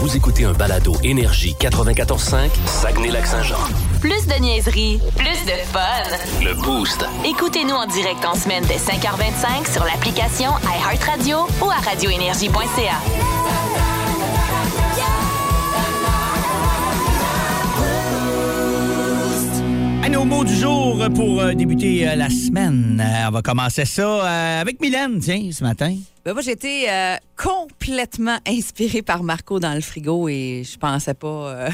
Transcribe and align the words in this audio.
Vous 0.00 0.16
écoutez 0.16 0.44
un 0.44 0.52
balado 0.52 0.94
Énergie 1.04 1.54
94.5, 1.60 2.48
Saguenay-Lac-Saint-Jean. 2.64 3.58
Plus 4.00 4.26
de 4.26 4.40
niaiserie, 4.40 4.98
plus 5.14 5.44
de 5.44 5.52
fun. 5.70 6.42
Le 6.42 6.54
Boost. 6.54 7.04
Écoutez-nous 7.22 7.74
en 7.74 7.84
direct 7.86 8.24
en 8.24 8.34
semaine 8.34 8.64
dès 8.66 8.76
5h25 8.78 9.70
sur 9.70 9.84
l'application 9.84 10.52
iHeartRadio 10.64 11.36
ou 11.62 11.70
à 11.70 11.74
radioénergie.ca. 11.86 13.29
nos 20.20 20.26
mots 20.26 20.44
du 20.44 20.54
jour 20.54 21.02
pour 21.14 21.40
euh, 21.40 21.54
débuter 21.54 22.06
euh, 22.06 22.14
la 22.14 22.28
semaine. 22.28 23.02
Euh, 23.02 23.28
on 23.28 23.30
va 23.30 23.40
commencer 23.40 23.86
ça 23.86 24.60
avec 24.60 24.78
Mylène, 24.78 25.18
tiens, 25.18 25.50
ce 25.50 25.64
matin. 25.64 25.96
Ben, 26.26 26.34
moi, 26.34 26.42
euh, 26.46 27.16
complètement 27.38 28.36
inspirée 28.46 29.00
par 29.00 29.22
Marco 29.22 29.58
dans 29.60 29.72
le 29.72 29.80
frigo 29.80 30.28
et 30.28 30.62
je 30.70 30.76
pensais 30.76 31.14
pas 31.14 31.68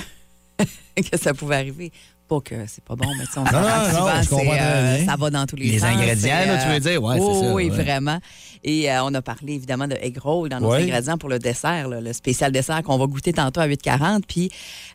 que 0.96 1.18
ça 1.18 1.34
pouvait 1.34 1.56
arriver. 1.56 1.90
Pas 2.28 2.40
que 2.40 2.54
c'est 2.66 2.82
pas 2.82 2.96
bon, 2.96 3.06
mais 3.18 3.24
tu 3.26 3.32
sais, 3.32 3.38
on 3.38 3.44
Non, 3.44 3.50
non, 3.52 4.22
souvent, 4.24 4.40
euh, 4.52 5.04
ça 5.06 5.14
va 5.16 5.30
dans 5.30 5.46
tous 5.46 5.54
les, 5.54 5.68
Les 5.68 5.78
sens. 5.78 5.90
ingrédients, 5.90 6.44
là, 6.44 6.58
tu 6.60 6.68
veux 6.72 6.80
dire? 6.80 7.00
Ouais, 7.00 7.16
c'est 7.18 7.22
oh, 7.24 7.40
ça, 7.40 7.54
Oui, 7.54 7.70
ouais. 7.70 7.70
vraiment. 7.70 8.18
Et 8.64 8.90
euh, 8.90 9.04
on 9.04 9.14
a 9.14 9.22
parlé 9.22 9.52
évidemment 9.54 9.86
de 9.86 9.94
egg 9.94 10.18
roll 10.18 10.48
dans 10.48 10.58
nos 10.58 10.70
Ouais. 10.72 10.82
ingrédients 10.82 11.18
pour 11.18 11.28
le 11.28 11.38
dessert, 11.38 11.86
là, 11.86 12.00
le 12.00 12.12
spécial 12.12 12.50
dessert 12.50 12.82
qu'on 12.82 12.98
va 12.98 13.06
goûter 13.06 13.32
tantôt 13.32 13.60
à 13.60 13.68
8,40. 13.68 14.22
Puis 14.26 14.50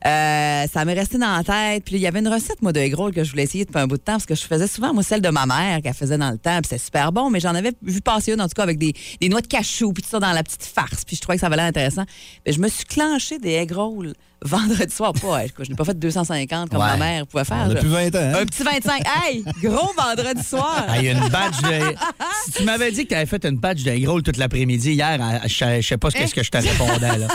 euh, 0.05 0.65
ça 0.73 0.83
m'est 0.83 0.93
resté 0.93 1.17
dans 1.17 1.37
la 1.37 1.43
tête. 1.45 1.85
Puis 1.85 1.95
il 1.95 2.01
y 2.01 2.07
avait 2.07 2.19
une 2.19 2.27
recette, 2.27 2.61
moi, 2.61 2.73
de 2.73 2.81
egg 2.81 2.95
roll 2.95 3.13
que 3.13 3.23
je 3.23 3.31
voulais 3.31 3.43
essayer 3.43 3.63
depuis 3.63 3.79
un 3.79 3.87
bout 3.87 3.95
de 3.97 4.01
temps 4.01 4.13
parce 4.13 4.25
que 4.25 4.35
je 4.35 4.41
faisais 4.41 4.67
souvent, 4.67 4.93
moi, 4.93 5.01
celle 5.03 5.21
de 5.21 5.29
ma 5.29 5.45
mère 5.45 5.81
qu'elle 5.81 5.93
faisait 5.93 6.17
dans 6.17 6.31
le 6.31 6.37
temps. 6.37 6.57
Puis 6.59 6.67
c'était 6.69 6.83
super 6.83 7.13
bon, 7.13 7.29
mais 7.29 7.39
j'en 7.39 7.55
avais 7.55 7.71
vu 7.81 8.01
passer 8.01 8.33
une, 8.33 8.41
en 8.41 8.47
tout 8.49 8.55
cas, 8.55 8.63
avec 8.63 8.77
des, 8.77 8.93
des 9.21 9.29
noix 9.29 9.39
de 9.39 9.47
cachou, 9.47 9.93
puis 9.93 10.03
tout 10.03 10.09
ça 10.09 10.19
dans 10.19 10.33
la 10.33 10.43
petite 10.43 10.65
farce. 10.65 11.05
Puis 11.05 11.15
je 11.15 11.21
trouvais 11.21 11.37
que 11.37 11.41
ça 11.41 11.47
valait 11.49 11.61
intéressant. 11.61 12.03
Mais 12.45 12.51
je 12.51 12.59
me 12.59 12.67
suis 12.67 12.83
clenché 12.83 13.39
des 13.39 13.51
egg 13.51 13.71
rolls 13.71 14.13
vendredi 14.43 14.93
soir. 14.93 15.13
Pas, 15.13 15.43
je 15.59 15.69
n'ai 15.69 15.75
pas 15.75 15.85
fait 15.85 15.97
250 15.97 16.69
comme 16.69 16.79
Ouais. 16.81 16.87
ma 16.87 16.97
mère 16.97 17.27
pouvait 17.27 17.43
faire. 17.45 17.65
On 17.67 17.71
a 17.71 17.73
là. 17.73 17.79
plus 17.79 17.89
20 17.89 18.15
ans. 18.15 18.19
hein? 18.19 18.33
Un 18.41 18.45
petit 18.45 18.63
25. 18.63 19.01
Hey, 19.23 19.43
gros 19.61 19.91
vendredi 19.97 20.43
soir. 20.43 20.85
Ah, 20.87 20.97
il 20.99 21.05
y 21.05 21.09
a 21.09 21.11
une 21.13 21.29
badge 21.29 21.61
de. 21.61 21.95
Si 22.45 22.51
tu 22.53 22.63
m'avais 22.63 22.91
dit 22.91 23.03
que 23.03 23.09
tu 23.09 23.15
avais 23.15 23.27
fait 23.27 23.45
une 23.45 23.57
badge 23.57 23.83
de 23.83 23.95
gros 24.03 24.19
toute 24.21 24.37
l'après-midi 24.37 24.93
hier, 24.93 25.19
je 25.45 25.81
je 25.81 25.87
sais 25.87 25.97
pas 25.97 26.09
ce 26.09 26.15
que, 26.15 26.25
ce 26.27 26.33
que 26.33 26.41
je 26.43 26.49
te 26.49 26.57
répondais, 26.57 27.17
là. 27.19 27.27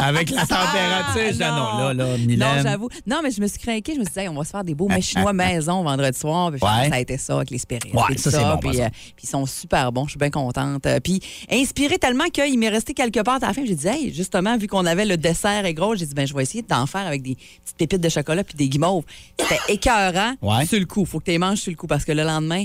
Avec 0.00 0.30
la 0.30 0.40
température, 0.46 1.20
je 1.26 1.32
disais, 1.32 1.48
non, 1.50 1.88
là, 1.88 1.92
là, 1.94 2.16
Non, 2.18 2.62
j'avoue. 2.62 2.88
Non, 3.06 3.20
mais 3.22 3.30
je 3.30 3.40
me 3.42 3.46
suis 3.46 3.58
craquée. 3.58 3.92
Je 3.94 4.00
me 4.00 4.04
suis 4.04 4.14
dit, 4.14 4.20
hey, 4.20 4.28
on 4.28 4.34
va 4.34 4.44
se 4.44 4.50
faire 4.50 4.64
des 4.64 4.74
beaux 4.74 4.88
mets 4.88 5.02
chinois 5.02 5.32
maison 5.34 5.82
vendredi 5.82 6.18
soir. 6.18 6.50
Puis 6.50 6.60
Ouais. 6.62 6.88
Ça 6.88 6.94
a 6.94 6.98
été 7.00 7.18
ça 7.18 7.36
avec 7.36 7.50
les. 7.50 7.58
Ouais, 7.92 8.16
ça, 8.16 8.30
c'est 8.30 8.38
bon, 8.38 8.56
Puis, 8.58 8.80
euh, 8.80 8.88
puis 9.16 9.24
ils 9.24 9.28
sont 9.28 9.44
super 9.46 9.92
bons. 9.92 10.04
Je 10.06 10.10
suis 10.10 10.18
bien 10.18 10.30
contente. 10.30 10.86
Euh, 10.86 10.98
Puis 11.00 11.20
inspirée 11.50 11.98
tellement 11.98 12.24
qu'il 12.32 12.58
m'est 12.58 12.68
resté 12.70 12.94
quelque 12.94 13.20
part 13.20 13.36
à 13.42 13.48
la 13.48 13.52
fin. 13.52 13.64
J'ai 13.66 13.74
dit, 13.74 13.86
hey, 13.86 14.14
justement, 14.14 14.56
vu 14.56 14.66
qu'on 14.66 14.86
avait 14.86 15.04
le 15.04 15.16
dessert 15.16 15.66
et 15.66 15.74
gros, 15.74 15.94
j'ai 15.94 16.06
dit, 16.06 16.14
ben, 16.14 16.26
je 16.26 16.34
vais 16.34 16.42
essayer 16.42 16.53
d'en 16.62 16.86
faire 16.86 17.06
avec 17.06 17.22
des 17.22 17.34
petites 17.36 17.76
pépites 17.76 18.00
de 18.00 18.08
chocolat 18.08 18.44
puis 18.44 18.54
des 18.54 18.68
guimauves. 18.68 19.04
C'était 19.38 19.60
écœurant 19.72 20.34
Ouais. 20.42 20.66
sur 20.66 20.78
le 20.78 20.86
coup. 20.86 21.04
Faut 21.04 21.18
que 21.20 21.24
tu 21.24 21.30
les 21.32 21.38
manges 21.38 21.58
sur 21.58 21.70
le 21.70 21.76
coup 21.76 21.86
parce 21.86 22.04
que 22.04 22.12
le 22.12 22.22
lendemain, 22.22 22.64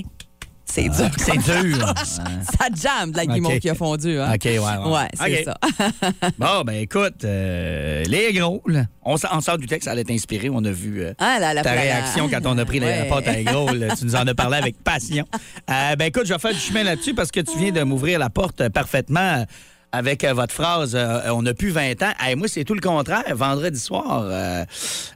c'est 0.64 0.88
dur. 0.88 1.10
C'est 1.18 1.36
dur. 1.38 1.94
Ça 2.04 2.68
jamme 2.80 3.10
de 3.10 3.16
la 3.16 3.26
guimauve 3.26 3.58
qui 3.58 3.68
a 3.68 3.74
fondu. 3.74 4.18
Hein? 4.20 4.34
OK, 4.34 4.44
ouais, 4.44 4.58
ouais. 4.58 4.92
Ouais, 4.92 5.08
c'est 5.14 5.44
ça. 5.44 5.58
Bon, 6.38 6.62
ben 6.64 6.74
écoute, 6.74 7.24
euh, 7.24 8.04
les 8.04 8.32
gros, 8.32 8.62
là, 8.66 8.84
on, 9.02 9.16
sort 9.16 9.58
du 9.58 9.66
texte, 9.66 9.86
ça 9.86 9.92
allait 9.92 10.04
t'inspirer. 10.04 10.48
On 10.48 10.64
a 10.64 10.70
vu 10.70 11.02
euh, 11.02 11.12
Ah, 11.18 11.38
la- 11.40 11.60
ta 11.62 11.74
la- 11.74 11.80
réaction 11.80 12.28
quand 12.28 12.40
on 12.44 12.56
a 12.56 12.64
pris 12.64 12.78
la 12.78 13.04
pâte 13.06 13.26
à 13.26 13.42
gros. 13.42 13.72
là. 13.72 13.96
tu 13.96 14.04
nous 14.04 14.14
en 14.14 14.24
as 14.26 14.34
parlé 14.34 14.58
avec 14.58 14.76
passion. 14.84 15.24
Euh, 15.70 15.96
ben 15.96 16.04
écoute, 16.04 16.26
je 16.26 16.32
vais 16.34 16.38
faire 16.38 16.52
du 16.54 16.60
chemin 16.60 16.84
là-dessus 16.84 17.14
parce 17.14 17.32
que 17.32 17.40
tu 17.40 17.58
viens 17.58 17.72
de 17.72 17.82
m'ouvrir 17.82 18.18
la 18.20 18.30
porte 18.30 18.68
parfaitement. 18.68 19.44
Avec 19.92 20.22
euh, 20.24 20.32
votre 20.32 20.54
phrase, 20.54 20.94
euh, 20.94 21.20
on 21.32 21.44
a 21.46 21.54
plus 21.54 21.70
20 21.70 22.02
ans. 22.02 22.12
Hey, 22.20 22.36
moi, 22.36 22.46
c'est 22.48 22.64
tout 22.64 22.74
le 22.74 22.80
contraire. 22.80 23.24
Vendredi 23.34 23.78
soir, 23.78 24.22
euh, 24.24 24.64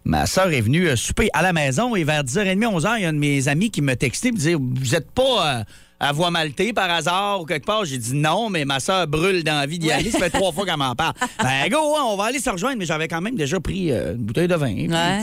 ma 0.05 0.27
soeur 0.27 0.51
est 0.53 0.61
venue 0.61 0.97
souper 0.97 1.29
à 1.33 1.43
la 1.43 1.53
maison 1.53 1.95
et 1.95 2.03
vers 2.05 2.25
10h30, 2.25 2.59
11h, 2.59 2.95
il 2.97 3.03
y 3.03 3.05
a 3.05 3.09
un 3.09 3.13
de 3.13 3.19
mes 3.19 3.47
amis 3.49 3.71
qui 3.71 3.83
me 3.83 3.95
textait 3.95 4.29
et 4.29 4.33
me 4.33 4.37
disait 4.37 4.55
Vous 4.55 4.91
n'êtes 4.93 5.11
pas 5.13 5.59
euh, 5.61 5.65
à 6.01 6.13
voix 6.13 6.31
maltais 6.31 6.73
par 6.73 6.91
hasard 6.91 7.41
ou 7.41 7.45
quelque 7.47 7.65
part 7.67 7.85
J'ai 7.85 7.99
dit 7.99 8.15
non, 8.15 8.51
mais 8.51 8.65
ma 8.65 8.81
soeur 8.81 9.07
brûle 9.07 9.45
d'envie 9.45 9.79
d'y 9.79 9.93
aller. 9.93 10.11
Ça 10.11 10.19
fait 10.19 10.31
trois 10.31 10.53
fois 10.53 10.67
qu'elle 10.67 10.77
m'en 10.77 10.95
parle. 10.95 11.15
Ben, 11.43 11.69
go, 11.71 11.79
on 11.79 12.17
va 12.17 12.25
aller 12.25 12.39
se 12.41 12.51
rejoindre, 12.51 12.79
mais 12.79 12.87
j'avais 12.87 13.07
quand 13.09 13.21
même 13.21 13.37
déjà 13.37 13.61
pris 13.61 13.93
euh, 13.93 14.15
une 14.15 14.23
bouteille 14.25 14.49
de 14.49 14.55
vin. 14.55 14.75
Ouais. 14.75 15.23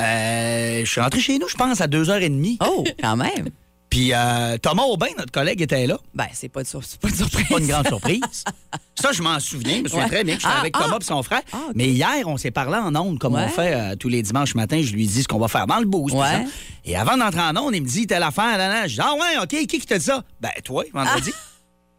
Euh, 0.00 0.80
je 0.84 0.90
suis 0.90 1.00
rentré 1.00 1.20
chez 1.20 1.38
nous, 1.38 1.48
je 1.48 1.56
pense, 1.56 1.80
à 1.80 1.86
2h30. 1.86 2.58
Oh, 2.66 2.84
quand 3.00 3.16
même. 3.16 3.48
Puis 3.96 4.12
euh, 4.12 4.58
Thomas 4.58 4.82
Aubin, 4.82 5.06
notre 5.16 5.32
collègue, 5.32 5.62
était 5.62 5.86
là. 5.86 5.96
Ben, 6.12 6.26
c'est 6.34 6.50
pas, 6.50 6.62
de 6.62 6.68
sur- 6.68 6.84
c'est 6.84 7.00
pas 7.00 7.08
une 7.08 7.14
surprise. 7.14 7.48
Pas 7.48 7.58
une 7.58 7.66
grande 7.66 7.86
surprise. 7.88 8.20
Ça, 8.94 9.10
je 9.12 9.22
m'en 9.22 9.40
souviens. 9.40 9.78
Je 9.78 9.82
me 9.84 9.88
souviens 9.88 10.04
Ouais. 10.04 10.10
très 10.10 10.22
bien 10.24 10.34
que 10.36 10.42
j'étais 10.42 10.52
Ah, 10.54 10.60
avec 10.60 10.74
ah. 10.76 10.82
Thomas 10.84 10.98
et 11.00 11.04
son 11.04 11.22
frère. 11.22 11.40
Ah. 11.50 11.56
Mais 11.74 11.88
hier, 11.88 12.10
on 12.26 12.36
s'est 12.36 12.50
parlé 12.50 12.76
en 12.76 12.94
ondes, 12.94 13.18
comme 13.18 13.32
Ouais. 13.36 13.44
on 13.46 13.48
fait 13.48 13.72
euh, 13.74 13.96
tous 13.96 14.10
les 14.10 14.20
dimanches 14.20 14.54
matin. 14.54 14.82
Je 14.82 14.92
lui 14.92 15.06
dis 15.06 15.22
ce 15.22 15.28
qu'on 15.28 15.38
va 15.38 15.48
faire 15.48 15.66
dans 15.66 15.78
le 15.78 15.86
boost. 15.86 16.14
Ouais. 16.14 16.44
Et 16.84 16.94
avant 16.94 17.16
d'entrer 17.16 17.40
en 17.40 17.56
ondes, 17.56 17.74
il 17.74 17.82
me 17.82 17.88
dit 17.88 18.06
telle 18.06 18.22
affaire. 18.22 18.58
Là, 18.58 18.68
là. 18.68 18.86
Je 18.86 18.96
dis 18.96 19.00
Ah 19.02 19.14
ouais, 19.14 19.38
OK, 19.42 19.48
qui 19.48 19.66
qui 19.66 19.80
t'a 19.86 19.96
dit 19.98 20.04
ça? 20.04 20.22
Ben, 20.42 20.50
toi, 20.62 20.84
vendredi. 20.92 21.32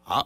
Ah. 0.08 0.24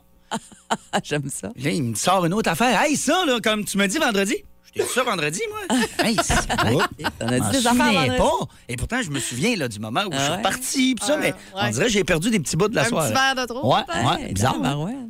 Ah, 0.91 0.99
J'aime 1.05 1.29
ça. 1.29 1.51
Là, 1.55 1.69
il 1.71 1.83
me 1.83 1.95
sort 1.95 2.25
une 2.25 2.33
autre 2.33 2.49
affaire. 2.51 2.81
Hey, 2.81 2.97
ça, 2.97 3.23
là, 3.25 3.39
comme 3.41 3.63
tu 3.63 3.77
m'as 3.77 3.87
dit 3.87 3.97
vendredi. 3.97 4.35
Je 4.73 4.79
t'ai 4.81 4.87
dit 4.87 4.93
ça 4.93 5.03
vendredi, 5.03 5.41
moi. 5.49 5.77
hey. 6.05 6.15
T'en 6.15 7.27
as 7.27 7.35
Je 7.37 7.39
m'en 7.39 7.49
dit 7.49 7.57
des 7.57 7.67
affaires 7.67 8.17
pas. 8.17 8.31
Et 8.69 8.75
pourtant, 8.77 9.01
je 9.01 9.09
me 9.09 9.19
souviens 9.19 9.55
là, 9.57 9.67
du 9.67 9.79
moment 9.79 10.01
où 10.07 10.13
je 10.13 10.17
suis 10.19 10.29
ouais? 10.31 10.37
reparti. 10.37 10.95
pis 10.95 11.05
ça, 11.05 11.17
mais 11.17 11.33
on 11.55 11.69
dirait 11.69 11.85
que 11.87 11.91
j'ai 11.91 12.03
perdu 12.03 12.29
des 12.29 12.39
petits 12.39 12.55
bouts 12.55 12.69
de 12.69 12.75
la 12.75 12.83
Un 12.83 12.85
soirée. 12.85 13.11
petit 13.13 13.19
verre 13.19 13.35
de 13.35 13.45
trop, 13.53 13.73
Ouais, 13.75 14.33
bizarre. 14.33 14.55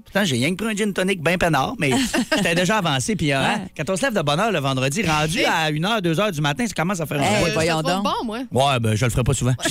Pourtant, 0.04 0.26
j'ai 0.26 0.36
rien 0.38 0.50
que 0.56 0.64
pris 0.64 0.74
un 0.74 0.76
gin 0.76 0.94
tonic 0.94 1.22
bien 1.22 1.38
peinard, 1.38 1.76
mais 1.80 1.92
j'étais 2.36 2.56
déjà 2.56 2.78
avancé. 2.78 3.16
Puis, 3.16 3.32
hein, 3.32 3.62
quand 3.78 3.90
on 3.90 3.96
se 3.96 4.02
lève 4.02 4.14
de 4.14 4.22
bonne 4.22 4.40
heure 4.40 4.52
le 4.52 4.60
vendredi, 4.60 5.04
rendu 5.04 5.44
à 5.46 5.72
1h, 5.72 6.02
2h 6.02 6.32
du 6.32 6.42
matin, 6.42 6.66
ça 6.68 6.74
commence 6.74 7.00
à 7.00 7.06
faire 7.06 7.22
Hey, 7.22 7.44
un 7.44 7.48
Euh, 7.48 7.52
voyons 7.54 7.82
donc. 7.82 8.04
bon, 8.04 8.14
moi. 8.26 8.40
Ouais, 8.52 8.80
ben, 8.80 8.96
je 8.96 9.06
le 9.06 9.12
ferai 9.12 9.24
pas 9.24 9.34
souvent. 9.34 9.54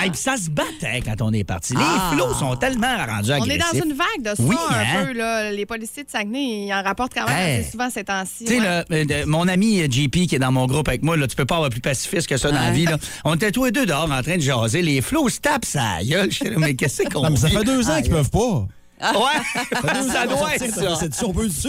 Hey, 0.00 0.10
puis 0.10 0.20
ça 0.20 0.36
se 0.36 0.48
battait 0.50 1.02
quand 1.04 1.20
on 1.22 1.32
est 1.32 1.42
parti. 1.44 1.74
Les 1.74 1.80
Ah. 1.82 2.10
flots 2.12 2.32
sont 2.34 2.54
tellement 2.56 2.86
rendus 2.96 3.30
On 3.32 3.42
agressifs. 3.42 3.52
est 3.74 3.78
dans 3.80 3.84
une 3.84 3.92
vague 3.94 4.22
de 4.22 4.28
ça 4.36 4.42
Oui, 4.42 4.56
un 4.70 4.74
hein? 4.74 5.04
peu. 5.06 5.12
Là. 5.12 5.50
Les 5.52 5.66
policiers 5.66 6.04
de 6.04 6.10
Saguenay, 6.10 6.66
ils 6.66 6.72
en 6.72 6.82
rapportent 6.82 7.12
quand 7.14 7.26
même 7.26 7.36
Hey. 7.36 7.60
assez 7.60 7.70
souvent 7.72 7.77
ces 7.90 8.04
temps-ci. 8.04 8.44
Tu 8.44 8.58
sais, 8.58 8.60
ouais. 8.60 9.06
euh, 9.10 9.24
mon 9.26 9.48
ami 9.48 9.80
euh, 9.80 9.86
JP 9.90 10.26
qui 10.26 10.34
est 10.34 10.38
dans 10.38 10.52
mon 10.52 10.66
groupe 10.66 10.88
avec 10.88 11.02
moi, 11.02 11.16
là, 11.16 11.26
tu 11.26 11.36
peux 11.36 11.44
pas 11.44 11.56
avoir 11.56 11.70
plus 11.70 11.80
pacifiste 11.80 12.26
que 12.28 12.36
ça 12.36 12.50
dans 12.50 12.60
la 12.60 12.70
vie. 12.70 12.84
Là. 12.86 12.98
On 13.24 13.34
était 13.34 13.52
tous 13.52 13.64
les 13.66 13.70
deux 13.72 13.86
dehors 13.86 14.10
en 14.10 14.22
train 14.22 14.36
de 14.36 14.42
jaser. 14.42 14.82
Les 14.82 15.00
flots 15.00 15.28
se 15.28 15.40
tapent 15.40 15.64
sa 15.64 16.02
gueule. 16.02 16.30
Mais 16.58 16.74
qu'est-ce 16.74 17.02
qu'on 17.04 17.22
Non, 17.22 17.30
mais 17.30 17.36
ça 17.36 17.48
fait 17.48 17.64
deux 17.64 17.88
ans 17.90 18.00
qu'ils 18.02 18.10
peuvent 18.10 18.30
pas. 18.30 18.66
Ouais, 19.00 20.02
ça 20.12 20.26
doit 20.26 20.56
être 20.56 20.74
ça. 20.74 20.98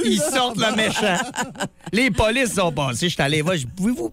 Ils 0.03 0.19
sortent 0.19 0.58
le 0.58 0.75
méchant. 0.75 1.18
Les 1.94 2.09
polices 2.09 2.56
sont 2.56 2.72
passés. 2.72 3.08
Je 3.08 3.14
suis 3.14 3.22
allé 3.22 3.42
voir. 3.42 3.56
Je 3.56 3.68
pouvez-vous 3.68 4.12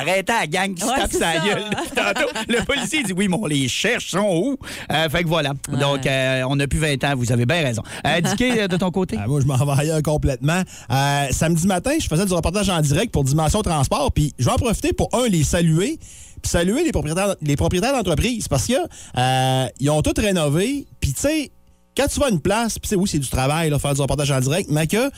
arrêter 0.00 0.32
la 0.32 0.46
gang 0.46 0.74
qui 0.74 0.82
se 0.82 0.86
Ouais, 0.86 0.96
tape 0.98 1.10
c'est 1.12 1.18
sa 1.18 1.32
ça. 1.34 1.40
gueule 1.40 1.64
tantôt? 1.94 2.28
Le 2.48 2.64
policier 2.64 3.02
dit 3.02 3.12
oui, 3.12 3.28
mais 3.28 3.36
on 3.40 3.46
les 3.46 3.68
cherche, 3.68 4.06
ils 4.08 4.18
sont 4.18 4.28
où? 4.30 4.56
Euh, 4.92 5.08
fait 5.08 5.22
que 5.22 5.28
voilà. 5.28 5.52
Donc, 5.68 6.06
euh, 6.06 6.42
on 6.48 6.56
n'a 6.56 6.66
plus 6.66 6.78
20 6.78 7.02
ans. 7.04 7.14
Vous 7.16 7.32
avez 7.32 7.46
bien 7.46 7.62
raison. 7.62 7.82
Euh, 8.06 8.20
Dicky, 8.24 8.58
euh, 8.58 8.68
de 8.68 8.76
ton 8.76 8.90
côté? 8.90 9.16
Ah, 9.20 9.26
moi, 9.26 9.40
je 9.40 9.46
m'en 9.46 9.56
vais 9.56 9.80
ailleurs 9.80 10.02
complètement. 10.02 10.62
Euh, 10.90 11.26
samedi 11.30 11.66
matin, 11.66 11.92
je 12.00 12.06
faisais 12.06 12.26
du 12.26 12.32
reportage 12.32 12.68
en 12.68 12.80
direct 12.80 13.12
pour 13.12 13.24
Dimension 13.24 13.62
Transport, 13.62 14.12
puis 14.12 14.32
je 14.38 14.44
vais 14.44 14.52
en 14.52 14.56
profiter 14.56 14.92
pour, 14.92 15.08
un, 15.12 15.28
les 15.28 15.44
saluer, 15.44 15.98
puis 16.42 16.50
saluer 16.50 16.84
les 16.84 16.92
propriétaires, 16.92 17.34
les 17.42 17.56
propriétaires 17.56 17.92
d'entreprise, 17.92 18.48
parce 18.48 18.66
que 18.66 18.74
euh, 19.18 19.66
ils 19.80 19.90
ont 19.90 20.02
tout 20.02 20.14
rénové, 20.16 20.86
puis 21.00 21.12
tu 21.12 21.20
sais, 21.20 21.50
quand 21.96 22.06
tu 22.08 22.18
vas 22.18 22.26
à 22.26 22.30
une 22.30 22.40
place, 22.40 22.78
puis 22.78 22.88
c'est 22.88 22.96
oui, 22.96 23.08
c'est 23.08 23.18
du 23.20 23.28
travail, 23.28 23.70
là, 23.70 23.78
faire 23.78 23.94
du 23.94 24.00
reportage 24.00 24.30
en 24.32 24.40
direct, 24.40 24.68
mais 24.70 24.86
que 24.88 25.10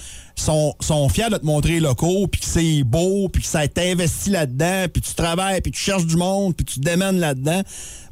sont, 0.42 0.74
sont 0.80 1.08
fiers 1.08 1.30
de 1.30 1.36
te 1.36 1.44
montrer 1.46 1.72
les 1.72 1.80
locaux, 1.80 2.26
puis 2.26 2.40
que 2.40 2.46
c'est 2.46 2.82
beau, 2.84 3.28
puis 3.28 3.42
que 3.42 3.48
ça 3.48 3.60
a 3.60 3.64
été 3.64 3.90
investi 3.92 4.30
là-dedans, 4.30 4.86
puis 4.92 5.02
tu 5.02 5.14
travailles, 5.14 5.60
puis 5.60 5.72
tu 5.72 5.80
cherches 5.80 6.06
du 6.06 6.16
monde, 6.16 6.54
puis 6.54 6.64
tu 6.64 6.80
te 6.80 6.84
démènes 6.84 7.18
là-dedans. 7.18 7.62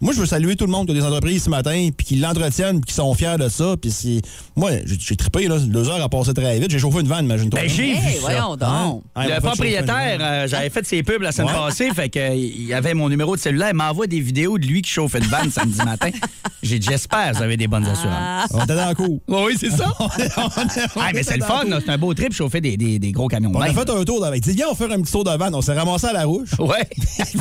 Moi, 0.00 0.12
je 0.12 0.20
veux 0.20 0.26
saluer 0.26 0.56
tout 0.56 0.66
le 0.66 0.72
monde 0.72 0.86
qui 0.86 0.92
a 0.92 0.94
des 0.94 1.04
entreprises 1.04 1.44
ce 1.44 1.50
matin, 1.50 1.88
puis 1.96 2.06
qui 2.06 2.16
l'entretiennent, 2.16 2.80
puis 2.80 2.88
qui 2.88 2.94
sont 2.94 3.12
fiers 3.14 3.36
de 3.38 3.48
ça. 3.48 3.76
Puis 3.80 3.90
c'est. 3.90 4.20
Moi, 4.56 4.70
j'ai 4.86 5.16
trippé, 5.16 5.48
là. 5.48 5.58
Deux 5.58 5.88
heures 5.88 6.02
à 6.02 6.08
passer 6.08 6.34
très 6.34 6.58
vite. 6.58 6.70
J'ai 6.70 6.78
chauffé 6.78 7.00
une 7.00 7.08
vanne, 7.08 7.24
imagine-toi. 7.24 7.60
Ben, 7.60 7.68
j'ai 7.68 7.94
vu 7.94 7.96
Hey, 8.06 8.14
ça. 8.16 8.20
voyons 8.20 8.56
donc. 8.56 9.02
Hein? 9.16 9.26
Le 9.28 9.40
propriétaire, 9.40 10.18
euh, 10.20 10.46
j'avais 10.48 10.68
fait 10.70 10.84
ses 10.86 11.02
pubs 11.02 11.22
la 11.22 11.32
semaine 11.32 11.52
Ouais. 11.54 11.58
passée, 11.60 11.90
fait 11.94 12.08
que, 12.10 12.18
euh, 12.18 12.34
il 12.34 12.72
avait 12.74 12.92
mon 12.94 13.08
numéro 13.08 13.34
de 13.36 13.40
cellulaire, 13.40 13.70
il 13.70 13.76
m'envoie 13.76 14.06
des 14.06 14.20
vidéos 14.20 14.58
de 14.58 14.66
lui 14.66 14.82
qui 14.82 14.90
chauffe 14.90 15.14
une 15.14 15.24
vanne 15.24 15.50
samedi 15.50 15.78
matin. 15.84 16.10
J'ai 16.62 16.78
dit, 16.78 16.86
j'espère 16.90 17.32
que 17.32 17.36
vous 17.36 17.42
avez 17.42 17.56
des 17.56 17.66
bonnes 17.68 17.86
assurances. 17.86 18.48
On 18.52 18.64
était 18.64 18.76
dans 18.76 18.88
le 18.88 18.94
coup. 18.94 19.20
Oui, 19.28 19.54
c'est 19.58 19.70
ça. 19.70 19.92
On 20.00 20.06
est- 20.06 20.38
on 20.38 21.00
Ah, 21.00 21.10
mais 21.14 21.22
c'est 21.22 21.36
le 21.36 21.44
fun, 21.44 21.62
c'est 21.84 21.90
un 21.90 21.98
beau 21.98 22.13
trip 22.14 22.32
chauffer 22.32 22.60
des, 22.60 22.76
des, 22.76 22.98
des 22.98 23.12
gros 23.12 23.28
camions. 23.28 23.52
On 23.54 23.60
a 23.60 23.72
fait 23.72 23.88
un 23.90 24.04
tour 24.04 24.20
de. 24.24 24.34
Il 24.34 24.40
dit, 24.40 24.52
viens, 24.52 24.66
on 24.70 24.74
fait 24.74 24.92
un 24.92 25.00
petit 25.00 25.12
tour 25.12 25.24
de 25.24 25.30
van. 25.30 25.52
On 25.52 25.60
s'est 25.62 25.72
ramassé 25.74 26.06
à 26.06 26.12
la 26.12 26.24
rouche. 26.24 26.50
Ouais. 26.58 26.88
Puis 26.96 27.38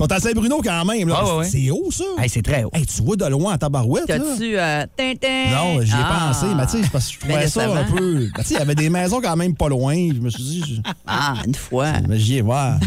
on 0.00 0.06
est 0.06 0.12
à 0.12 0.20
Saint-Bruno 0.20 0.60
quand 0.62 0.84
même. 0.84 1.08
Là. 1.08 1.16
Ah, 1.18 1.24
ouais, 1.24 1.38
ouais. 1.40 1.48
C'est 1.48 1.70
haut, 1.70 1.90
ça. 1.90 2.04
Hey, 2.18 2.28
c'est 2.28 2.42
très 2.42 2.64
haut. 2.64 2.70
Hey, 2.72 2.86
tu 2.86 3.02
vois 3.02 3.16
de 3.16 3.24
loin 3.26 3.54
en 3.54 3.58
tabarouette. 3.58 4.06
T'as-tu. 4.06 4.56
euh, 4.58 4.86
tintin? 4.96 5.50
Non, 5.50 5.80
j'y 5.82 5.90
ai 5.92 5.94
Ah. 5.98 6.28
pensé, 6.32 6.46
mais 6.54 6.66
tu 6.66 6.82
sais, 6.82 6.90
parce 6.92 7.06
que 7.08 7.12
je 7.14 7.18
trouvais 7.20 7.48
ça 7.48 7.68
un 7.68 7.84
peu. 7.84 8.14
Ben, 8.26 8.30
tu 8.36 8.42
sais, 8.44 8.54
il 8.54 8.58
y 8.58 8.62
avait 8.62 8.74
des 8.74 8.88
maisons 8.90 9.20
quand 9.20 9.36
même 9.36 9.54
pas 9.54 9.68
loin. 9.68 9.94
Je 9.94 10.20
me 10.20 10.30
suis 10.30 10.42
dit, 10.42 10.64
je- 10.66 10.90
Ah, 11.06 11.34
une 11.46 11.54
fois. 11.54 11.92
mais 12.08 12.18
j'y 12.18 12.36
ai 12.38 12.40
voir. 12.42 12.78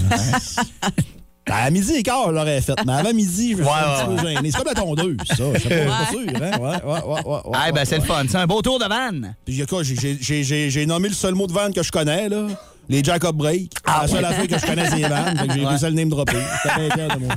Ben, 1.46 1.56
à 1.56 1.70
midi 1.70 1.94
et 1.96 2.04
quart, 2.04 2.28
je 2.28 2.32
l'aurais 2.32 2.62
fait. 2.62 2.74
Mais 2.86 2.94
avant 2.94 3.14
midi, 3.14 3.52
je 3.52 3.58
me 3.58 3.64
suis 3.64 3.72
Ouais, 3.72 3.80
un 3.86 4.06
petit 4.16 4.22
peu 4.24 4.28
gêné. 4.30 4.52
C'est 4.52 4.58
comme 4.58 4.68
la 4.68 4.74
tondeuse, 4.74 5.18
ça. 5.28 5.36
Je 5.56 5.60
sais 5.60 5.86
pas, 5.86 6.06
sûr. 6.10 6.20
Hein? 6.42 6.58
Ouais, 6.58 6.60
ouais, 6.60 6.82
ouais, 6.86 7.04
ouais, 7.06 7.22
ouais, 7.26 7.40
Ah, 7.54 7.72
ben, 7.72 7.80
ouais, 7.80 7.86
c'est 7.86 7.98
le 7.98 8.04
fun. 8.04 8.24
C'est 8.30 8.38
un 8.38 8.48
beau 8.48 8.62
tour 8.62 8.80
de 8.80 8.86
vanne. 8.86 9.36
Puis, 9.46 9.66
quoi, 9.66 9.82
j'ai- 9.84 10.86
nommé 10.86 11.10
le 11.10 11.14
seul 11.14 11.36
mot 11.36 11.46
de 11.48 11.54
vanne 11.54 11.74
que 11.74 11.84
je 11.84 11.92
connais, 11.92 12.30
là. 12.30 12.48
Les 12.90 13.02
Jacob 13.02 13.38
Break. 13.38 13.72
la 13.88 14.08
seule 14.08 14.26
affaire 14.26 14.46
que 14.48 14.58
je 14.60 14.66
connais, 14.66 14.90
c'est 14.90 14.98
les 14.98 15.08
vannes. 15.08 15.38
Fait 15.38 15.48
que 15.48 15.54
j'ai 15.54 15.66
réussi 15.66 15.86
à 15.86 15.90
le 15.90 15.96
name 15.96 16.10
dropper. 16.10 16.34
Moi. 16.36 17.36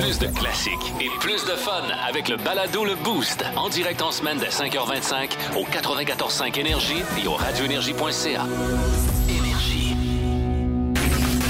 Plus 0.00 0.18
de 0.18 0.26
classiques 0.26 0.92
et 1.00 1.08
plus 1.20 1.44
de 1.44 1.56
fun 1.56 1.82
avec 2.08 2.28
le 2.28 2.36
balado 2.36 2.84
Le 2.84 2.96
Boost. 3.04 3.44
En 3.56 3.68
direct 3.68 4.02
en 4.02 4.10
semaine 4.10 4.38
dès 4.38 4.48
5h25 4.48 5.30
au 5.56 5.64
94.5 5.64 6.58
Énergie 6.58 7.02
et 7.22 7.28
au 7.28 7.34
radioénergie.ca. 7.34 8.42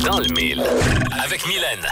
Dans 0.05 0.19
le 0.21 0.29
mille. 0.35 0.63
Avec 1.25 1.47
Mylène. 1.47 1.87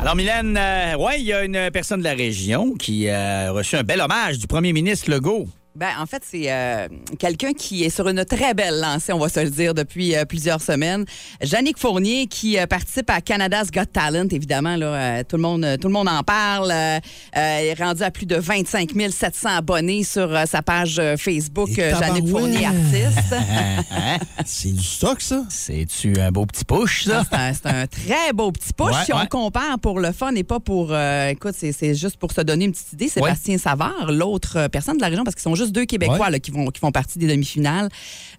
Alors, 0.00 0.16
Mylène, 0.16 0.56
euh, 0.58 0.96
ouais, 0.96 1.20
il 1.20 1.26
y 1.26 1.32
a 1.32 1.44
une 1.44 1.70
personne 1.70 2.00
de 2.00 2.04
la 2.04 2.14
région 2.14 2.74
qui 2.74 3.08
a 3.08 3.52
reçu 3.52 3.76
un 3.76 3.82
bel 3.82 4.00
hommage 4.00 4.38
du 4.38 4.46
premier 4.46 4.72
ministre 4.72 5.10
Legault. 5.10 5.46
Ben, 5.74 5.88
en 5.98 6.04
fait, 6.04 6.22
c'est 6.28 6.52
euh, 6.52 6.86
quelqu'un 7.18 7.54
qui 7.54 7.82
est 7.84 7.88
sur 7.88 8.06
une 8.06 8.24
très 8.26 8.52
belle 8.52 8.78
lancée, 8.78 9.12
on 9.14 9.18
va 9.18 9.30
se 9.30 9.40
le 9.40 9.48
dire, 9.48 9.72
depuis 9.72 10.14
euh, 10.14 10.26
plusieurs 10.26 10.60
semaines. 10.60 11.06
Jannick 11.40 11.78
Fournier, 11.78 12.26
qui 12.26 12.58
euh, 12.58 12.66
participe 12.66 13.08
à 13.08 13.22
Canada's 13.22 13.70
Got 13.70 13.86
Talent, 13.86 14.28
évidemment, 14.30 14.76
là, 14.76 14.86
euh, 14.86 15.22
tout, 15.26 15.36
le 15.36 15.42
monde, 15.42 15.66
tout 15.80 15.88
le 15.88 15.94
monde 15.94 16.08
en 16.10 16.22
parle. 16.22 16.70
Euh, 16.70 16.98
euh, 17.38 17.58
il 17.62 17.66
est 17.68 17.82
rendu 17.82 18.02
à 18.02 18.10
plus 18.10 18.26
de 18.26 18.36
25 18.36 18.90
700 19.10 19.48
abonnés 19.56 20.04
sur 20.04 20.30
euh, 20.34 20.44
sa 20.44 20.60
page 20.60 20.98
euh, 20.98 21.16
Facebook, 21.16 21.70
euh, 21.78 21.98
Jannick. 21.98 22.28
Fournier, 22.28 22.66
artiste. 22.66 23.34
C'est 24.44 24.72
du 24.72 24.82
stock, 24.84 25.22
ça? 25.22 25.42
C'est-tu 25.48 26.20
un 26.20 26.30
beau 26.30 26.44
petit 26.44 26.66
push, 26.66 27.04
ça? 27.04 27.24
C'est 27.30 27.36
un, 27.36 27.52
c'est 27.54 27.66
un 27.66 27.86
très 27.86 28.32
beau 28.34 28.52
petit 28.52 28.74
push. 28.74 28.88
Ouais, 28.94 29.04
si 29.06 29.12
on 29.14 29.18
ouais. 29.20 29.26
compare 29.26 29.78
pour 29.80 30.00
le 30.00 30.12
fun 30.12 30.34
et 30.34 30.44
pas 30.44 30.60
pour. 30.60 30.88
euh, 30.92 31.28
écoute, 31.28 31.54
c'est 31.56 31.72
c'est 31.72 31.94
juste 31.94 32.18
pour 32.18 32.32
se 32.32 32.42
donner 32.42 32.66
une 32.66 32.72
petite 32.72 32.92
idée. 32.92 33.08
Sébastien 33.08 33.56
Savard, 33.56 34.12
l'autre 34.12 34.68
personne 34.68 34.96
de 34.96 35.00
la 35.02 35.08
région, 35.08 35.24
parce 35.24 35.34
qu'ils 35.34 35.42
sont 35.42 35.54
juste 35.54 35.61
deux 35.70 35.84
Québécois 35.84 36.18
Ouais. 36.18 36.30
là, 36.30 36.38
qui, 36.40 36.50
vont, 36.50 36.66
qui 36.68 36.80
font 36.80 36.90
partie 36.90 37.18
des 37.18 37.26
demi-finales. 37.28 37.88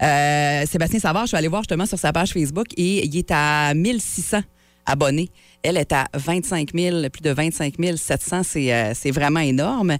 Euh, 0.01 0.63
Sébastien 0.69 0.99
Savard, 0.99 1.23
je 1.23 1.27
suis 1.29 1.37
allée 1.37 1.47
voir 1.47 1.61
justement 1.61 1.85
sur 1.85 1.97
sa 1.97 2.11
page 2.11 2.31
Facebook 2.33 2.67
et 2.75 3.05
il 3.05 3.17
est 3.17 3.31
à 3.31 3.73
1600 3.73 4.41
abonnés. 4.85 5.29
Elle 5.63 5.77
est 5.77 5.93
à 5.93 6.07
25 6.13 6.71
000, 6.75 7.09
plus 7.09 7.21
de 7.21 7.29
25 7.29 7.75
700. 7.95 8.41
C'est 8.43 8.73
euh, 8.73 8.91
c'est 8.93 9.11
vraiment 9.11 9.39
énorme. 9.39 9.95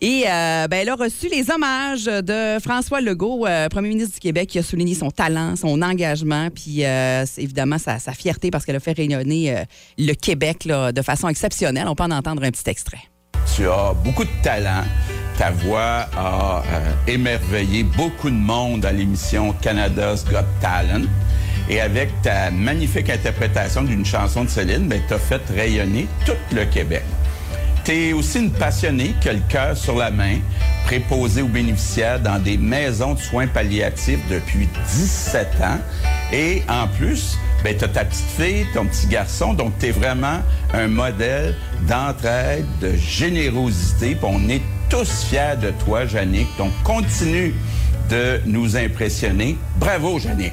Et 0.00 0.22
euh, 0.28 0.68
ben, 0.68 0.76
elle 0.82 0.88
a 0.90 0.94
reçu 0.94 1.28
les 1.28 1.50
hommages 1.50 2.04
de 2.04 2.58
François 2.60 3.00
Legault, 3.00 3.44
euh, 3.46 3.68
premier 3.68 3.88
ministre 3.88 4.14
du 4.14 4.20
Québec, 4.20 4.48
qui 4.48 4.60
a 4.60 4.62
souligné 4.62 4.94
son 4.94 5.10
talent, 5.10 5.56
son 5.56 5.82
engagement, 5.82 6.50
puis 6.54 6.84
euh, 6.84 7.24
évidemment 7.36 7.78
sa, 7.78 7.98
sa 7.98 8.12
fierté 8.12 8.52
parce 8.52 8.64
qu'elle 8.64 8.76
a 8.76 8.80
fait 8.80 8.96
rayonner 8.96 9.56
euh, 9.56 9.64
le 9.98 10.12
Québec 10.14 10.64
là, 10.66 10.92
de 10.92 11.02
façon 11.02 11.28
exceptionnelle. 11.28 11.88
On 11.88 11.96
peut 11.96 12.04
en 12.04 12.12
entendre 12.12 12.44
un 12.44 12.50
petit 12.52 12.70
extrait. 12.70 13.02
Tu 13.56 13.66
as 13.66 13.92
beaucoup 14.04 14.22
de 14.24 14.30
talent. 14.44 14.84
Ta 15.38 15.52
voix 15.52 16.08
a 16.16 16.64
euh, 16.66 16.92
émerveillé 17.06 17.84
beaucoup 17.84 18.28
de 18.28 18.34
monde 18.34 18.84
à 18.84 18.90
l'émission 18.90 19.52
Canada's 19.62 20.24
Got 20.24 20.38
Talent. 20.60 21.04
Et 21.70 21.80
avec 21.80 22.10
ta 22.22 22.50
magnifique 22.50 23.08
interprétation 23.08 23.82
d'une 23.82 24.04
chanson 24.04 24.42
de 24.42 24.48
Céline, 24.48 24.88
ben, 24.88 25.00
tu 25.06 25.14
as 25.14 25.18
fait 25.18 25.40
rayonner 25.54 26.08
tout 26.26 26.32
le 26.52 26.64
Québec. 26.64 27.04
Tu 27.84 27.92
es 27.92 28.12
aussi 28.12 28.40
une 28.40 28.50
passionnée 28.50 29.14
qui 29.20 29.28
a 29.28 29.34
le 29.34 29.42
cœur 29.48 29.76
sur 29.76 29.96
la 29.96 30.10
main, 30.10 30.38
préposée 30.86 31.42
aux 31.42 31.48
bénéficiaires 31.48 32.18
dans 32.18 32.40
des 32.40 32.58
maisons 32.58 33.14
de 33.14 33.20
soins 33.20 33.46
palliatifs 33.46 34.20
depuis 34.28 34.68
17 34.88 35.48
ans. 35.62 35.78
Et 36.32 36.64
en 36.68 36.88
plus, 36.88 37.38
ben, 37.64 37.76
tu 37.76 37.84
as 37.84 37.88
ta 37.88 38.04
petite 38.04 38.30
fille, 38.36 38.66
ton 38.74 38.86
petit 38.86 39.06
garçon, 39.06 39.54
donc 39.54 39.72
tu 39.78 39.86
es 39.86 39.90
vraiment 39.90 40.40
un 40.72 40.88
modèle 40.88 41.56
d'entraide, 41.88 42.66
de 42.80 42.92
générosité. 42.96 44.16
On 44.22 44.48
est 44.48 44.62
tous 44.88 45.24
fiers 45.24 45.56
de 45.60 45.70
toi, 45.84 46.06
Jannick. 46.06 46.48
Donc 46.56 46.72
continue 46.84 47.54
de 48.08 48.40
nous 48.46 48.76
impressionner. 48.76 49.56
Bravo, 49.78 50.18
Jannick. 50.18 50.52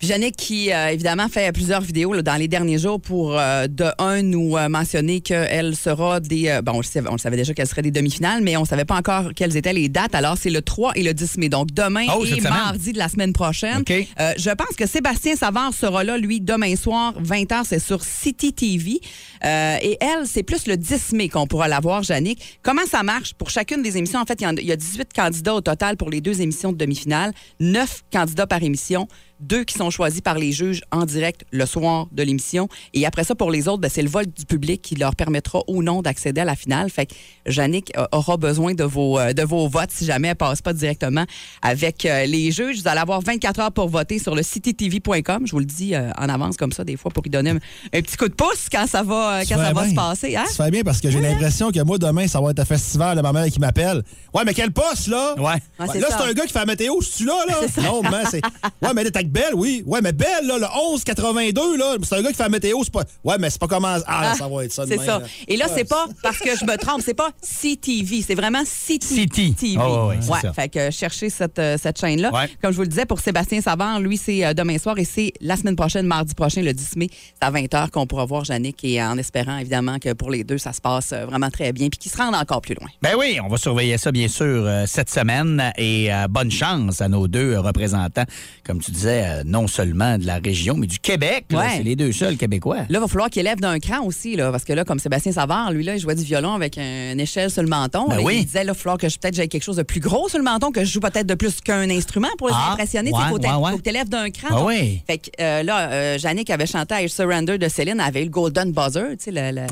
Puis 0.00 0.08
Yannick 0.08 0.34
qui, 0.34 0.72
euh, 0.72 0.88
évidemment, 0.88 1.28
fait 1.28 1.52
plusieurs 1.52 1.82
vidéos 1.82 2.14
là, 2.14 2.22
dans 2.22 2.36
les 2.36 2.48
derniers 2.48 2.78
jours 2.78 2.98
pour, 2.98 3.38
euh, 3.38 3.66
de 3.66 3.84
un, 3.98 4.22
nous 4.22 4.56
euh, 4.56 4.66
mentionner 4.70 5.20
qu'elle 5.20 5.76
sera 5.76 6.20
des... 6.20 6.48
euh, 6.48 6.62
bon, 6.62 6.72
on 6.72 6.78
le, 6.78 6.82
savait, 6.84 7.08
on 7.10 7.12
le 7.12 7.18
savait 7.18 7.36
déjà 7.36 7.52
qu'elle 7.52 7.66
serait 7.68 7.82
des 7.82 7.90
demi-finales, 7.90 8.42
mais 8.42 8.56
on 8.56 8.62
ne 8.62 8.66
savait 8.66 8.86
pas 8.86 8.96
encore 8.96 9.32
quelles 9.36 9.58
étaient 9.58 9.74
les 9.74 9.90
dates. 9.90 10.14
Alors, 10.14 10.38
c'est 10.38 10.48
le 10.48 10.62
3 10.62 10.92
et 10.96 11.02
le 11.02 11.12
10 11.12 11.36
mai. 11.36 11.50
Donc, 11.50 11.72
demain 11.72 12.06
Oh, 12.16 12.24
et 12.24 12.40
mardi 12.40 12.94
de 12.94 12.98
la 12.98 13.10
semaine 13.10 13.34
prochaine. 13.34 13.80
OK. 13.80 13.90
Euh, 13.90 14.32
je 14.38 14.48
pense 14.48 14.74
que 14.74 14.86
Sébastien 14.86 15.36
Savard 15.36 15.74
sera 15.74 16.02
là, 16.02 16.16
lui, 16.16 16.40
demain 16.40 16.76
soir, 16.76 17.12
20h, 17.22 17.64
c'est 17.66 17.78
sur 17.78 18.02
City 18.02 18.54
TV. 18.54 19.00
Euh, 19.44 19.76
et 19.82 19.98
elle, 20.00 20.26
c'est 20.26 20.42
plus 20.42 20.66
le 20.66 20.78
10 20.78 21.12
mai 21.12 21.28
qu'on 21.28 21.46
pourra 21.46 21.68
la 21.68 21.78
voir, 21.80 22.02
Jannick. 22.02 22.58
Comment 22.62 22.86
ça 22.90 23.02
marche 23.02 23.34
pour 23.34 23.50
chacune 23.50 23.82
des 23.82 23.98
émissions? 23.98 24.18
En 24.20 24.24
fait, 24.24 24.40
il 24.40 24.62
y, 24.62 24.64
y 24.64 24.72
a 24.72 24.76
18 24.76 25.12
candidats 25.14 25.54
au 25.56 25.60
total 25.60 25.98
pour 25.98 26.08
les 26.08 26.22
deux 26.22 26.40
émissions 26.40 26.72
de 26.72 26.78
demi-finale, 26.78 27.34
9 27.60 28.04
candidats 28.10 28.46
par 28.46 28.62
émission, 28.62 29.06
deux 29.40 29.64
qui 29.64 29.74
sont 29.74 29.90
choisis 29.90 30.20
par 30.20 30.38
les 30.38 30.52
juges 30.52 30.82
en 30.90 31.04
direct 31.04 31.44
le 31.50 31.66
soir 31.66 32.06
de 32.12 32.22
l'émission. 32.22 32.68
Et 32.94 33.06
après 33.06 33.24
ça, 33.24 33.34
pour 33.34 33.50
les 33.50 33.68
autres, 33.68 33.80
ben, 33.80 33.90
c'est 33.92 34.02
le 34.02 34.08
vote 34.08 34.28
du 34.36 34.44
public 34.44 34.82
qui 34.82 34.94
leur 34.94 35.16
permettra 35.16 35.62
ou 35.68 35.82
non 35.82 36.02
d'accéder 36.02 36.40
à 36.40 36.44
la 36.44 36.56
finale. 36.56 36.90
Fait 36.90 37.06
que 37.06 37.14
Jannick 37.46 37.92
euh, 37.96 38.06
aura 38.12 38.36
besoin 38.36 38.74
de 38.74 38.84
vos, 38.84 39.18
euh, 39.18 39.32
de 39.32 39.42
vos 39.42 39.68
votes 39.68 39.90
si 39.90 40.04
jamais 40.04 40.28
elle 40.28 40.36
passe 40.36 40.62
pas 40.62 40.72
directement 40.72 41.24
avec 41.62 42.04
euh, 42.04 42.26
les 42.26 42.50
juges. 42.50 42.80
Vous 42.82 42.88
allez 42.88 43.00
avoir 43.00 43.20
24 43.20 43.60
heures 43.60 43.72
pour 43.72 43.88
voter 43.88 44.18
sur 44.18 44.34
le 44.34 44.42
citytv.com. 44.42 45.46
Je 45.46 45.52
vous 45.52 45.58
le 45.58 45.64
dis 45.64 45.94
euh, 45.94 46.10
en 46.18 46.28
avance 46.28 46.56
comme 46.56 46.72
ça, 46.72 46.84
des 46.84 46.96
fois, 46.96 47.10
pour 47.10 47.26
y 47.26 47.30
donner 47.30 47.50
un, 47.50 47.56
un 47.56 48.02
petit 48.02 48.16
coup 48.16 48.28
de 48.28 48.34
pouce 48.34 48.68
quand 48.70 48.86
ça 48.86 49.02
va, 49.02 49.40
quand 49.48 49.56
ça 49.56 49.72
va 49.72 49.82
bien. 49.82 49.90
se 49.90 49.94
passer. 49.94 50.36
Hein? 50.36 50.44
Tu 50.48 50.54
fais 50.54 50.70
bien 50.70 50.82
parce 50.82 51.00
que 51.00 51.10
j'ai 51.10 51.20
l'impression 51.20 51.70
que 51.70 51.80
moi, 51.82 51.98
demain, 51.98 52.26
ça 52.26 52.40
va 52.40 52.50
être 52.50 52.60
un 52.60 52.64
festival 52.64 53.16
de 53.16 53.22
ma 53.22 53.32
mère 53.32 53.46
qui 53.46 53.58
m'appelle. 53.58 54.02
Ouais, 54.34 54.42
mais 54.44 54.54
quel 54.54 54.70
poste, 54.72 55.08
là? 55.08 55.34
Ouais. 55.36 55.44
Ouais, 55.44 56.00
là, 56.00 56.08
ça. 56.08 56.18
c'est 56.18 56.30
un 56.30 56.32
gars 56.32 56.46
qui 56.46 56.52
fait 56.52 56.58
la 56.58 56.66
météo, 56.66 56.94
c'est-tu 57.00 57.24
là, 57.24 57.34
là? 57.48 57.54
Non, 57.82 58.02
mais 58.02 58.24
c'est. 58.30 58.40
Ouais, 58.82 58.94
mais 58.94 59.04
là, 59.04 59.10
t'as 59.10 59.22
Belle, 59.30 59.54
oui. 59.54 59.82
Ouais, 59.86 60.00
mais 60.02 60.12
Belle, 60.12 60.46
là, 60.46 60.58
le 60.58 60.66
1182, 60.66 61.76
là, 61.78 61.96
c'est 62.02 62.16
un 62.16 62.22
gars 62.22 62.28
qui 62.30 62.34
fait 62.34 62.42
la 62.42 62.48
météo, 62.48 62.78
c'est 62.82 62.92
pas. 62.92 63.04
Ouais, 63.24 63.36
mais 63.38 63.48
c'est 63.50 63.60
pas 63.60 63.66
comment. 63.68 63.96
Ah, 64.06 64.34
ça 64.36 64.48
va 64.48 64.64
être 64.64 64.72
ça. 64.72 64.84
C'est 64.86 64.98
ça. 64.98 65.18
là. 65.20 65.22
Et 65.48 65.56
là, 65.56 65.66
Ouais, 65.68 65.72
c'est 65.76 65.88
pas 65.88 66.06
parce 66.22 66.38
que 66.38 66.56
je 66.56 66.64
me 66.64 66.76
trompe, 66.76 67.00
c'est 67.04 67.14
pas 67.14 67.30
CTV, 67.42 68.22
c'est 68.26 68.34
vraiment 68.34 68.62
City, 68.66 69.06
City. 69.06 69.54
TV. 69.54 69.76
Oh, 69.80 70.08
ouais, 70.08 70.18
c'est 70.20 70.46
ça. 70.46 70.52
fait 70.52 70.68
que 70.68 70.90
cherchez 70.90 71.30
cette, 71.30 71.58
euh, 71.58 71.76
cette 71.80 72.00
chaîne-là. 72.00 72.32
Ouais. 72.32 72.48
Comme 72.60 72.72
je 72.72 72.76
vous 72.76 72.82
le 72.82 72.88
disais, 72.88 73.06
pour 73.06 73.20
Sébastien 73.20 73.60
Savard, 73.60 74.00
lui, 74.00 74.16
c'est 74.16 74.44
euh, 74.44 74.54
demain 74.54 74.78
soir 74.78 74.98
et 74.98 75.04
c'est 75.04 75.32
la 75.40 75.56
semaine 75.56 75.76
prochaine, 75.76 76.06
mardi 76.06 76.34
prochain, 76.34 76.62
le 76.62 76.72
10 76.72 76.96
mai. 76.96 77.08
C'est 77.12 77.46
à 77.46 77.50
20h 77.52 77.90
qu'on 77.90 78.06
pourra 78.06 78.24
voir 78.24 78.44
Jannick 78.44 78.82
et 78.84 79.00
en 79.02 79.16
espérant, 79.18 79.58
évidemment, 79.58 79.98
que 79.98 80.12
pour 80.12 80.30
les 80.30 80.42
deux, 80.44 80.58
ça 80.58 80.72
se 80.72 80.80
passe 80.80 81.12
euh, 81.12 81.24
vraiment 81.26 81.50
très 81.50 81.72
bien 81.72 81.88
puis 81.88 81.98
qu'ils 81.98 82.10
se 82.10 82.16
rendent 82.16 82.34
encore 82.34 82.60
plus 82.62 82.74
loin. 82.74 82.88
Ben 83.02 83.14
oui, 83.18 83.38
on 83.44 83.48
va 83.48 83.56
surveiller 83.58 83.98
ça, 83.98 84.10
bien 84.10 84.28
sûr, 84.28 84.46
euh, 84.46 84.84
cette 84.86 85.10
semaine. 85.10 85.72
Et 85.76 86.12
euh, 86.12 86.26
bonne 86.28 86.50
chance 86.50 87.00
à 87.00 87.08
nos 87.08 87.28
deux 87.28 87.52
euh, 87.52 87.60
représentants, 87.60 88.24
comme 88.64 88.80
tu 88.80 88.90
disais, 88.90 89.19
euh, 89.22 89.42
non 89.44 89.66
seulement 89.66 90.18
de 90.18 90.26
la 90.26 90.36
région, 90.38 90.76
mais 90.76 90.86
du 90.86 90.98
Québec. 90.98 91.46
Ouais. 91.52 91.64
C'est 91.76 91.82
les 91.82 91.96
deux 91.96 92.12
seuls 92.12 92.36
Québécois. 92.36 92.78
Là, 92.78 92.84
il 92.88 92.98
va 92.98 93.06
falloir 93.08 93.30
qu'il 93.30 93.40
élève 93.40 93.60
d'un 93.60 93.78
cran 93.78 94.02
aussi, 94.04 94.36
là, 94.36 94.50
parce 94.50 94.64
que 94.64 94.72
là, 94.72 94.84
comme 94.84 94.98
Sébastien 94.98 95.32
Savard, 95.32 95.72
lui, 95.72 95.84
là, 95.84 95.94
il 95.94 96.00
jouait 96.00 96.14
du 96.14 96.24
violon 96.24 96.54
avec 96.54 96.78
un- 96.78 97.12
une 97.12 97.20
échelle 97.20 97.50
sur 97.50 97.62
le 97.62 97.68
menton. 97.68 98.06
Ben 98.08 98.18
oui. 98.22 98.38
Il 98.40 98.46
disait, 98.46 98.58
là, 98.58 98.64
il 98.64 98.68
va 98.68 98.74
falloir 98.74 98.98
que 98.98 99.08
je 99.08 99.18
peut-être 99.18 99.34
j'aie 99.34 99.48
quelque 99.48 99.62
chose 99.62 99.76
de 99.76 99.82
plus 99.82 100.00
gros 100.00 100.28
sur 100.28 100.38
le 100.38 100.44
menton, 100.44 100.70
que 100.72 100.84
je 100.84 100.90
joue 100.92 101.00
peut-être 101.00 101.26
de 101.26 101.34
plus 101.34 101.60
qu'un 101.60 101.88
instrument 101.90 102.28
pour 102.38 102.48
les 102.48 102.54
Ah, 102.56 102.72
impressionner. 102.72 103.10
ouais, 103.12 103.18
Il 103.24 103.28
faut, 103.28 103.38
ouais, 103.38 103.52
ouais. 103.54 103.70
faut 103.72 103.78
que 103.78 103.82
tu 103.82 103.90
élèves 103.90 104.08
d'un 104.08 104.30
cran. 104.30 104.66
Oui. 104.66 105.02
Fait 105.06 105.18
que 105.18 105.30
euh, 105.40 105.62
là, 105.62 105.90
euh, 105.90 106.18
Jannick 106.18 106.50
avait 106.50 106.66
chanté 106.66 106.94
I 107.04 107.08
Surrender 107.08 107.58
de 107.58 107.68
Céline, 107.68 108.00
avait 108.00 108.22
eu 108.22 108.24
le 108.24 108.30
Golden 108.30 108.72
Buzzer, 108.72 109.16
tu 109.18 109.24
sais, 109.24 109.30
le, 109.32 109.66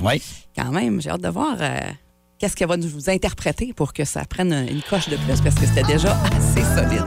quand 0.56 0.70
même, 0.72 1.00
j'ai 1.00 1.10
hâte 1.10 1.20
de 1.22 1.28
voir 1.28 1.56
euh, 1.60 1.78
qu'est-ce 2.38 2.54
qu'elle 2.56 2.68
va 2.68 2.76
nous 2.76 3.08
interpréter 3.10 3.72
pour 3.74 3.92
que 3.92 4.04
ça 4.04 4.24
prenne 4.24 4.52
une 4.70 4.82
coche 4.82 5.08
de 5.08 5.16
plus, 5.16 5.40
parce 5.42 5.54
que 5.56 5.66
c'était 5.66 5.86
déjà 5.86 6.16
assez 6.36 6.62
solide. 6.74 7.04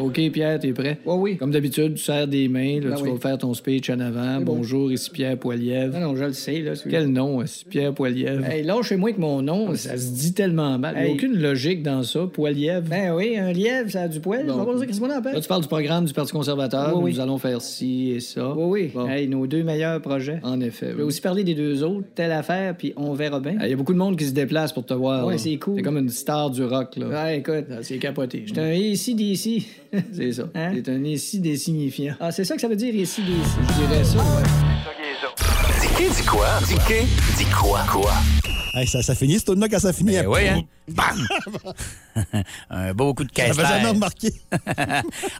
OK, 0.00 0.20
Pierre, 0.32 0.58
t'es 0.60 0.72
prêt? 0.72 0.98
Oui, 1.04 1.14
oui. 1.18 1.36
Comme 1.36 1.50
d'habitude, 1.50 1.94
tu 1.94 2.02
serres 2.02 2.28
des 2.28 2.48
mains, 2.48 2.80
là, 2.80 2.90
Ben 2.90 2.96
tu 2.96 3.02
oui. 3.04 3.10
vas 3.12 3.18
faire 3.18 3.38
ton 3.38 3.52
speech 3.54 3.90
en 3.90 3.98
avant. 4.00 4.40
Bonjour, 4.40 4.92
ici 4.92 5.10
Pierre 5.10 5.36
Poilievre. 5.38 5.98
Non, 5.98 6.08
non, 6.12 6.16
je 6.16 6.24
le 6.24 6.32
sais, 6.32 6.60
là. 6.60 6.72
Quel 6.88 7.08
nom, 7.08 7.42
ici 7.42 7.64
Pierre 7.68 7.92
Poilievre? 7.94 8.44
Hey, 8.44 8.62
lâchez-moi 8.62 9.12
que 9.12 9.20
mon 9.20 9.42
nom. 9.42 9.74
Ça 9.74 9.96
se 9.96 10.12
dit 10.12 10.32
tellement 10.34 10.78
mal. 10.78 10.94
Il 10.98 11.04
n'y 11.04 11.10
a 11.10 11.12
aucune 11.14 11.40
logique 11.40 11.82
dans 11.82 12.02
ça, 12.02 12.20
Poilievre. 12.32 12.88
Ben 12.88 13.12
oui, 13.14 13.36
un 13.36 13.52
lièvre, 13.52 13.90
ça 13.90 14.02
a 14.02 14.08
du 14.08 14.20
poil. 14.20 14.46
Bon. 14.46 14.60
Appelle. 14.60 15.32
Là, 15.34 15.40
tu 15.40 15.48
parles 15.48 15.62
du 15.62 15.68
programme 15.68 16.04
du 16.04 16.12
Parti 16.12 16.32
conservateur. 16.32 16.96
Oui, 16.96 17.04
oui. 17.04 17.12
Nous 17.14 17.20
allons 17.20 17.38
faire 17.38 17.60
ci 17.60 18.12
et 18.12 18.20
ça. 18.20 18.52
Oui, 18.56 18.64
oui. 18.84 18.90
Bon. 18.94 19.08
Hey, 19.08 19.26
nos 19.28 19.46
deux 19.46 19.62
meilleurs 19.62 20.00
projets. 20.00 20.38
En 20.42 20.60
effet. 20.60 20.86
Je 20.88 20.92
oui. 20.92 20.98
vais 20.98 21.02
aussi 21.04 21.20
parler 21.20 21.44
des 21.44 21.54
deux 21.54 21.82
autres, 21.82 22.06
telle 22.14 22.32
affaire, 22.32 22.76
puis 22.76 22.92
on 22.96 23.14
verra 23.14 23.40
bien. 23.40 23.56
Il 23.62 23.68
y 23.70 23.72
a 23.72 23.76
beaucoup 23.76 23.92
de 23.94 23.98
monde 23.98 24.16
qui 24.16 24.24
se 24.24 24.32
déplace 24.32 24.72
pour 24.72 24.84
te 24.84 24.94
voir. 24.94 25.26
Là. 25.26 25.38
c'est 25.38 25.56
cool. 25.56 25.76
T'es 25.76 25.82
comme 25.82 25.98
une 25.98 26.08
star 26.08 26.50
du 26.50 26.62
rock, 26.64 26.96
là. 26.96 27.08
Ouais, 27.08 27.38
écoute, 27.38 27.64
Ah, 27.70 27.78
C'est 27.82 27.98
capoté. 27.98 28.42
j'étais 28.46 28.60
un 28.60 28.72
ici 28.72 29.14
d'ici. 29.14 29.66
C'est 30.14 30.32
ça. 30.32 30.42
Hein? 30.54 30.72
C'est 30.74 30.88
un 30.90 31.04
ici 31.04 31.40
des 31.40 31.56
signifiants. 31.56 32.14
Ah, 32.20 32.30
c'est 32.32 32.44
ça 32.44 32.54
que 32.54 32.60
ça 32.60 32.68
veut 32.68 32.76
dire 32.76 32.94
ici 32.94 33.22
d'ici. 33.22 33.50
Je 33.68 33.86
dirais 33.86 34.04
ça, 34.04 34.18
ouais. 34.18 34.42
Dis 35.98 36.14
dis 36.14 36.22
quoi? 36.26 36.46
Dis 36.66 36.74
dis 37.36 37.44
quoi? 37.46 37.80
Quoi? 37.90 38.12
Hey, 38.74 38.86
ça, 38.86 39.02
ça 39.02 39.14
finit, 39.14 39.38
c'est 39.38 39.54
là 39.54 39.68
quand 39.68 39.78
ça 39.78 39.92
finit. 39.92 40.12
Ben 40.12 40.26
oui, 40.28 40.46
hein? 40.46 40.60
Bam! 40.88 41.26
Un 42.70 42.92
beau 42.94 43.14
coup 43.14 43.24
de 43.24 43.30
Ça 43.34 43.46
caisse. 43.46 43.56
fait 43.56 43.62
jamais 43.66 43.88
remarqué. 43.88 44.32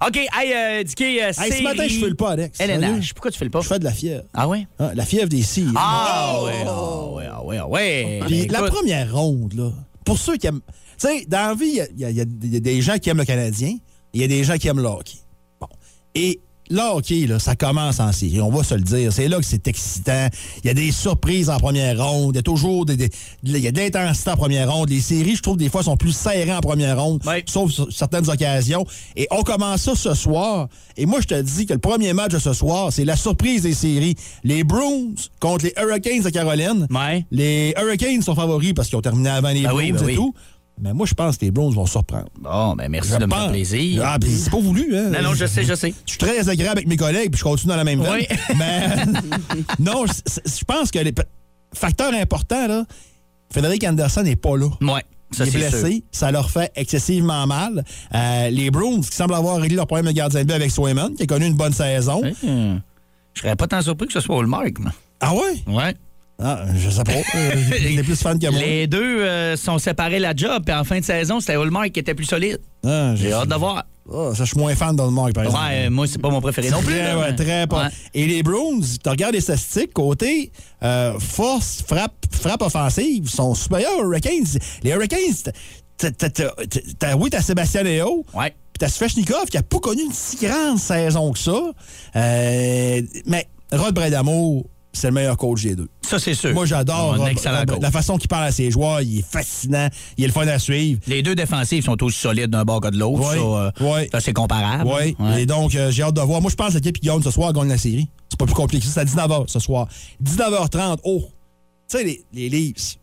OK, 0.07 0.17
hey, 0.17 0.53
euh, 0.55 0.83
Dicky, 0.83 1.21
euh, 1.21 1.29
Hey, 1.39 1.53
ce 1.53 1.63
matin, 1.63 1.85
je 1.87 1.99
fais 1.99 2.09
le 2.09 2.15
pas, 2.15 2.31
Alex. 2.33 2.59
Elena, 2.61 2.89
Sérieux? 2.89 3.03
pourquoi 3.15 3.31
tu 3.31 3.39
fais 3.39 3.45
le 3.45 3.51
pas? 3.51 3.61
Je 3.61 3.69
fais 3.69 3.79
de 3.79 3.85
la 3.85 3.93
fièvre. 3.93 4.25
Ah 4.35 4.49
ouais? 4.49 4.67
Hein, 4.79 4.93
la 4.95 5.05
fièvre 5.05 5.29
des 5.29 5.43
cils. 5.43 5.71
Ah 5.77 6.41
ouais, 6.45 6.53
ah 6.67 7.05
ouais, 7.13 7.25
ah 7.31 7.45
ouais, 7.45 7.59
ah 7.59 7.69
ouais. 7.69 8.21
Puis 8.27 8.47
Ben, 8.47 8.53
la 8.53 8.59
écoute, 8.61 8.73
première 8.73 9.15
ronde, 9.15 9.53
là, 9.55 9.71
pour 10.05 10.19
ceux 10.19 10.37
qui 10.37 10.47
aiment. 10.47 10.61
Tu 10.99 11.07
sais, 11.07 11.25
dans 11.29 11.49
la 11.51 11.55
vie, 11.55 11.81
y 11.97 12.03
y, 12.03 12.07
y 12.11 12.25
il 12.43 12.53
y 12.55 12.57
a 12.57 12.61
des 12.61 12.81
gens 12.83 12.99
qui 12.99 13.09
aiment 13.11 13.19
le 13.19 13.25
Canadien, 13.25 13.77
il 14.19 14.23
y 14.23 14.25
a 14.25 14.29
des 14.29 14.45
gens 14.45 14.57
qui 14.57 14.69
aiment 14.69 14.81
le 14.81 14.89
hockey. 14.89 15.19
Bon. 15.61 15.69
Et 16.15 16.41
le 16.71 16.81
hockey, 16.81 17.27
là, 17.27 17.39
ça 17.39 17.57
commence 17.57 17.99
en 17.99 18.13
série, 18.13 18.43
on 18.43 18.51
va 18.51 18.63
se 18.63 18.75
le 18.75 18.83
dire. 18.83 19.11
C'est 19.11 19.27
là 19.29 19.39
que 19.39 19.45
c'est 19.47 19.67
excitant. 19.69 20.29
Il 20.63 20.67
y 20.67 20.71
a 20.71 20.75
des 20.75 20.93
surprises 20.93 21.49
en 21.49 21.57
première 21.59 22.05
ronde. 22.07 22.35
Il 22.35 22.37
y 22.37 22.41
a 22.41 22.43
toujours 22.43 22.85
des, 22.85 22.97
des- 22.99 23.09
il 23.43 23.57
y 23.57 23.67
a 23.67 23.71
de 23.73 23.79
l'intensité 23.81 24.31
en 24.33 24.37
première 24.37 24.71
ronde. 24.71 24.91
Les 24.91 25.01
séries, 25.01 25.37
je 25.37 25.41
trouve, 25.43 25.57
des 25.57 25.71
fois, 25.71 25.83
sont 25.83 25.97
plus 25.97 26.13
serrées 26.13 26.53
en 26.53 26.61
première 26.61 27.03
ronde, 27.03 27.23
sauf 27.49 27.71
sur 27.71 27.91
certaines 27.91 28.29
occasions. 28.29 28.85
Et 29.17 29.27
on 29.31 29.43
commence 29.45 29.81
ça 29.81 29.95
ce 29.95 30.13
soir. 30.13 30.69
Et 30.99 31.07
moi, 31.07 31.21
je 31.23 31.27
te 31.29 31.41
dis 31.41 31.65
que 31.65 31.73
le 31.73 31.79
premier 31.79 32.13
match 32.13 32.33
de 32.33 32.39
ce 32.39 32.53
soir, 32.53 32.93
c'est 32.93 33.07
la 33.07 33.17
surprise 33.17 33.63
des 33.63 33.73
séries. 33.73 34.17
Les 34.45 34.63
Bruins 34.63 35.15
contre 35.41 35.65
les 35.65 35.73
Hurricanes 35.81 36.21
de 36.23 36.29
Caroline. 36.29 36.87
Les 37.31 37.73
Hurricanes 37.81 38.21
sont 38.21 38.35
favoris 38.35 38.75
parce 38.75 38.89
qu'ils 38.89 38.99
ont 38.99 39.03
terminé 39.03 39.31
avant 39.31 39.51
les 39.53 39.63
Ben 39.63 39.71
Bruins 39.71 39.85
oui, 39.85 39.93
ben 39.93 40.09
et 40.11 40.15
tout. 40.17 40.35
Mais 40.81 40.93
moi, 40.93 41.07
je 41.07 41.15
pense 41.15 41.37
que 41.37 41.45
les 41.45 41.51
Browns 41.51 41.75
vont 41.75 41.87
surprendre. 41.87 42.29
Bon, 42.41 42.75
ben 42.77 42.89
merci 42.89 43.11
Je 43.13 43.17
de 43.19 43.27
me 43.27 43.31
faire 43.31 43.51
plaisir. 43.51 44.03
Ah, 44.05 44.19
puis 44.21 44.31
c'est 44.31 44.51
pas 44.51 44.61
voulu, 44.61 44.97
hein? 44.97 45.11
Non, 45.11 45.23
non, 45.23 45.35
je 45.35 45.47
sais, 45.47 45.65
je 45.65 45.75
sais. 45.75 45.93
Je 46.07 46.11
suis 46.13 46.19
très 46.19 46.49
agréable 46.49 46.79
avec 46.79 46.89
mes 46.89 46.97
collègues, 46.97 47.31
puis 47.31 47.39
je 47.39 47.45
continue 47.45 47.71
dans 47.71 47.77
la 47.77 47.85
même 47.85 48.01
veine. 48.03 48.25
Oui. 48.31 48.37
Mais 48.59 48.97
non, 49.79 50.05
je 50.07 50.65
pense 50.65 50.91
que 50.91 50.99
les 51.01 51.13
facteurs 51.75 52.15
importants, 52.15 52.67
là, 52.69 52.85
Frédéric 53.51 53.85
Anderson 53.85 54.23
n'est 54.23 54.37
pas 54.37 54.57
là. 54.57 54.69
Ouais, 54.81 55.03
ça 55.33 55.45
Il 55.45 55.49
est 55.49 55.59
blessé, 55.59 55.91
sûr. 55.93 56.01
ça 56.13 56.31
leur 56.31 56.51
fait 56.51 56.71
excessivement 56.77 57.47
mal. 57.47 57.85
Euh, 58.15 58.51
les 58.51 58.71
Browns, 58.71 59.01
qui 59.05 59.17
semblent 59.17 59.35
avoir 59.35 59.57
réglé 59.61 59.77
leur 59.77 59.87
problème 59.87 60.07
de 60.07 60.13
gardien 60.13 60.41
de 60.41 60.47
but 60.47 60.55
avec 60.55 60.71
Swayman, 60.71 61.15
qui 61.15 61.23
a 61.25 61.27
connu 61.27 61.47
une 61.47 61.57
bonne 61.57 61.73
saison. 61.73 62.23
Je 62.43 63.41
serais 63.43 63.57
pas 63.57 63.67
tant 63.67 63.83
surpris 63.83 64.07
que 64.07 64.13
ce 64.13 64.21
soit 64.21 64.39
Hallmark, 64.39 64.79
moi. 64.81 64.93
Ah 65.21 65.33
ouais? 65.35 65.63
Ouais. 65.75 65.95
Ah, 66.41 66.65
je 66.77 66.89
sais 66.91 67.03
pas. 67.03 67.13
Euh, 67.13 67.55
Il 67.81 67.99
est 67.99 68.03
plus 68.05 68.21
fan 68.21 68.39
que 68.39 68.47
moi. 68.49 68.61
Les 68.61 68.87
deux 68.87 69.03
euh, 69.23 69.57
sont 69.57 69.79
séparés 69.79 70.21
la 70.21 70.35
job, 70.37 70.63
puis 70.65 70.75
en 70.75 70.85
fin 70.85 71.01
de 71.01 71.05
saison, 71.05 71.41
c'était 71.41 71.55
Hallmark 71.55 71.91
qui 71.91 71.99
était 72.01 72.15
plus 72.15 72.27
solide. 72.27 72.59
Ah, 72.87 73.15
J'ai 73.17 73.33
hâte 73.33 73.49
de 73.49 73.55
voir. 73.57 73.85
Ah, 74.11 74.31
ça, 74.35 74.45
je 74.45 74.51
suis 74.51 74.59
moins 74.59 74.75
fan 74.77 74.95
d'Holmark, 74.97 75.33
par 75.35 75.45
exemple. 75.45 75.63
Ouais, 75.65 75.91
moi, 75.91 76.07
c'est 76.07 76.21
pas 76.21 76.31
mon 76.31 76.41
préféré 76.41 76.71
non 76.71 76.79
plus. 76.81 76.95
Très, 76.95 77.03
là, 77.05 77.19
ouais, 77.19 77.31
mais- 77.31 77.37
très 77.37 77.67
pas. 77.67 77.85
Ouais. 77.87 77.91
Et 78.15 78.27
les 78.27 78.43
Browns, 78.43 78.83
tu 79.03 79.09
regardes 79.11 79.35
les 79.35 79.41
statistiques, 79.41 79.93
côté 79.93 80.53
euh, 80.83 81.19
force, 81.19 81.83
frappe, 81.87 82.15
frappe 82.31 82.63
offensive, 82.63 83.29
sont 83.29 83.55
supérieurs 83.55 83.99
aux 83.99 84.05
Hurricanes. 84.05 84.47
Les 84.85 84.91
Hurricanes, 84.93 85.35
t'as- 85.99 87.17
oui, 87.17 87.31
t'as 87.31 87.43
Sébastien 87.43 87.83
Léo, 87.83 88.25
Ouais. 88.33 88.51
puis 88.51 88.79
t'as 88.79 88.89
Svechnikov 88.89 89.47
qui 89.51 89.59
a 89.59 89.63
pas 89.63 89.79
connu 89.81 90.03
une 90.03 90.13
si 90.13 90.37
grande 90.37 90.79
saison 90.79 91.33
que 91.33 91.39
ça. 91.39 91.61
Euh, 92.17 93.03
mais 93.27 93.47
Rod 93.73 93.95
Bredamour, 93.95 94.65
c'est 94.93 95.09
le 95.09 95.15
meilleur 95.15 95.37
coach 95.37 95.63
des 95.63 95.77
deux. 95.77 95.89
Ça, 96.03 96.19
c'est 96.19 96.35
sûr. 96.35 96.53
Moi, 96.55 96.65
j'adore 96.67 97.17
la 97.81 97.91
façon 97.91 98.17
qu'il 98.17 98.29
parle 98.29 98.45
à 98.45 98.53
ses 98.53 98.71
joueurs. 98.71 99.01
Il 99.03 99.19
est 99.19 99.23
fascinant. 99.31 99.89
Il 100.17 100.25
est 100.25 100.27
le 100.29 100.33
fun 100.33 100.47
à 100.49 100.59
suivre. 100.59 101.01
Les 101.07 101.23
deux 101.23 101.35
défensifs 101.35 101.85
sont 101.85 102.03
aussi 102.03 102.19
solides 102.19 102.51
d'un 102.51 102.65
bord 102.65 102.81
que 102.81 102.89
de 102.89 102.97
l'autre. 102.99 103.23
Ça, 103.33 103.37
euh, 103.85 104.07
ça, 104.11 104.21
c'est 104.21 104.33
comparable. 104.33 104.89
Oui, 104.91 105.15
Ouais. 105.19 105.43
et 105.43 105.47
donc 105.47 105.75
euh, 105.75 105.91
j'ai 105.91 106.03
hâte 106.03 106.15
de 106.15 106.21
voir. 106.23 106.41
Moi, 106.41 106.51
je 106.51 106.57
pense 106.57 106.71
que 106.71 106.75
l'équipe 106.75 106.99
qui 106.99 107.07
gagne 107.07 107.23
ce 107.23 107.31
soir 107.31 107.53
gagne 107.53 107.69
la 107.69 107.79
série. 107.79 108.09
C'est 108.31 108.39
pas 108.39 108.47
plus 108.47 108.55
compliqué 108.55 108.85
que 108.87 108.91
ça. 108.91 109.05
C'est 109.07 109.19
à 109.19 109.27
19h 109.27 109.45
ce 109.49 109.59
soir. 109.61 109.87
19h30. 110.25 110.99
Oh! 111.05 111.23
Tu 111.91 111.97
sais, 111.99 112.05
les, 112.05 112.23
les 112.33 112.49
Leafs, 112.49 112.97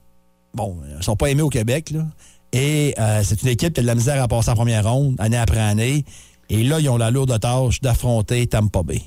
bon, 0.54 0.78
ils 0.98 1.04
sont 1.04 1.16
pas 1.16 1.30
aimés 1.30 1.42
au 1.42 1.50
Québec, 1.50 1.92
là. 1.92 2.06
Et 2.54 2.94
euh, 3.00 3.22
c'est 3.24 3.42
une 3.42 3.50
équipe 3.50 3.74
qui 3.74 3.80
a 3.80 3.84
de 3.84 3.88
la 3.88 3.96
misère 3.96 4.22
à 4.22 4.28
passer 4.28 4.50
en 4.50 4.56
première 4.56 4.90
ronde, 4.90 5.16
année 5.20 5.38
après 5.38 5.60
année. 5.60 6.06
Et 6.50 6.64
là, 6.64 6.80
ils 6.80 6.88
ont 6.90 6.98
la 6.98 7.10
lourde 7.12 7.38
tâche 7.40 7.82
d'affronter 7.82 8.46
Tampa 8.48 8.84
Bay. 8.84 9.02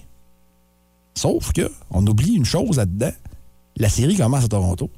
Sauf 1.19 1.53
que, 1.53 1.69
on 1.91 2.07
oublie 2.07 2.35
une 2.35 2.45
chose 2.45 2.77
là-dedans. 2.77 3.11
La 3.77 3.89
série 3.89 4.17
commence 4.17 4.45
à 4.45 4.49
Toronto. 4.49 4.89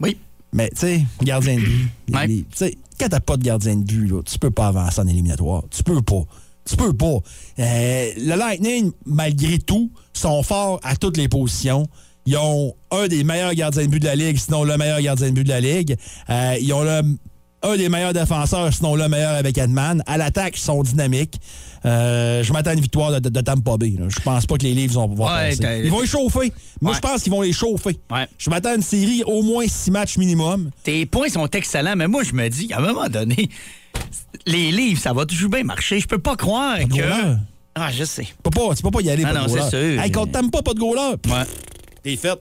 Oui. 0.00 0.18
Mais, 0.52 0.68
tu 0.70 0.76
sais, 0.80 1.04
gardien 1.22 1.56
de 1.56 1.60
but. 1.62 1.88
Ouais. 2.14 2.26
Tu 2.26 2.44
sais, 2.54 2.74
quand 2.98 3.08
t'as 3.08 3.20
pas 3.20 3.36
de 3.38 3.42
gardien 3.44 3.76
de 3.76 3.82
but, 3.84 4.08
là, 4.08 4.20
tu 4.22 4.38
peux 4.38 4.50
pas 4.50 4.66
avancer 4.68 5.00
en 5.00 5.06
éliminatoire. 5.06 5.62
Tu 5.70 5.82
peux 5.82 6.02
pas. 6.02 6.22
Tu 6.68 6.76
peux 6.76 6.92
pas. 6.92 7.16
Euh, 7.60 8.10
le 8.18 8.36
Lightning, 8.36 8.92
malgré 9.06 9.58
tout, 9.58 9.90
sont 10.12 10.42
forts 10.42 10.80
à 10.82 10.96
toutes 10.96 11.16
les 11.16 11.28
positions. 11.28 11.86
Ils 12.26 12.36
ont 12.36 12.74
un 12.90 13.08
des 13.08 13.24
meilleurs 13.24 13.54
gardiens 13.54 13.84
de 13.84 13.88
but 13.88 14.00
de 14.00 14.04
la 14.04 14.16
Ligue, 14.16 14.36
sinon 14.36 14.64
le 14.64 14.76
meilleur 14.76 15.00
gardien 15.00 15.28
de 15.28 15.32
but 15.34 15.44
de 15.44 15.48
la 15.48 15.60
Ligue. 15.60 15.96
Euh, 16.28 16.56
ils 16.60 16.72
ont 16.74 16.82
le- 16.82 17.16
un 17.62 17.76
des 17.76 17.88
meilleurs 17.88 18.12
défenseurs, 18.12 18.72
sinon 18.72 18.94
le 18.96 19.08
meilleur 19.08 19.34
avec 19.34 19.56
Edman. 19.56 20.02
À 20.06 20.18
l'attaque, 20.18 20.56
ils 20.56 20.60
sont 20.60 20.82
dynamiques. 20.82 21.40
Euh, 21.86 22.42
je 22.42 22.52
m'attends 22.52 22.70
à 22.70 22.74
une 22.74 22.80
victoire 22.80 23.10
de, 23.12 23.18
de, 23.20 23.28
de 23.30 23.40
Tampa 23.40 23.76
Bay. 23.78 23.94
là. 23.98 24.06
Je 24.08 24.20
pense 24.20 24.44
pas 24.46 24.56
que 24.58 24.64
les 24.64 24.74
Leafs 24.74 24.92
vont 24.92 25.08
pouvoir 25.08 25.34
Ouais, 25.40 25.56
passer. 25.56 25.80
Ils 25.84 25.90
vont 25.90 26.02
échauffer. 26.02 26.52
Moi, 26.80 26.90
Ouais. 26.92 26.96
je 26.96 27.00
pense 27.00 27.22
qu'ils 27.22 27.32
vont 27.32 27.42
les 27.42 27.52
chauffer. 27.52 27.98
Ouais. 28.10 28.26
Je 28.38 28.50
m'attends 28.50 28.70
à 28.70 28.74
une 28.74 28.82
série 28.82 29.22
au 29.24 29.42
moins 29.42 29.64
six 29.66 29.90
matchs 29.90 30.18
minimum. 30.18 30.70
Tes 30.82 31.06
points 31.06 31.28
sont 31.28 31.48
excellents, 31.48 31.96
mais 31.96 32.06
moi, 32.08 32.22
je 32.22 32.32
me 32.34 32.48
dis, 32.48 32.72
à 32.72 32.78
un 32.78 32.82
moment 32.82 33.08
donné, 33.08 33.48
les 34.46 34.70
livres, 34.72 35.00
ça 35.00 35.12
va 35.12 35.24
toujours 35.26 35.50
bien 35.50 35.64
marcher. 35.64 36.00
Je 36.00 36.06
peux 36.06 36.18
pas 36.18 36.36
croire 36.36 36.78
que. 36.80 37.34
Ah, 37.74 37.90
je 37.92 38.04
sais. 38.04 38.24
Tu 38.24 38.34
peux 38.42 38.50
pas, 38.50 38.74
tu 38.74 38.82
peux 38.82 38.90
pas 38.90 39.00
y 39.00 39.10
aller. 39.10 39.22
Ah 39.26 39.32
pas 39.32 39.40
non, 39.40 39.48
c'est 39.48 39.70
sûr. 39.70 40.02
Hey, 40.02 40.10
quand 40.10 40.26
t'aimes 40.26 40.50
pas, 40.50 40.60
pas 40.62 40.74
de 40.74 40.80
goaler. 40.80 41.14
Ouais. 41.28 41.44
T'es 42.02 42.16
fait. 42.16 42.38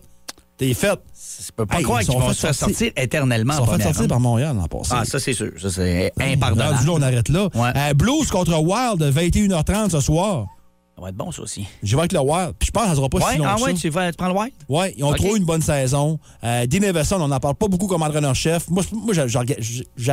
T'es 0.60 0.74
fait. 0.74 1.00
Je 1.42 1.51
peux 1.56 1.66
pas 1.66 1.78
Hey, 1.78 1.84
croire 1.84 2.01
ils 2.01 2.06
qu'ils 2.08 2.20
vont 2.20 2.34
se 2.34 2.39
faire 2.42 2.54
sortir- 2.54 2.92
éternellement 2.98 3.54
Ils 3.54 3.62
en 3.62 3.66
sont 3.66 3.72
fait 3.78 3.82
sortir 3.84 4.08
par 4.10 4.20
Montréal 4.20 4.56
l'an 4.58 4.68
passé. 4.68 4.92
Ah, 4.94 5.06
ça, 5.06 5.18
c'est 5.20 5.32
sûr. 5.34 5.51
Ça, 5.58 5.70
c'est 5.72 6.12
Rendu 6.20 6.34
impardonnable. 6.34 6.86
là, 6.86 6.92
on 6.94 7.01
arrête 7.01 7.30
là. 7.30 7.48
Ouais. 7.56 7.72
Euh, 7.75 7.94
Blues 7.94 8.30
contre 8.30 8.58
Wild, 8.60 9.01
21h30 9.01 9.89
ce 9.92 10.01
soir. 10.01 10.48
Ça 11.00 11.03
va 11.06 11.10
être 11.12 11.15
bon, 11.15 11.32
ça 11.32 11.41
aussi. 11.44 11.65
Je 11.82 11.96
vais 11.96 12.01
avec 12.01 12.12
le 12.12 12.20
Wild. 12.20 12.56
Puis 12.60 12.68
je 12.68 12.72
pense 12.72 12.84
que 12.84 12.89
ça 12.89 12.96
sera 12.96 13.08
pas 13.08 13.20
Ouais, 13.20 13.32
si 13.32 13.38
long 13.38 13.46
ah 13.48 13.56
que 13.56 13.62
ouais, 13.63 13.72
ça. 13.72 13.77
tu, 13.79 13.89
vas, 13.89 14.12
tu 14.12 14.18
prends 14.18 14.27
le 14.27 14.34
white? 14.38 14.53
Ouais, 14.68 14.94
ils 14.98 15.03
ont 15.06 15.12
Ok. 15.12 15.15
trouvé 15.18 15.38
une 15.39 15.46
bonne 15.46 15.62
saison. 15.62 16.20
Euh, 16.44 16.65
Dean 16.68 16.82
Everson, 16.82 17.22
on 17.22 17.29
n'en 17.29 17.39
parle 17.39 17.56
pas 17.56 17.70
beaucoup 17.70 17.88
comme 17.88 18.01
entraîneur-chef. 18.01 18.68
Moi, 18.70 18.84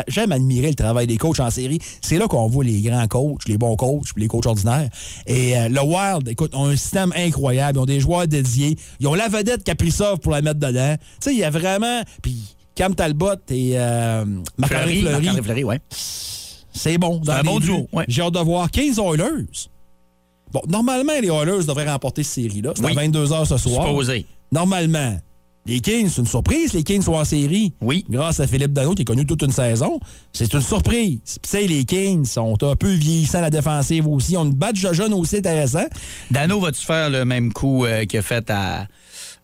j'aime 0.07 0.31
admirer 0.33 0.69
le 0.69 0.75
travail 0.77 1.09
des 1.09 1.17
coachs 1.17 1.41
en 1.41 1.51
série. 1.51 1.81
C'est 2.03 2.19
là 2.19 2.29
qu'on 2.29 2.47
voit 2.47 2.63
les 2.63 2.81
grands 2.83 3.09
coachs, 3.09 3.49
les 3.49 3.59
bons 3.59 3.75
coachs, 3.75 4.13
puis 4.15 4.23
les 4.23 4.29
coachs 4.29 4.47
ordinaires. 4.47 4.89
Et 5.27 5.59
euh, 5.59 5.69
le 5.69 5.81
Wild, 5.81 6.29
écoute, 6.29 6.55
ont 6.55 6.67
un 6.67 6.77
système 6.77 7.13
incroyable. 7.17 7.79
Ils 7.79 7.83
ont 7.83 7.87
des 7.87 7.99
joueurs 7.99 8.29
dédiés. 8.29 8.77
Ils 9.01 9.09
ont 9.09 9.15
la 9.15 9.27
vedette 9.27 9.65
Kaprizov 9.65 10.21
pour 10.21 10.31
la 10.31 10.41
mettre 10.41 10.61
dedans. 10.61 10.95
Tu 11.21 11.31
sais, 11.31 11.33
il 11.35 11.39
y 11.41 11.45
a 11.45 11.51
vraiment... 11.51 12.03
Puis 12.23 12.55
Cam 12.77 12.95
Talbot 12.95 13.35
et 13.49 13.73
euh, 13.75 14.25
Marc-André 14.57 15.01
Fleury, 15.01 15.13
Marc-André 15.25 15.43
Fleury, 15.43 15.65
ouais. 15.65 15.81
c'est 15.91 16.99
bon. 16.99 17.19
dans 17.25 17.33
un 17.33 17.43
bon 17.43 17.59
duo, 17.59 17.89
ouais. 17.93 18.05
J'ai 18.07 18.23
hâte 18.23 18.35
de 18.35 18.39
voir 18.39 18.71
15 18.71 18.99
Oilers. 18.99 19.47
Bon, 20.53 20.63
normalement, 20.69 21.13
les 21.21 21.29
Oilers 21.29 21.65
devraient 21.67 21.91
remporter 21.91 22.23
cette 22.23 22.45
série-là. 22.45 22.73
C'est 22.77 22.85
Oui. 22.85 22.93
à 22.93 22.95
22h 22.95 23.47
ce 23.47 23.57
soir. 23.57 23.87
Supposé. 23.87 24.27
Normalement. 24.53 25.19
Les 25.69 25.81
Kings, 25.81 26.09
c'est 26.09 26.21
une 26.21 26.29
surprise. 26.29 26.73
Les 26.75 26.85
Kings 26.85 27.03
sont 27.03 27.15
en 27.15 27.25
série. 27.25 27.73
Oui. 27.81 28.05
Grâce 28.09 28.39
à 28.39 28.47
Philippe 28.47 28.73
Dano, 28.73 28.95
qui 28.95 29.03
a 29.03 29.05
connu 29.05 29.27
toute 29.27 29.43
une 29.43 29.51
saison. 29.51 29.99
C'est 30.33 30.53
une 30.55 30.61
surprise. 30.61 31.19
Puis, 31.43 31.67
les 31.67 31.85
Kings 31.85 32.25
sont 32.25 32.57
un 32.63 32.77
peu 32.77 32.93
vieillissants 32.93 33.39
à 33.39 33.41
la 33.43 33.51
défensive 33.51 34.07
aussi. 34.07 34.37
Ont 34.37 34.45
une 34.45 34.53
badge 34.55 34.87
de 34.87 34.93
jeunes 34.93 35.13
aussi 35.13 35.39
intéressant. 35.39 35.87
Dano, 36.31 36.61
vas-tu 36.61 36.87
faire 36.87 37.11
le 37.11 37.25
même 37.25 37.53
coup 37.53 37.85
euh, 37.85 38.05
qu'il 38.05 38.21
a 38.21 38.23
fait 38.23 38.49
à. 38.49 38.87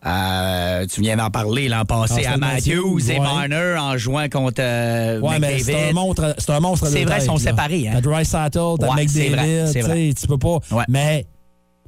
À- 0.03 0.81
tu 0.91 1.01
viens 1.01 1.15
d'en 1.15 1.29
parler 1.29 1.69
l'an 1.69 1.85
passé 1.85 2.23
Ah, 2.27 2.33
à 2.33 2.37
Matthews 2.37 2.99
et 3.09 3.13
ouais. 3.13 3.19
Marner 3.19 3.75
en 3.79 3.97
jouant 3.97 4.27
contre 4.29 4.59
euh, 4.59 5.19
Ouais, 5.19 5.39
mais 5.39 5.55
McDavid. 5.55 5.63
c'est 5.63 5.89
un 5.89 5.93
monstre, 5.93 6.35
c'est 6.37 6.49
un 6.51 6.59
monstre 6.59 6.87
C'est 6.87 7.05
vrai, 7.05 7.17
ils 7.21 7.25
sont 7.25 7.33
là. 7.33 7.39
séparés, 7.39 7.87
hein. 7.87 7.91
T'as 7.95 8.01
Dry 8.01 8.25
Sattel, 8.25 8.61
t'as 8.79 8.93
Ouais, 8.93 9.07
c'est 9.07 9.29
vrai, 9.29 9.37
McDavid, 9.37 9.67
c'est 9.71 9.79
tu 9.79 9.85
vrai. 9.85 9.95
sais, 10.09 10.13
tu 10.21 10.27
peux 10.27 10.37
pas. 10.37 10.57
Ouais. 10.71 10.83
Mais, 10.89 11.25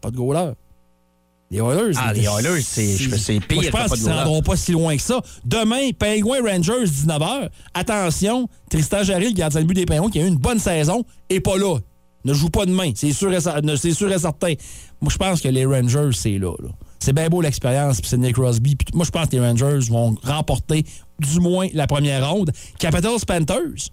pas 0.01 0.11
de 0.11 0.15
goaler. 0.15 0.51
Les 1.51 1.59
Oilers. 1.59 1.93
Ah, 1.97 2.11
les 2.11 2.23
Oilers, 2.25 2.61
c'est- 2.61 3.39
pire 3.39 3.57
Moi, 3.57 3.63
je 3.65 3.69
pense 3.69 3.93
qu'ils 3.99 4.07
ne 4.09 4.13
rendront 4.13 4.41
pas 4.41 4.55
si 4.55 4.71
loin 4.71 4.95
que 4.95 5.01
ça. 5.01 5.21
Demain, 5.45 5.91
Penguins 5.97 6.41
Rangers, 6.43 6.85
19h. 6.87 7.49
Attention, 7.73 8.47
Tristan 8.69 9.03
Jarry, 9.03 9.25
le 9.27 9.33
gardien 9.33 9.61
de 9.61 9.65
but 9.67 9.75
des 9.75 9.85
Penguins, 9.85 10.09
qui 10.09 10.19
a 10.19 10.23
eu 10.23 10.27
une 10.27 10.37
bonne 10.37 10.57
saison, 10.59 11.03
est 11.29 11.39
pas 11.41 11.57
là. 11.57 11.77
ne 12.25 12.33
joue 12.33 12.49
pas 12.49 12.65
demain. 12.65 12.91
C'est 12.95 13.11
sûr, 13.13 13.29
sûr 13.29 14.11
et 14.11 14.17
certain. 14.19 14.53
Moi, 14.99 15.11
je 15.11 15.17
pense 15.17 15.41
que 15.41 15.47
les 15.47 15.63
Rangers, 15.65 16.09
c'est 16.13 16.39
là. 16.39 16.51
là. 16.59 16.69
C'est 16.99 17.13
bien 17.13 17.29
beau 17.29 17.41
l'expérience, 17.41 17.99
puis 18.01 18.09
c'est 18.09 18.17
Nick 18.17 18.33
Crosby. 18.33 18.75
Puis 18.75 18.87
moi, 18.93 19.05
je 19.05 19.11
pense 19.11 19.27
que 19.27 19.35
les 19.35 19.39
Rangers 19.39 19.89
vont 19.89 20.15
remporter 20.23 20.85
du 21.19 21.39
moins 21.39 21.67
la 21.73 21.87
première 21.87 22.29
ronde. 22.29 22.51
Capitals 22.79 23.25
Panthers. 23.27 23.89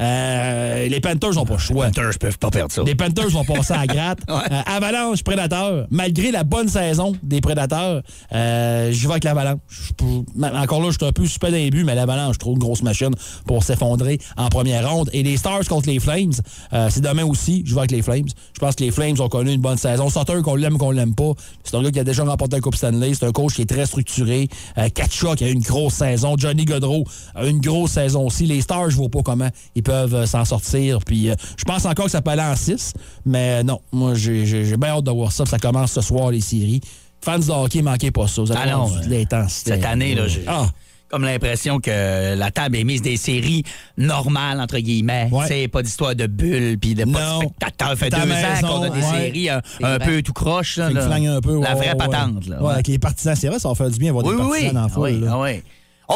Euh, 0.00 0.88
les 0.88 1.00
Panthers 1.00 1.34
n'ont 1.34 1.44
pas 1.44 1.54
le 1.54 1.58
choix. 1.58 1.86
Les 1.86 1.92
Panthers 1.92 2.18
peuvent 2.18 2.38
pas 2.38 2.50
perdre 2.50 2.72
ça. 2.72 2.82
Les 2.82 2.94
Panthers 2.94 3.28
vont 3.28 3.44
passer 3.44 3.74
à 3.74 3.78
la 3.78 3.86
gratte. 3.86 4.20
Euh, 4.50 4.62
Avalanche, 4.66 5.22
Prédateur. 5.22 5.86
Malgré 5.90 6.30
la 6.30 6.44
bonne 6.44 6.68
saison 6.68 7.14
des 7.22 7.40
Prédateurs, 7.40 8.02
euh, 8.32 8.90
j'y 8.90 9.02
vais 9.02 9.12
avec 9.12 9.24
l'Avalanche. 9.24 9.58
Je 9.68 10.46
Encore 10.56 10.80
là, 10.80 10.86
je 10.90 10.96
suis 10.96 11.06
un 11.06 11.12
peu 11.12 11.26
suspect 11.26 11.50
d'un 11.50 11.68
but, 11.68 11.84
mais 11.84 11.94
l'Avalanche, 11.94 12.34
je 12.34 12.38
trouve 12.38 12.54
une 12.54 12.60
grosse 12.60 12.82
machine 12.82 13.14
pour 13.46 13.62
s'effondrer 13.62 14.18
en 14.36 14.48
première 14.48 14.90
ronde. 14.90 15.10
Et 15.12 15.22
les 15.22 15.36
Stars 15.36 15.66
contre 15.68 15.88
les 15.88 16.00
Flames, 16.00 16.32
euh, 16.72 16.88
c'est 16.90 17.02
demain 17.02 17.24
aussi. 17.24 17.62
Je 17.66 17.74
vais 17.74 17.80
avec 17.80 17.90
les 17.90 18.02
Flames. 18.02 18.26
Je 18.54 18.58
pense 18.58 18.74
que 18.76 18.84
les 18.84 18.90
Flames 18.90 19.20
ont 19.20 19.28
connu 19.28 19.52
une 19.52 19.60
bonne 19.60 19.76
saison. 19.76 20.08
Sutter, 20.08 20.40
qu'on 20.42 20.56
l'aime, 20.56 20.78
qu'on 20.78 20.90
l'aime 20.90 21.14
pas, 21.14 21.32
c'est 21.64 21.76
un 21.76 21.82
gars 21.82 21.90
qui 21.90 22.00
a 22.00 22.04
déjà 22.04 22.24
remporté 22.24 22.56
la 22.56 22.60
Coupe 22.60 22.76
Stanley. 22.76 23.12
C'est 23.14 23.26
un 23.26 23.32
coach 23.32 23.54
qui 23.54 23.62
est 23.62 23.70
très 23.70 23.86
structuré. 23.86 24.48
Euh, 24.78 24.88
Kachuk 24.88 25.42
a 25.42 25.48
eu 25.48 25.52
une 25.52 25.60
grosse 25.60 25.94
saison. 25.94 26.34
Johnny 26.38 26.64
Godreau 26.64 27.04
a 27.34 27.46
une 27.46 27.60
grosse 27.60 27.92
saison 27.92 28.26
aussi. 28.26 28.46
Les 28.46 28.62
Stars, 28.62 28.90
je 28.90 28.96
vois 28.96 29.10
pas 29.10 29.22
comment 29.22 29.48
ils 29.74 29.82
peuvent 29.82 29.89
euh, 29.92 30.26
s'en 30.26 30.44
sortir. 30.44 30.98
Puis 31.04 31.30
euh, 31.30 31.34
je 31.56 31.64
pense 31.64 31.84
encore 31.84 32.06
que 32.06 32.10
ça 32.10 32.22
peut 32.22 32.30
aller 32.30 32.42
en 32.42 32.56
6. 32.56 32.92
Mais 33.26 33.62
non, 33.62 33.80
moi, 33.92 34.14
j'ai 34.14 34.76
bien 34.76 34.90
hâte 34.90 35.04
de 35.04 35.10
voir 35.10 35.32
ça. 35.32 35.44
Ça 35.46 35.58
commence 35.58 35.92
ce 35.92 36.00
soir, 36.00 36.30
les 36.30 36.40
séries. 36.40 36.80
Fans 37.22 37.38
de 37.38 37.50
hockey, 37.50 37.82
manquez 37.82 38.10
pas 38.10 38.26
ça. 38.26 38.42
Vous 38.42 38.50
allez 38.52 38.60
Ah 38.64 38.76
non, 38.76 38.90
l'intensité. 39.08 39.72
Cette 39.72 39.84
année, 39.84 40.14
là, 40.14 40.26
j'ai 40.26 40.42
Ah. 40.46 40.66
comme 41.08 41.24
l'impression 41.24 41.80
que 41.80 42.34
la 42.34 42.50
table 42.50 42.76
est 42.76 42.84
mise 42.84 43.02
des 43.02 43.16
séries 43.18 43.62
normales, 43.98 44.60
entre 44.60 44.78
guillemets. 44.78 45.28
Ouais. 45.30 45.44
C'est 45.48 45.68
pas 45.68 45.82
d'histoire 45.82 46.14
de 46.14 46.26
bulles 46.26 46.78
puis 46.80 46.94
de 46.94 47.04
pas 47.04 47.34
de 47.34 47.36
spectateurs. 47.44 47.98
fait 47.98 48.10
deux 48.10 48.16
ans 48.16 48.60
qu'on 48.68 48.82
a 48.84 48.88
des 48.90 49.00
ouais. 49.00 49.24
séries 49.26 49.50
un, 49.50 49.98
peu 49.98 50.22
tout 50.22 50.32
croche. 50.32 50.76
là, 50.78 50.88
là. 50.90 51.04
un 51.14 51.40
peu. 51.40 51.60
La 51.60 51.74
ouais, 51.74 51.86
vraie 51.86 51.94
patente. 51.96 52.46
Là, 52.46 52.58
avec 52.70 52.86
les 52.88 52.98
partisans, 52.98 53.34
c'est 53.36 53.48
vrai, 53.48 53.58
ça 53.58 53.68
va 53.68 53.74
faire 53.74 53.90
du 53.90 53.98
bien 53.98 54.10
avoir 54.10 54.24
Oui, 54.24 54.32
des 54.32 54.38
partisans 54.38 54.68
oui. 54.68 54.74
dans 54.74 54.84
Ah 54.84 54.88
foule. 54.88 55.02
oui, 55.10 55.20
là. 55.20 55.30
ah 55.34 55.40
oui. 55.40 55.62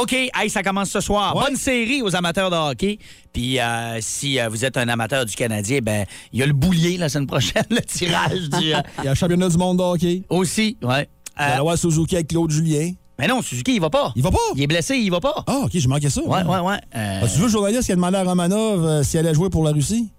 OK, 0.01 0.13
hey, 0.13 0.51
ça 0.51 0.63
commence 0.63 0.91
ce 0.91 1.01
soir. 1.01 1.37
Ouais. 1.37 1.45
Bonne 1.47 1.57
série 1.57 2.03
aux 2.03 2.15
amateurs 2.17 2.51
de 2.51 2.57
hockey. 2.57 2.99
Puis 3.33 3.61
euh, 3.61 3.99
si 4.01 4.41
euh, 4.41 4.49
vous 4.49 4.65
êtes 4.65 4.77
un 4.77 4.89
amateur 4.89 5.25
du 5.25 5.35
Canadien, 5.35 5.79
ben 5.83 6.05
il 6.33 6.41
y 6.41 6.43
a 6.43 6.47
le 6.47 6.53
boulier 6.53 6.97
la 6.97 7.09
semaine 7.09 7.27
prochaine, 7.29 7.63
le 7.71 7.81
tirage 7.81 8.49
du... 8.51 8.75
euh, 8.75 8.81
Il 8.99 9.05
y 9.05 9.07
a 9.07 9.11
le 9.11 9.15
championnat 9.15 9.49
du 9.49 9.57
monde 9.57 9.79
de 9.79 9.83
hockey. 9.83 10.23
aussi, 10.29 10.77
ouais. 10.83 11.09
Euh, 11.41 11.59
avoir 11.59 11.77
Suzuki 11.79 12.15
avec 12.17 12.29
Claude 12.29 12.51
Julien. 12.51 12.93
mais 13.19 13.27
non, 13.27 13.43
Suzuki, 13.43 13.75
il 13.75 13.81
va 13.81 13.91
pas. 13.91 14.13
Il 14.17 14.23
va 14.23 14.31
pas? 14.31 14.39
Il 14.55 14.63
est 14.63 14.67
blessé, 14.69 14.97
il 14.97 15.11
va 15.11 15.21
pas. 15.21 15.43
Ah, 15.47 15.63
OK, 15.65 15.71
j'ai 15.75 15.89
manqué 15.89 16.09
ça. 16.11 16.23
Ouais, 16.23 16.43
ouais, 16.45 16.59
ouais. 16.61 16.79
Euh, 16.95 17.21
Ah, 17.23 17.27
tu 17.29 17.39
veux 17.39 17.47
le 17.47 17.51
journaliste 17.51 17.85
qui 17.87 17.93
a 17.93 17.97
demandé 17.97 18.17
à 18.17 18.23
Romanov 18.25 18.85
euh, 18.85 19.03
s'il 19.03 19.19
allait 19.21 19.35
jouer 19.35 19.51
pour 19.51 19.65
la 19.65 19.73
Russie? 19.73 20.11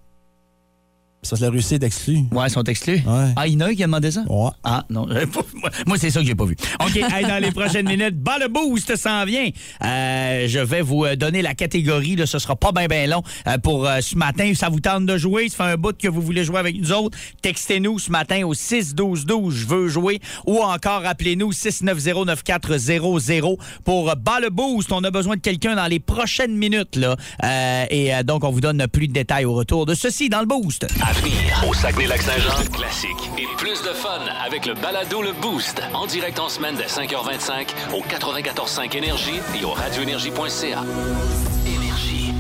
C'est 1.25 1.31
parce 1.31 1.39
que 1.41 1.45
la 1.45 1.51
Russie 1.51 1.73
est 1.73 1.81
exclue. 1.83 2.19
Ouais, 2.31 2.45
ils 2.47 2.51
sont 2.51 2.63
exclus. 2.65 3.01
Ouais. 3.05 3.33
Ah, 3.35 3.47
il 3.47 3.53
y 3.53 3.55
en 3.57 3.61
a 3.61 3.65
un 3.69 3.73
qui 3.73 3.81
a 3.81 3.87
demandé 3.87 4.11
ça? 4.11 4.21
Ouais. 4.29 4.51
Ah, 4.63 4.85
non. 4.91 5.07
moi- 5.87 5.97
c'est 5.97 6.11
ça 6.11 6.19
que 6.19 6.25
j'ai 6.27 6.35
pas 6.35 6.45
vu. 6.45 6.55
OK, 6.81 6.95
hey, 6.97 7.25
dans 7.25 7.41
les 7.41 7.49
prochaines 7.51 7.87
minutes, 7.87 8.15
bas 8.15 8.37
le 8.39 8.47
boost 8.47 8.95
s'en 8.95 9.25
vient. 9.25 9.49
Euh, 9.83 10.47
je 10.47 10.59
vais 10.59 10.83
vous 10.83 11.03
euh, 11.03 11.15
donner 11.15 11.41
la 11.41 11.55
catégorie. 11.55 12.15
Là, 12.15 12.27
ce 12.27 12.37
sera 12.37 12.55
pas 12.55 12.71
bien, 12.71 12.85
bien 12.85 13.07
long 13.07 13.23
euh, 13.47 13.57
pour 13.57 13.87
euh, 13.87 14.01
ce 14.01 14.15
matin. 14.15 14.53
Ça 14.55 14.69
vous 14.69 14.81
tente 14.81 15.07
de 15.07 15.17
jouer? 15.17 15.49
Ça 15.49 15.57
fait 15.57 15.63
un 15.71 15.77
bout 15.77 15.97
que 15.97 16.07
vous 16.07 16.21
voulez 16.21 16.43
jouer 16.43 16.59
avec 16.59 16.79
nous 16.79 16.91
autres. 16.91 17.17
Textez-nous 17.41 17.97
ce 17.97 18.11
matin 18.11 18.43
au 18.45 18.53
6-12-12. 18.53 19.49
Je 19.49 19.65
veux 19.65 19.87
jouer. 19.87 20.19
Ou 20.45 20.59
encore, 20.59 21.07
appelez-nous 21.07 21.51
690-9400 21.53 23.57
pour 23.83 24.15
bas 24.15 24.39
le 24.39 24.51
boost. 24.51 24.91
On 24.91 25.03
a 25.03 25.09
besoin 25.09 25.37
de 25.37 25.41
quelqu'un 25.41 25.75
dans 25.75 25.87
les 25.87 25.99
prochaines 25.99 26.55
minutes. 26.55 26.97
Là. 26.97 27.15
Et 27.89 28.11
donc, 28.23 28.43
on 28.43 28.51
vous 28.51 28.61
donne 28.61 28.85
plus 28.87 29.07
de 29.07 29.13
détails 29.13 29.45
au 29.45 29.53
retour 29.53 29.87
de 29.87 29.95
ceci 29.95 30.29
dans 30.29 30.41
le 30.41 30.45
boost. 30.45 30.85
À 31.01 31.14
venir, 31.21 31.63
au 31.67 31.73
Saguenay-Lac-Saint-Jean, 31.73 32.65
classique 32.71 33.31
et 33.37 33.45
plus 33.57 33.81
de 33.81 33.93
fun 33.93 34.21
avec 34.45 34.65
le 34.65 34.73
balado 34.73 35.21
Le 35.21 35.31
Boost. 35.33 35.81
En 35.93 36.05
direct 36.07 36.39
en 36.39 36.49
semaine 36.49 36.75
dès 36.75 36.85
5h25 36.85 37.67
au 37.93 38.01
94.5 38.01 38.95
Énergie 38.97 39.39
et 39.59 39.65
au 39.65 39.71
radioénergie.ca. 39.71 40.83
Énergie. 41.65 42.33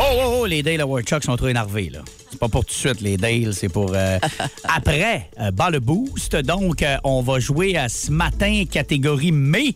Oh, 0.00 0.02
oh, 0.02 0.38
oh, 0.40 0.46
les 0.46 0.62
Dale 0.62 0.80
Award 0.80 1.04
Chuck 1.04 1.24
sont 1.24 1.36
trop 1.36 1.48
énervés, 1.48 1.90
là. 1.90 2.00
C'est 2.30 2.38
pas 2.38 2.48
pour 2.48 2.64
tout 2.64 2.72
de 2.72 2.78
suite, 2.78 3.00
les 3.00 3.16
Dale, 3.16 3.52
c'est 3.52 3.68
pour 3.68 3.92
euh, 3.94 4.18
après, 4.64 5.28
euh, 5.40 5.50
bas 5.50 5.70
le 5.70 5.80
boost. 5.80 6.36
Donc, 6.36 6.82
euh, 6.82 6.96
on 7.04 7.22
va 7.22 7.40
jouer 7.40 7.76
à 7.76 7.88
ce 7.88 8.10
matin, 8.12 8.64
catégorie 8.70 9.32
mai, 9.32 9.74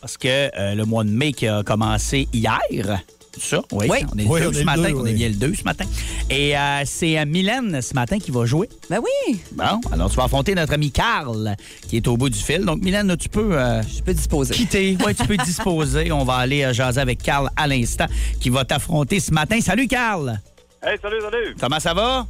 parce 0.00 0.16
que 0.16 0.28
euh, 0.28 0.74
le 0.74 0.84
mois 0.84 1.02
de 1.02 1.10
mai 1.10 1.32
qui 1.32 1.48
a 1.48 1.62
commencé 1.62 2.28
hier. 2.32 3.00
Ça, 3.38 3.60
oui. 3.72 3.86
Oui. 3.90 3.98
On 4.12 4.18
est 4.18 4.22
le 4.24 4.28
Oui, 4.28 4.40
2 4.40 4.46
on 4.46 4.50
est 4.50 4.54
ce 4.54 4.62
matin. 4.64 4.82
deux, 4.90 4.94
on 4.96 5.06
est 5.06 5.12
bien 5.12 5.28
le 5.28 5.34
2 5.34 5.54
ce 5.54 5.64
matin. 5.64 5.84
Et 6.30 6.56
euh, 6.56 6.82
c'est 6.84 7.18
euh, 7.18 7.24
Mylène 7.26 7.82
ce 7.82 7.94
matin 7.94 8.18
qui 8.18 8.30
va 8.30 8.44
jouer. 8.46 8.68
Ben 8.88 9.00
oui, 9.00 9.40
Bon, 9.52 9.80
alors 9.92 10.10
tu 10.10 10.16
vas 10.16 10.24
affronter 10.24 10.54
notre 10.54 10.72
ami 10.72 10.90
Carl 10.90 11.56
qui 11.88 11.96
est 11.96 12.06
au 12.08 12.16
bout 12.16 12.28
du 12.30 12.38
fil. 12.38 12.64
Donc, 12.64 12.82
Mylène, 12.82 13.16
tu 13.16 13.28
peux 13.28 13.56
euh, 13.58 13.82
je 13.82 14.02
peux 14.02 14.14
disposer. 14.14 14.54
quitter. 14.54 14.96
Oui, 15.06 15.14
tu 15.14 15.26
peux 15.26 15.36
disposer. 15.36 16.12
On 16.12 16.24
va 16.24 16.34
aller 16.36 16.62
euh, 16.64 16.72
jaser 16.72 17.00
avec 17.00 17.22
Carl 17.22 17.48
à 17.56 17.66
l'instant 17.66 18.06
qui 18.40 18.50
va 18.50 18.64
t'affronter 18.64 19.20
ce 19.20 19.32
matin. 19.32 19.60
Salut, 19.60 19.86
Carl! 19.88 20.40
Hey, 20.82 20.98
salut, 21.02 21.20
salut. 21.20 21.56
Comment 21.60 21.80
ça 21.80 21.94
va? 21.94 22.26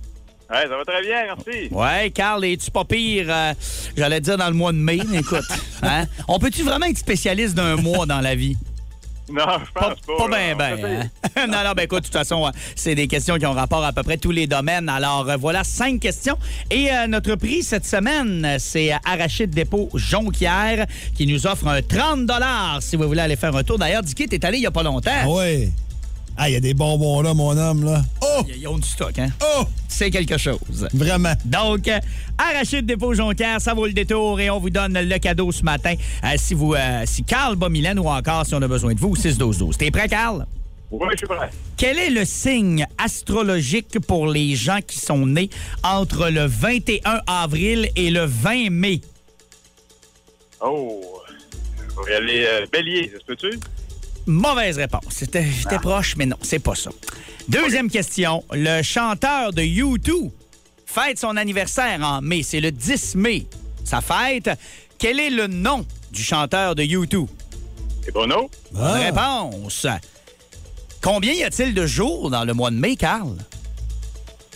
Hey, 0.50 0.68
ça 0.68 0.76
va 0.76 0.84
très 0.84 1.02
bien, 1.02 1.24
merci. 1.24 1.68
Ouais, 1.72 2.10
Carl, 2.10 2.44
es-tu 2.44 2.70
pas 2.70 2.84
pire? 2.84 3.26
euh, 3.28 3.52
J'allais 3.96 4.20
dire 4.20 4.36
dans 4.36 4.46
le 4.48 4.54
mois 4.54 4.72
de 4.72 4.76
mai. 4.78 4.98
Écoute, 5.14 5.40
hein? 5.82 6.04
on 6.28 6.38
peut-tu 6.38 6.62
vraiment 6.62 6.86
être 6.86 6.98
spécialiste 6.98 7.54
d'un 7.54 7.76
mois 7.76 8.06
dans 8.06 8.20
la 8.20 8.34
vie? 8.34 8.56
Non, 9.32 9.44
je 9.64 9.72
Pas, 9.72 9.94
pense 9.94 10.00
pas. 10.18 10.28
pas 10.28 10.36
bien, 10.36 10.76
bien. 10.76 11.00
hein? 11.36 11.46
non, 11.48 11.64
non, 11.64 11.72
ben 11.74 11.84
écoute, 11.84 12.00
de 12.00 12.04
toute 12.04 12.12
façon, 12.12 12.50
c'est 12.76 12.94
des 12.94 13.06
questions 13.08 13.36
qui 13.38 13.46
ont 13.46 13.52
rapport 13.52 13.82
à 13.84 13.92
peu 13.92 14.02
près 14.02 14.18
tous 14.18 14.30
les 14.32 14.46
domaines. 14.46 14.88
Alors, 14.88 15.28
euh, 15.30 15.36
voilà, 15.36 15.64
cinq 15.64 16.00
questions. 16.00 16.36
Et 16.70 16.92
euh, 16.92 17.06
notre 17.06 17.34
prix 17.36 17.62
cette 17.62 17.86
semaine, 17.86 18.56
c'est 18.58 18.92
Arachide 19.04 19.50
Dépôt 19.50 19.88
Jonquière 19.94 20.86
qui 21.16 21.26
nous 21.26 21.46
offre 21.46 21.68
un 21.68 21.80
30 21.80 22.30
si 22.80 22.96
vous 22.96 23.04
voulez 23.06 23.20
aller 23.22 23.36
faire 23.36 23.54
un 23.56 23.62
tour. 23.62 23.78
D'ailleurs, 23.78 24.02
Dicky, 24.02 24.26
t'es 24.28 24.44
allé 24.44 24.58
il 24.58 24.62
y 24.64 24.66
a 24.66 24.70
pas 24.70 24.82
longtemps. 24.82 25.10
Ah 25.22 25.28
ouais. 25.28 25.70
Ah, 26.36 26.48
il 26.48 26.52
y 26.52 26.56
a 26.56 26.60
des 26.60 26.74
bonbons 26.74 27.22
là, 27.22 27.32
mon 27.32 27.56
homme, 27.56 27.84
là. 27.84 28.02
Oh! 28.22 28.42
Ils 28.48 28.66
ont 28.66 28.78
du 28.78 28.88
stock, 28.88 29.18
hein? 29.18 29.28
Oh! 29.42 29.64
C'est 29.88 30.10
quelque 30.10 30.36
chose. 30.36 30.88
Vraiment. 30.92 31.34
Donc, 31.44 31.86
euh, 31.86 32.00
Arachide 32.36 32.84
Dépôt 32.84 33.14
Jonquière, 33.14 33.60
ça 33.60 33.74
vaut 33.74 33.86
le 33.86 33.92
détour 33.92 34.40
et 34.40 34.50
on 34.50 34.58
vous 34.58 34.70
donne 34.70 34.98
le 34.98 35.18
cadeau 35.18 35.52
ce 35.52 35.62
matin. 35.62 35.94
Euh, 36.24 36.34
si 36.36 36.54
vous, 36.54 36.74
euh, 36.74 37.02
si 37.06 37.22
Carl 37.22 37.54
bat 37.54 37.68
Mylène 37.68 38.00
ou 38.00 38.08
encore 38.08 38.44
si 38.44 38.54
on 38.54 38.62
a 38.62 38.66
besoin 38.66 38.94
de 38.94 38.98
vous, 38.98 39.14
6-12-12. 39.14 39.76
T'es 39.76 39.92
prêt, 39.92 40.08
Carl? 40.08 40.46
Oui, 40.90 41.08
je 41.12 41.18
suis 41.18 41.26
prêt. 41.26 41.50
Quel 41.76 41.98
est 41.98 42.10
le 42.10 42.24
signe 42.24 42.86
astrologique 42.98 44.00
pour 44.00 44.26
les 44.26 44.56
gens 44.56 44.80
qui 44.84 44.98
sont 44.98 45.26
nés 45.26 45.50
entre 45.82 46.28
le 46.28 46.46
21 46.46 47.20
avril 47.26 47.88
et 47.94 48.10
le 48.10 48.24
20 48.24 48.70
mai? 48.70 49.00
Oh, 50.60 51.00
je 51.88 52.06
vais 52.06 52.12
y 52.12 52.16
aller 52.16 52.44
euh, 52.46 52.66
bélier, 52.72 53.12
ça 53.12 53.20
se 53.20 53.24
peut-tu? 53.24 53.60
Mauvaise 54.26 54.78
réponse. 54.78 55.04
C'était 55.10 55.44
j'étais 55.44 55.78
proche, 55.78 56.16
mais 56.16 56.26
non, 56.26 56.36
c'est 56.42 56.58
pas 56.58 56.74
ça. 56.74 56.90
Deuxième 57.48 57.90
question. 57.90 58.42
Le 58.52 58.82
chanteur 58.82 59.52
de 59.52 59.62
U2 59.62 60.30
fête 60.86 61.18
son 61.18 61.36
anniversaire 61.36 62.00
en 62.02 62.20
mai. 62.22 62.42
C'est 62.42 62.60
le 62.60 62.70
10 62.72 63.16
mai. 63.16 63.46
Sa 63.84 64.00
fête. 64.00 64.50
Quel 64.98 65.20
est 65.20 65.30
le 65.30 65.46
nom 65.46 65.84
du 66.12 66.22
chanteur 66.22 66.74
de 66.74 66.82
U2? 66.84 67.26
C'est 68.02 68.12
Bono? 68.12 68.50
Bonne 68.72 68.82
Ah. 68.82 68.92
réponse. 68.94 69.86
Combien 71.02 71.32
y 71.34 71.42
a-t-il 71.44 71.74
de 71.74 71.86
jours 71.86 72.30
dans 72.30 72.44
le 72.44 72.54
mois 72.54 72.70
de 72.70 72.76
mai, 72.76 72.96
Carl? 72.96 73.36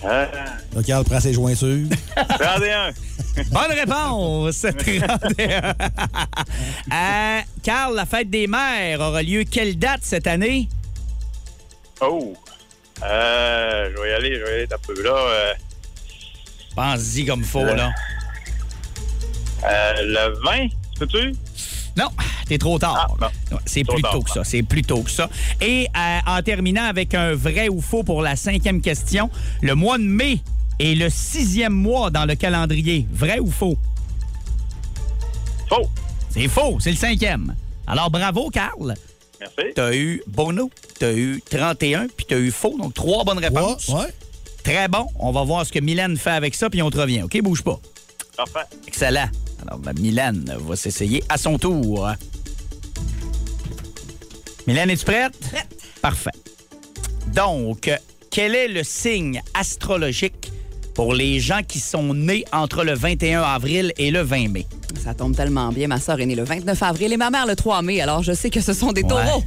Euh, 0.04 0.26
Là, 0.74 0.82
Carl 0.86 1.04
prend 1.04 1.20
ses 1.20 1.32
jointures. 1.32 1.88
31. 2.16 2.90
Bonne 3.50 3.72
réponse! 3.72 4.60
31. 4.78 5.74
Euh, 6.92 7.40
Carl, 7.62 7.94
la 7.96 8.06
fête 8.06 8.30
des 8.30 8.46
mères 8.46 9.00
aura 9.00 9.22
lieu 9.22 9.44
quelle 9.44 9.78
date 9.78 10.00
cette 10.02 10.26
année? 10.26 10.68
Oh. 12.00 12.34
Euh, 13.02 13.90
je 13.96 14.02
vais 14.02 14.10
y 14.10 14.12
aller, 14.14 14.34
je 14.38 14.44
vais 14.44 14.50
y 14.50 14.54
aller 14.62 14.68
un 14.72 14.78
peu 14.86 15.02
là. 15.02 15.14
Euh, 15.16 15.52
Pense-y 16.76 17.24
comme 17.26 17.42
faux, 17.44 17.64
là. 17.64 17.90
euh, 19.64 19.92
le 20.02 20.40
20, 20.44 20.68
se 20.94 20.98
peut-tu? 21.00 21.32
Non, 21.98 22.08
t'es 22.46 22.58
trop 22.58 22.78
tard. 22.78 23.16
Ah, 23.20 23.30
C'est 23.66 23.82
plus 23.82 24.02
tôt 24.02 24.22
que 24.22 24.30
ça. 24.30 24.44
C'est 24.44 24.62
plus 24.62 24.82
tôt 24.82 25.02
que 25.02 25.10
ça. 25.10 25.28
Et 25.60 25.88
euh, 25.96 26.18
en 26.26 26.40
terminant 26.42 26.84
avec 26.84 27.12
un 27.14 27.34
vrai 27.34 27.68
ou 27.68 27.80
faux 27.80 28.04
pour 28.04 28.22
la 28.22 28.36
cinquième 28.36 28.80
question, 28.80 29.30
le 29.62 29.74
mois 29.74 29.98
de 29.98 30.04
mai 30.04 30.38
est 30.78 30.94
le 30.94 31.10
sixième 31.10 31.72
mois 31.72 32.10
dans 32.10 32.24
le 32.24 32.36
calendrier. 32.36 33.06
Vrai 33.12 33.40
ou 33.40 33.50
faux? 33.50 33.76
Faux. 35.68 35.88
C'est 36.30 36.46
faux, 36.46 36.78
c'est 36.80 36.90
le 36.90 36.96
cinquième. 36.96 37.56
Alors 37.86 38.10
bravo, 38.10 38.48
Carl. 38.50 38.94
Merci. 39.40 39.72
T'as 39.74 39.92
eu 39.94 40.22
Bono, 40.28 40.70
t'as 40.98 41.12
eu 41.12 41.42
31, 41.50 42.06
puis 42.16 42.26
t'as 42.28 42.38
eu 42.38 42.50
faux. 42.52 42.76
Donc 42.78 42.94
trois 42.94 43.24
bonnes 43.24 43.38
réponses. 43.38 43.88
Ouais, 43.88 44.00
ouais. 44.02 44.14
Très 44.62 44.88
bon. 44.88 45.06
On 45.18 45.32
va 45.32 45.42
voir 45.42 45.64
ce 45.66 45.72
que 45.72 45.78
Mylène 45.80 46.16
fait 46.16 46.30
avec 46.30 46.54
ça, 46.54 46.70
puis 46.70 46.80
on 46.82 46.90
te 46.90 46.98
revient. 46.98 47.22
OK, 47.22 47.40
bouge 47.42 47.62
pas. 47.62 47.80
Parfait. 48.36 48.68
Excellent. 48.86 49.28
Alors, 49.62 49.78
ben, 49.78 49.92
Mylène 49.98 50.54
va 50.58 50.76
s'essayer 50.76 51.22
à 51.28 51.36
son 51.36 51.58
tour. 51.58 52.08
Mylène, 54.66 54.90
es-tu 54.90 55.04
prête? 55.04 55.38
Prête. 55.38 55.68
Parfait. 56.00 56.30
Donc, 57.34 57.90
quel 58.30 58.54
est 58.54 58.68
le 58.68 58.82
signe 58.84 59.42
astrologique 59.54 60.52
pour 60.94 61.14
les 61.14 61.40
gens 61.40 61.62
qui 61.66 61.80
sont 61.80 62.14
nés 62.14 62.44
entre 62.52 62.84
le 62.84 62.94
21 62.94 63.42
avril 63.42 63.92
et 63.98 64.10
le 64.10 64.20
20 64.20 64.48
mai? 64.48 64.66
Ça 65.02 65.14
tombe 65.14 65.34
tellement 65.34 65.70
bien. 65.70 65.88
Ma 65.88 66.00
soeur 66.00 66.20
est 66.20 66.26
née 66.26 66.34
le 66.34 66.44
29 66.44 66.82
avril 66.82 67.12
et 67.12 67.16
ma 67.16 67.30
mère 67.30 67.46
le 67.46 67.54
3 67.56 67.82
mai, 67.82 68.00
alors 68.00 68.22
je 68.22 68.32
sais 68.32 68.50
que 68.50 68.60
ce 68.60 68.72
sont 68.72 68.92
des 68.92 69.02
taureaux. 69.02 69.42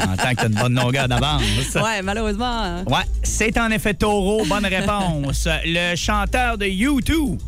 En 0.00 0.16
tant 0.16 0.34
que 0.34 0.46
une 0.46 0.54
bonne 0.54 0.74
longueur 0.74 1.08
d'avance. 1.08 1.42
ouais, 1.74 2.02
malheureusement. 2.02 2.82
Ouais, 2.86 3.04
c'est 3.22 3.56
en 3.58 3.70
effet 3.70 3.94
taureau. 3.94 4.44
Bonne 4.46 4.66
réponse. 4.66 5.46
Le 5.64 5.94
chanteur 5.96 6.58
de 6.58 6.66
U2 6.66 7.38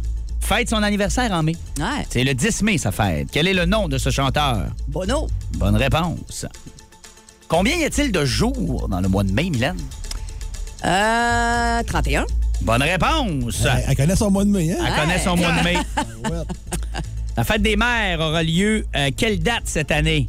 fête 0.46 0.70
son 0.70 0.82
anniversaire 0.82 1.32
en 1.32 1.42
mai. 1.42 1.56
Ouais. 1.78 2.06
C'est 2.08 2.22
le 2.24 2.32
10 2.32 2.62
mai, 2.62 2.78
sa 2.78 2.92
fête. 2.92 3.28
Quel 3.32 3.48
est 3.48 3.54
le 3.54 3.66
nom 3.66 3.88
de 3.88 3.98
ce 3.98 4.10
chanteur? 4.10 4.66
Bono. 4.88 5.26
Bonne 5.54 5.76
réponse. 5.76 6.46
Combien 7.48 7.76
y 7.76 7.84
a-t-il 7.84 8.12
de 8.12 8.24
jours 8.24 8.88
dans 8.88 9.00
le 9.00 9.08
mois 9.08 9.24
de 9.24 9.32
mai, 9.32 9.50
Mylène? 9.50 9.76
Euh, 10.84 11.82
31. 11.82 12.26
Bonne 12.62 12.82
réponse. 12.82 13.64
Elle, 13.64 13.84
elle 13.88 13.96
connaît 13.96 14.16
son 14.16 14.30
mois 14.30 14.44
de 14.44 14.50
mai, 14.50 14.72
hein? 14.72 14.84
Elle 14.86 15.00
connaît 15.00 15.18
son 15.18 15.36
mois 15.36 15.52
de 15.52 15.64
mai. 15.64 15.76
Ouais. 16.30 16.42
La 17.36 17.44
fête 17.44 17.62
des 17.62 17.76
mères 17.76 18.18
aura 18.18 18.42
lieu 18.42 18.86
euh, 18.96 19.10
quelle 19.16 19.38
date 19.40 19.62
cette 19.66 19.90
année? 19.90 20.26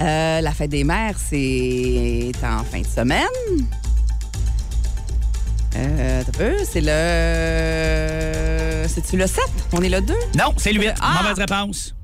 Euh, 0.00 0.40
la 0.40 0.52
fête 0.52 0.70
des 0.70 0.82
mères, 0.82 1.14
c'est 1.18 2.32
en 2.42 2.64
fin 2.64 2.80
de 2.80 2.86
semaine. 2.86 3.66
Euh, 5.76 6.22
t'as 6.24 6.32
peu, 6.32 6.56
c'est 6.64 6.80
le. 6.80 6.88
C'est-tu 8.88 9.16
le 9.16 9.26
7? 9.26 9.44
On 9.72 9.82
est 9.82 9.88
le 9.88 10.00
2? 10.00 10.14
Non, 10.36 10.54
c'est 10.56 10.72
le 10.72 10.80
8. 10.80 10.94
Ah! 11.00 11.22
Mauvaise 11.22 11.38
réponse. 11.38 11.94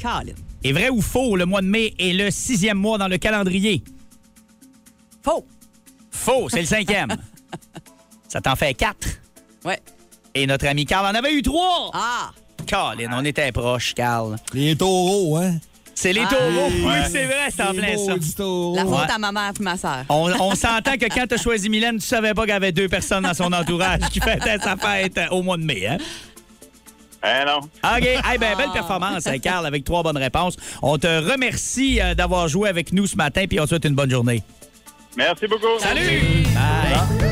Colin. 0.00 0.32
Est 0.64 0.72
vrai 0.72 0.88
ou 0.88 1.02
faux, 1.02 1.36
le 1.36 1.44
mois 1.46 1.60
de 1.60 1.66
mai 1.66 1.94
est 1.98 2.12
le 2.12 2.30
sixième 2.30 2.78
mois 2.78 2.98
dans 2.98 3.08
le 3.08 3.18
calendrier? 3.18 3.84
Faux. 5.22 5.46
Faux, 6.10 6.48
c'est 6.48 6.60
le 6.60 6.66
cinquième. 6.66 7.10
Ça 8.28 8.40
t'en 8.40 8.56
fait 8.56 8.74
quatre. 8.74 9.08
Ouais. 9.64 9.80
Et 10.34 10.46
notre 10.46 10.66
ami 10.66 10.84
Carl 10.84 11.06
en 11.06 11.18
avait 11.18 11.34
eu 11.34 11.42
trois. 11.42 11.90
Ah! 11.94 12.30
Colin, 12.68 13.10
on 13.12 13.24
était 13.24 13.52
proches, 13.52 13.94
Carl. 13.94 14.36
Les 14.52 14.76
taureaux, 14.76 15.36
hein? 15.36 15.54
C'est 16.00 16.12
les 16.12 16.24
taureaux. 16.26 16.68
Oui, 16.70 16.92
c'est 17.10 17.24
vrai, 17.24 17.48
c'est 17.50 17.60
en 17.60 17.72
plein 17.72 17.96
ça. 17.96 18.12
La 18.76 18.84
faute 18.84 19.10
à 19.10 19.18
ma 19.18 19.32
mère 19.32 19.50
et 19.58 19.62
ma 19.64 19.76
soeur. 19.76 20.04
On, 20.08 20.30
on 20.40 20.54
s'entend 20.54 20.92
que 20.92 21.06
quand 21.12 21.26
tu 21.26 21.34
as 21.34 21.38
choisi 21.38 21.68
Mylène, 21.68 21.98
tu 21.98 22.06
savais 22.06 22.34
pas 22.34 22.42
qu'il 22.42 22.52
y 22.52 22.56
avait 22.56 22.70
deux 22.70 22.88
personnes 22.88 23.24
dans 23.24 23.34
son 23.34 23.52
entourage 23.52 24.02
qui 24.12 24.20
fêtaient 24.20 24.58
sa 24.58 24.76
fête 24.76 25.18
au 25.32 25.42
mois 25.42 25.56
de 25.56 25.64
mai, 25.64 25.88
hein? 25.88 25.96
Eh 27.24 27.44
non. 27.44 27.58
OK. 27.58 28.04
Hey, 28.04 28.38
ben, 28.38 28.56
belle 28.56 28.70
performance, 28.72 29.26
hein, 29.26 29.40
Carl, 29.40 29.66
avec 29.66 29.82
trois 29.82 30.04
bonnes 30.04 30.18
réponses. 30.18 30.56
On 30.82 30.98
te 30.98 31.08
remercie 31.32 32.00
euh, 32.00 32.14
d'avoir 32.14 32.46
joué 32.46 32.68
avec 32.68 32.92
nous 32.92 33.08
ce 33.08 33.16
matin, 33.16 33.46
puis 33.48 33.58
on 33.58 33.64
te 33.64 33.70
souhaite 33.70 33.84
une 33.84 33.96
bonne 33.96 34.10
journée. 34.10 34.40
Merci 35.16 35.48
beaucoup. 35.48 35.80
Salut! 35.80 36.44
Bye! 36.54 37.28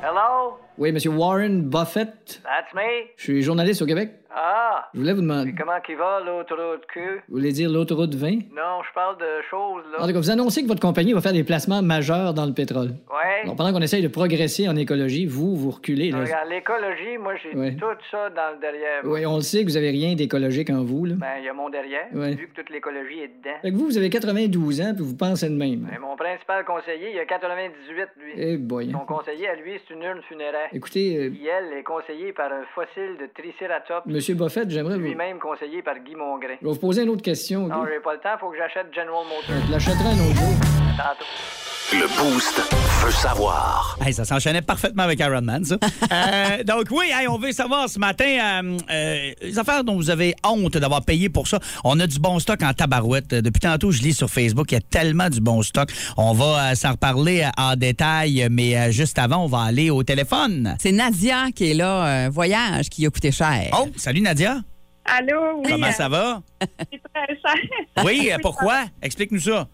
Hello, 0.00 0.58
Oui, 0.78 0.92
Monsieur 0.92 1.10
Warren 1.10 1.62
Buffett. 1.68 2.40
that's 2.44 2.72
me. 2.72 3.08
Je 3.16 3.22
suis 3.24 3.42
journaliste 3.42 3.82
au 3.82 3.86
Québec. 3.86 4.19
Ah, 4.32 4.88
Je 4.94 5.00
voulais 5.00 5.12
vous 5.12 5.22
demander. 5.22 5.52
comment 5.58 5.80
qu'il 5.84 5.96
va 5.96 6.20
l'autoroute 6.20 6.86
Q? 6.92 7.00
Vous 7.28 7.36
voulez 7.36 7.52
dire 7.52 7.68
l'autoroute 7.68 8.14
20? 8.14 8.30
Non, 8.54 8.82
je 8.88 8.94
parle 8.94 9.18
de 9.18 9.26
choses, 9.50 9.82
En 9.98 10.02
là. 10.02 10.06
tout 10.06 10.12
cas, 10.14 10.18
vous 10.20 10.30
annoncez 10.30 10.62
que 10.62 10.68
votre 10.68 10.80
compagnie 10.80 11.12
va 11.12 11.20
faire 11.20 11.32
des 11.32 11.42
placements 11.44 11.82
majeurs 11.82 12.32
dans 12.32 12.46
le 12.46 12.52
pétrole. 12.52 12.90
Ouais. 13.10 13.46
Donc, 13.46 13.56
pendant 13.56 13.72
qu'on 13.72 13.82
essaye 13.82 14.02
de 14.02 14.08
progresser 14.08 14.68
en 14.68 14.76
écologie, 14.76 15.26
vous, 15.26 15.56
vous 15.56 15.70
reculez. 15.70 16.10
Là. 16.12 16.20
Regarde, 16.20 16.48
l'écologie, 16.48 17.18
moi, 17.18 17.34
j'ai 17.42 17.56
Ouais. 17.58 17.74
tout 17.74 17.86
ça 18.10 18.30
dans 18.30 18.54
le 18.54 18.60
derrière. 18.60 19.00
Oui, 19.04 19.26
on 19.26 19.36
le 19.36 19.42
sait 19.42 19.60
que 19.64 19.68
vous 19.68 19.76
avez 19.76 19.90
rien 19.90 20.14
d'écologique 20.14 20.70
en 20.70 20.84
vous. 20.84 21.04
Là. 21.06 21.14
Ben, 21.18 21.26
il 21.40 21.44
y 21.44 21.48
a 21.48 21.52
mon 21.52 21.68
derrière, 21.68 22.06
Ouais. 22.14 22.34
vu 22.34 22.48
que 22.48 22.54
toute 22.60 22.70
l'écologie 22.70 23.20
est 23.20 23.28
dedans. 23.38 23.56
Fait 23.62 23.70
que 23.72 23.76
vous, 23.76 23.86
vous 23.86 23.98
avez 23.98 24.10
92 24.10 24.80
ans, 24.80 24.92
puis 24.94 25.04
vous 25.04 25.16
pensez 25.16 25.48
de 25.48 25.56
même. 25.56 25.88
Ben, 25.90 25.98
mon 26.00 26.14
principal 26.16 26.64
conseiller, 26.64 27.10
il 27.14 27.18
a 27.18 27.24
98, 27.24 28.08
lui. 28.16 28.32
Eh 28.36 28.56
boy. 28.56 28.90
Son 28.92 28.98
conseiller, 29.00 29.48
à 29.48 29.56
lui, 29.56 29.72
c'est 29.86 29.94
une 29.94 30.02
urne 30.02 30.20
funéraire. 30.28 30.68
Écoutez, 30.72 31.16
euh, 31.16 31.30
elle 31.50 31.78
est 31.78 31.82
conseillée 31.82 32.32
par 32.32 32.52
un 32.52 32.62
fossile 32.74 33.16
de 33.20 33.26
Triceratops, 33.34 34.06
Monsieur 34.20 34.34
Buffett, 34.34 34.68
j'aimerais 34.68 34.98
vous... 34.98 35.04
lui-même 35.04 35.38
conseillé 35.38 35.80
par 35.80 35.98
Guy 35.98 36.14
Mongrain. 36.14 36.56
Je 36.60 36.66
vais 36.66 36.72
vous 36.74 36.78
poser 36.78 37.04
une 37.04 37.08
autre 37.08 37.22
question. 37.22 37.64
ok? 37.64 37.70
Non, 37.70 37.86
j'ai 37.86 38.00
pas 38.00 38.12
le 38.12 38.20
temps, 38.20 38.36
faut 38.38 38.50
que 38.50 38.58
j'achète 38.58 38.94
General 38.94 39.24
Motors. 39.24 39.66
Je 39.66 39.72
l'achèterai 39.72 40.08
un 40.10 40.28
autre 40.28 40.36
jour. 40.36 40.54
Tantôt. 40.98 41.59
Le 41.92 42.06
Boost 42.16 42.62
veut 43.02 43.10
savoir. 43.10 43.98
Hey, 44.00 44.12
ça 44.14 44.24
s'enchaînait 44.24 44.62
parfaitement 44.62 45.02
avec 45.02 45.18
Iron 45.18 45.42
Man, 45.42 45.64
ça. 45.64 45.76
Euh, 46.12 46.64
donc 46.64 46.86
oui, 46.90 47.06
hey, 47.12 47.28
on 47.28 47.38
veut 47.38 47.52
savoir 47.52 47.88
ce 47.88 47.98
matin 47.98 48.24
euh, 48.24 48.78
euh, 48.90 49.32
les 49.42 49.58
affaires 49.58 49.84
dont 49.84 49.94
vous 49.94 50.10
avez 50.10 50.34
honte 50.44 50.76
d'avoir 50.76 51.04
payé 51.04 51.28
pour 51.28 51.46
ça. 51.46 51.60
On 51.84 51.98
a 52.00 52.06
du 52.06 52.18
bon 52.18 52.38
stock 52.40 52.62
en 52.62 52.72
tabarouette. 52.72 53.28
Depuis 53.28 53.60
tantôt, 53.60 53.92
je 53.92 54.02
lis 54.02 54.14
sur 54.14 54.28
Facebook, 54.28 54.72
il 54.72 54.74
y 54.74 54.78
a 54.78 54.80
tellement 54.80 55.28
du 55.28 55.40
bon 55.40 55.62
stock. 55.62 55.90
On 56.16 56.32
va 56.32 56.70
euh, 56.70 56.74
s'en 56.74 56.92
reparler 56.92 57.42
euh, 57.42 57.62
en 57.62 57.76
détail, 57.76 58.48
mais 58.50 58.76
euh, 58.76 58.90
juste 58.90 59.18
avant, 59.18 59.44
on 59.44 59.46
va 59.46 59.62
aller 59.62 59.90
au 59.90 60.02
téléphone. 60.02 60.76
C'est 60.80 60.92
Nadia 60.92 61.52
qui 61.54 61.70
est 61.70 61.74
là, 61.74 62.28
voyage 62.28 62.88
qui 62.88 63.06
a 63.06 63.10
coûté 63.10 63.30
cher. 63.30 63.70
Oh, 63.72 63.88
salut 63.96 64.20
Nadia. 64.20 64.58
Allô, 65.04 65.60
oui. 65.64 65.70
Comment 65.70 65.92
ça 65.92 66.08
va? 66.08 66.42
C'est 66.60 67.02
très 67.14 67.36
cher. 67.36 68.04
Oui, 68.04 68.30
pourquoi? 68.42 68.84
Explique-nous 69.02 69.40
ça. 69.40 69.68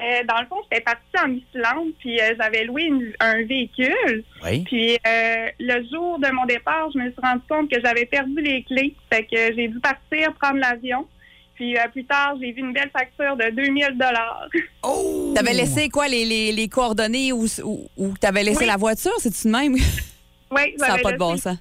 Euh, 0.00 0.24
dans 0.28 0.40
le 0.40 0.46
fond, 0.46 0.56
j'étais 0.70 0.82
partie 0.84 1.02
en 1.24 1.30
Islande, 1.32 1.88
puis 1.98 2.20
euh, 2.20 2.34
j'avais 2.38 2.64
loué 2.64 2.82
une- 2.84 3.12
un 3.20 3.42
véhicule. 3.44 4.24
Oui. 4.44 4.62
Puis 4.64 4.98
euh, 5.06 5.46
le 5.58 5.84
jour 5.92 6.18
de 6.18 6.30
mon 6.32 6.44
départ, 6.46 6.88
je 6.92 6.98
me 6.98 7.10
suis 7.10 7.20
rendu 7.22 7.42
compte 7.48 7.70
que 7.70 7.80
j'avais 7.82 8.06
perdu 8.06 8.40
les 8.40 8.62
clés. 8.64 8.94
Fait 9.12 9.24
que 9.24 9.54
j'ai 9.56 9.68
dû 9.68 9.78
partir 9.80 10.32
prendre 10.40 10.58
l'avion. 10.58 11.06
Puis 11.54 11.76
euh, 11.78 11.88
plus 11.90 12.04
tard, 12.04 12.36
j'ai 12.40 12.52
vu 12.52 12.60
une 12.60 12.72
belle 12.74 12.90
facture 12.90 13.34
de 13.36 13.50
2000 13.50 13.96
dollars. 13.98 14.46
Oh! 14.82 15.32
T'avais 15.34 15.54
laissé 15.54 15.88
quoi, 15.88 16.06
les, 16.08 16.24
les, 16.24 16.52
les 16.52 16.68
coordonnées 16.68 17.32
où, 17.32 17.46
où, 17.64 17.88
où 17.96 18.14
t'avais 18.18 18.42
laissé 18.44 18.60
Oui. 18.60 18.66
la 18.66 18.76
voiture? 18.76 19.12
C'est-tu 19.18 19.46
de 19.48 19.52
même? 19.52 19.72
Oui, 19.74 20.74
Ça 20.76 20.86
a 20.86 20.88
j'avais 20.90 21.02
pas 21.02 21.12
de 21.12 21.16
bon 21.16 21.36
sens. 21.36 21.56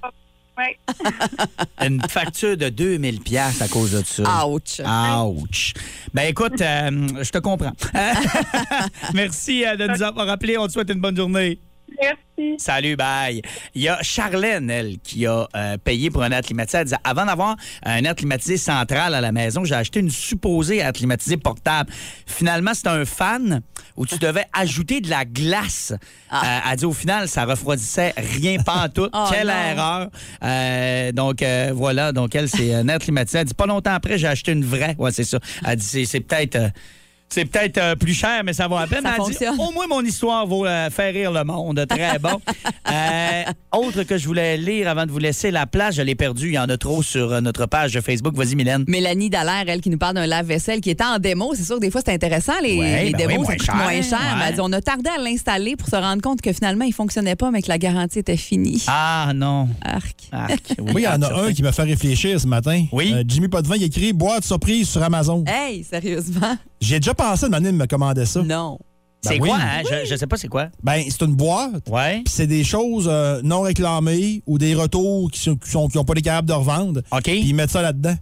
Une 1.82 2.02
facture 2.10 2.58
de 2.58 2.70
2000 2.70 3.22
pièces 3.22 3.62
à 3.62 3.68
cause 3.68 3.92
de 3.92 4.04
ça. 4.04 4.48
Ouch. 4.48 4.82
Ouch. 4.82 5.74
Ben 6.14 6.24
écoute, 6.30 6.62
euh, 6.62 7.08
je 7.22 7.30
te 7.30 7.40
comprends. 7.40 7.74
Merci 9.14 9.66
euh, 9.66 9.76
de 9.76 9.88
nous 9.88 10.02
avoir 10.02 10.28
rappelé. 10.28 10.58
On 10.58 10.68
te 10.68 10.72
souhaite 10.72 10.90
une 10.90 11.02
bonne 11.02 11.16
journée. 11.18 11.60
Merci. 12.02 12.56
Salut, 12.58 12.96
bye. 12.98 13.42
Il 13.74 13.82
y 13.82 13.88
a 13.88 13.98
Charlène, 14.02 14.70
elle, 14.70 14.98
qui 15.00 15.26
a 15.26 15.48
euh, 15.56 15.78
payé 15.78 16.10
pour 16.10 16.24
un 16.24 16.32
air 16.32 16.42
climatisé. 16.42 16.80
Elle 16.80 16.84
disait, 16.86 16.98
avant 17.04 17.26
d'avoir 17.26 17.56
un 17.84 18.04
air 18.04 18.16
climatisé 18.16 18.58
central 18.58 19.14
à 19.14 19.22
la 19.22 19.32
maison, 19.32 19.64
j'ai 19.64 19.76
acheté 19.76 20.00
une 20.02 20.10
supposée 20.10 20.78
air 20.78 20.92
climatisé 20.92 21.38
portable. 21.38 21.90
Finalement, 22.26 22.72
c'est 22.74 22.88
un 22.88 23.06
fan 23.06 23.62
où 23.96 24.06
tu 24.06 24.18
devais 24.18 24.46
ajouter 24.52 25.00
de 25.00 25.10
la 25.10 25.24
glace. 25.24 25.94
Euh, 26.34 26.60
elle 26.70 26.78
dit, 26.78 26.86
au 26.86 26.92
final, 26.94 27.30
ça 27.30 27.46
refroidissait 27.46 28.14
rien 28.18 28.58
pas 28.62 28.86
en 28.86 28.90
tout. 28.90 29.10
Oh 29.14 29.28
Quelle 29.32 29.48
non. 29.48 29.54
erreur. 29.54 30.10
Euh, 30.44 31.12
donc, 31.14 31.42
euh, 31.42 31.72
voilà. 31.74 32.12
Donc, 32.12 32.36
elle, 32.36 32.50
c'est 32.50 32.74
un 32.74 32.88
air 32.90 33.00
climatisé. 33.00 33.40
Elle 33.40 33.46
dit, 33.46 33.54
pas 33.54 33.66
longtemps 33.68 33.94
après, 33.94 34.18
j'ai 34.18 34.28
acheté 34.28 34.52
une 34.52 34.66
vraie. 34.66 34.96
Ouais, 34.98 35.12
c'est 35.12 35.24
ça. 35.24 35.40
Elle 35.66 35.78
dit, 35.78 35.86
c'est- 35.86 36.06
c'est 36.06 36.20
peut-être... 36.20 36.58
c'est 37.30 37.46
peut-être 37.46 37.78
euh, 37.78 37.96
plus 37.96 38.14
cher, 38.14 38.44
mais 38.46 38.54
ça 38.54 38.68
vaut 38.68 38.80
la 38.80 38.88
peine. 38.88 39.04
Ça 39.04 39.18
dit, 39.28 39.60
au 39.60 39.72
moins, 39.72 39.88
mon 39.90 40.02
histoire 40.02 40.46
vaut 40.48 40.66
euh, 40.66 40.90
faire 40.90 41.14
rire 41.14 41.32
le 41.32 41.44
monde. 41.44 41.86
Très 41.90 42.18
bon. 42.20 42.40
Euh, 42.90 43.44
autre 43.74 44.04
que 44.04 44.18
je 44.18 44.26
voulais 44.26 44.58
lire 44.58 44.88
avant 44.88 45.06
de 45.06 45.12
vous 45.12 45.18
laisser 45.20 45.52
la 45.52 45.66
place, 45.66 45.96
je 45.96 46.02
l'ai 46.02 46.16
perdu. 46.16 46.48
Il 46.50 46.54
y 46.54 46.60
en 46.60 46.70
a 46.70 46.78
trop 46.78 47.04
sur 47.04 47.42
notre 47.42 47.66
page 47.66 47.94
de 47.94 48.00
Facebook. 48.00 48.36
Vas-y, 48.36 48.56
Mylène. 48.56 48.86
Mélanie 48.88 49.30
Dallaire, 49.30 49.66
elle, 49.68 49.82
qui 49.82 49.90
nous 49.90 49.98
parle 49.98 50.16
d'un 50.16 50.28
lave-vaisselle 50.28 50.80
qui 50.82 50.92
était 50.92 51.04
en 51.04 51.20
démo. 51.20 51.54
C'est 51.56 51.66
sûr 51.66 51.76
que 51.76 51.82
des 51.82 51.92
fois, 51.92 52.02
c'est 52.06 52.14
intéressant, 52.14 52.54
les, 52.62 52.78
Ouais, 52.78 53.06
les 53.06 53.12
ben 53.12 53.28
démos, 53.28 53.32
oui, 53.32 53.38
moins 53.38 53.46
ça 53.48 53.56
coûte 53.58 53.66
cher, 53.66 53.76
moins 53.76 54.02
cher. 54.02 54.20
ouais. 54.20 54.40
Mais 54.40 54.46
elle 54.50 54.54
dit, 54.56 54.62
on 54.62 54.72
a 54.72 54.82
tardé 54.82 55.10
à 55.10 55.22
l'installer 55.22 55.76
pour 55.76 55.90
se 55.90 55.96
rendre 55.96 56.22
compte 56.22 56.42
que 56.42 56.54
finalement, 56.54 56.86
il 56.86 56.94
fonctionnait 56.94 57.36
pas, 57.36 57.52
mais 57.52 57.62
que 57.62 57.70
la 57.70 57.78
garantie 57.78 58.20
était 58.20 58.38
finie. 58.38 58.84
Ah, 58.88 59.32
non. 59.36 59.68
Arc. 59.82 60.16
Arc, 60.32 60.76
oui, 60.80 61.02
il 61.02 61.02
y 61.04 61.08
en 61.08 61.22
a 61.22 61.34
un 61.48 61.54
qui 61.54 61.64
m'a 61.64 61.72
fait 61.72 61.84
réfléchir 61.84 62.40
ce 62.40 62.48
matin. 62.48 62.86
Oui. 62.92 63.12
Euh, 63.14 63.24
Jimmy 63.28 63.48
Potvin, 63.50 63.76
il 63.76 63.84
a 63.84 63.86
écrit 63.88 64.14
boîte 64.14 64.46
surprise 64.46 64.88
sur 64.88 65.04
Amazon. 65.04 65.44
Hey, 65.48 65.84
sérieusement? 65.84 66.56
J'ai 66.82 67.00
déjà 67.00 67.14
pensé 67.14 67.46
de 67.48 67.52
de 67.72 67.78
me 67.78 67.88
commander 67.88 68.26
ça. 68.26 68.42
Non. 68.44 68.78
Ben 69.24 69.32
C'est 69.32 69.40
oui. 69.42 69.50
quoi, 69.50 69.58
hein? 69.60 69.82
Je, 69.90 70.06
je 70.10 70.16
sais 70.16 70.28
pas 70.28 70.38
c'est 70.38 70.48
quoi. 70.48 70.68
Ben, 70.84 71.02
c'est 71.10 71.22
une 71.24 71.36
boîte. 71.36 71.90
Ouais. 71.90 72.22
Puis 72.24 72.34
c'est 72.34 72.46
des 72.48 72.64
choses 72.64 73.08
euh, 73.10 73.42
non 73.44 73.62
réclamées 73.62 74.44
ou 74.46 74.60
des 74.60 74.76
retours 74.76 75.32
qui 75.32 75.40
sont, 75.40 75.56
qui 75.56 75.70
sont- 75.70 75.88
qui 75.88 75.98
ont 75.98 76.06
pas 76.06 76.14
été 76.14 76.22
capables 76.22 76.48
de 76.48 76.54
revendre. 76.54 77.02
OK. 77.12 77.24
Puis 77.24 77.42
ils 77.48 77.56
mettent 77.56 77.72
ça 77.72 77.82
là-dedans. 77.82 78.16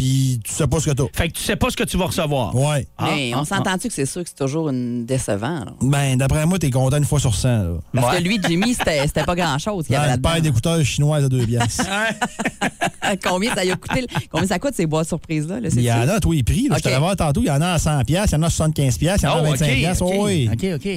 Puis 0.00 0.40
tu 0.42 0.50
sais 0.54 0.66
pas 0.66 0.80
ce 0.80 0.86
que 0.86 0.94
t'as. 0.94 1.04
Fait 1.12 1.28
que 1.28 1.34
tu 1.34 1.42
sais 1.42 1.56
pas 1.56 1.68
ce 1.68 1.76
que 1.76 1.84
tu 1.84 1.98
vas 1.98 2.06
recevoir. 2.06 2.54
Ouais. 2.56 2.86
Ah, 2.96 3.10
mais 3.14 3.32
ah, 3.34 3.40
on 3.40 3.44
s'entend-tu 3.44 3.88
que 3.88 3.92
c'est 3.94 4.06
sûr 4.06 4.22
que 4.22 4.30
c'est 4.30 4.34
toujours 4.42 4.70
une 4.70 5.04
décevant? 5.04 5.60
là? 5.66 5.72
Ben, 5.82 6.16
d'après 6.16 6.46
moi, 6.46 6.58
t'es 6.58 6.70
content 6.70 6.96
une 6.96 7.04
fois 7.04 7.20
sur 7.20 7.34
100. 7.34 7.48
Là. 7.48 7.68
Parce 7.92 8.12
Ouais. 8.14 8.22
que 8.22 8.26
lui, 8.26 8.40
Jimmy, 8.48 8.72
c'était 8.72 9.06
c'était 9.06 9.24
pas 9.24 9.34
grand-chose 9.34 9.84
qu'il 9.84 9.92
y 9.92 9.96
avait 9.96 10.06
Ouais, 10.06 10.14
une 10.14 10.22
là-dedans. 10.22 10.30
paire 10.30 10.40
d'écouteurs 10.40 10.82
chinois 10.86 11.18
à 11.18 11.28
deux 11.28 11.44
pièces. 11.44 11.82
combien 13.22 13.54
ça 13.54 13.60
a 13.60 13.76
coûté? 13.76 14.06
Combien 14.30 14.46
ça 14.46 14.58
coûte 14.58 14.74
ces 14.74 14.86
boîtes 14.86 15.08
surprises-là? 15.08 15.60
là, 15.60 15.68
Il 15.70 15.82
y 15.82 15.92
en 15.92 16.08
a 16.08 16.14
à 16.14 16.20
tous 16.20 16.32
les 16.32 16.42
prix. 16.42 16.68
Là. 16.68 16.76
Je 16.78 16.82
te 16.82 16.88
OK. 16.88 16.94
l'avais 16.98 17.16
tantôt. 17.16 17.42
Il 17.42 17.48
y 17.48 17.50
en 17.50 17.60
a 17.60 17.72
à 17.72 17.78
100 17.78 18.04
pièces, 18.04 18.30
il 18.30 18.34
y 18.34 18.36
en 18.38 18.42
a 18.42 18.46
à 18.46 18.50
75 18.50 18.96
pièces, 18.96 19.20
il 19.20 19.24
y 19.24 19.28
en 19.28 19.32
a 19.32 19.34
à 19.36 19.40
Oh, 19.42 19.50
25 19.50 19.66
OK, 19.70 19.74
pièces. 19.76 20.00
OK, 20.02 20.12
Oui. 20.18 20.50
OK, 20.50 20.66
OK. 20.76 20.88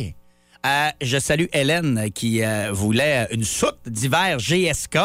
Euh, 0.66 0.90
je 1.02 1.18
salue 1.20 1.46
Hélène 1.52 2.10
qui 2.16 2.42
euh, 2.42 2.70
voulait 2.72 3.28
une 3.32 3.44
soute 3.44 3.80
d'hiver 3.86 4.38
GSK. 4.40 4.98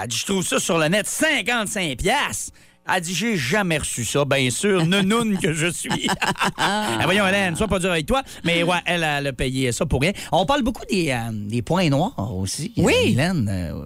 Elle 0.00 0.08
dit, 0.08 0.18
je 0.18 0.26
trouve 0.26 0.46
ça 0.46 0.58
sur 0.60 0.76
le 0.78 0.88
net 0.88 1.06
55 1.06 1.96
pièces. 1.96 2.50
Elle 2.92 3.00
dit, 3.02 3.14
j'ai 3.14 3.36
jamais 3.36 3.78
reçu 3.78 4.04
ça, 4.04 4.24
bien 4.24 4.50
sûr, 4.50 4.84
nounoune 4.86 5.38
que 5.38 5.52
je 5.52 5.68
suis. 5.68 6.08
Ah, 6.56 6.98
voyons, 7.04 7.26
Hélène, 7.26 7.54
sois 7.56 7.68
pas 7.68 7.78
dur 7.78 7.90
avec 7.92 8.06
toi. 8.06 8.22
Mais 8.44 8.62
ouais, 8.62 8.78
elle, 8.84 9.04
elle 9.04 9.26
a 9.28 9.32
payé 9.32 9.70
ça 9.72 9.86
pour 9.86 10.00
rien. 10.00 10.12
On 10.32 10.44
parle 10.46 10.62
beaucoup 10.62 10.84
des, 10.90 11.10
euh, 11.10 11.30
des 11.32 11.62
points 11.62 11.88
noirs 11.88 12.34
aussi. 12.34 12.72
Oui. 12.76 12.94
Hélène, 13.04 13.48
euh, 13.48 13.84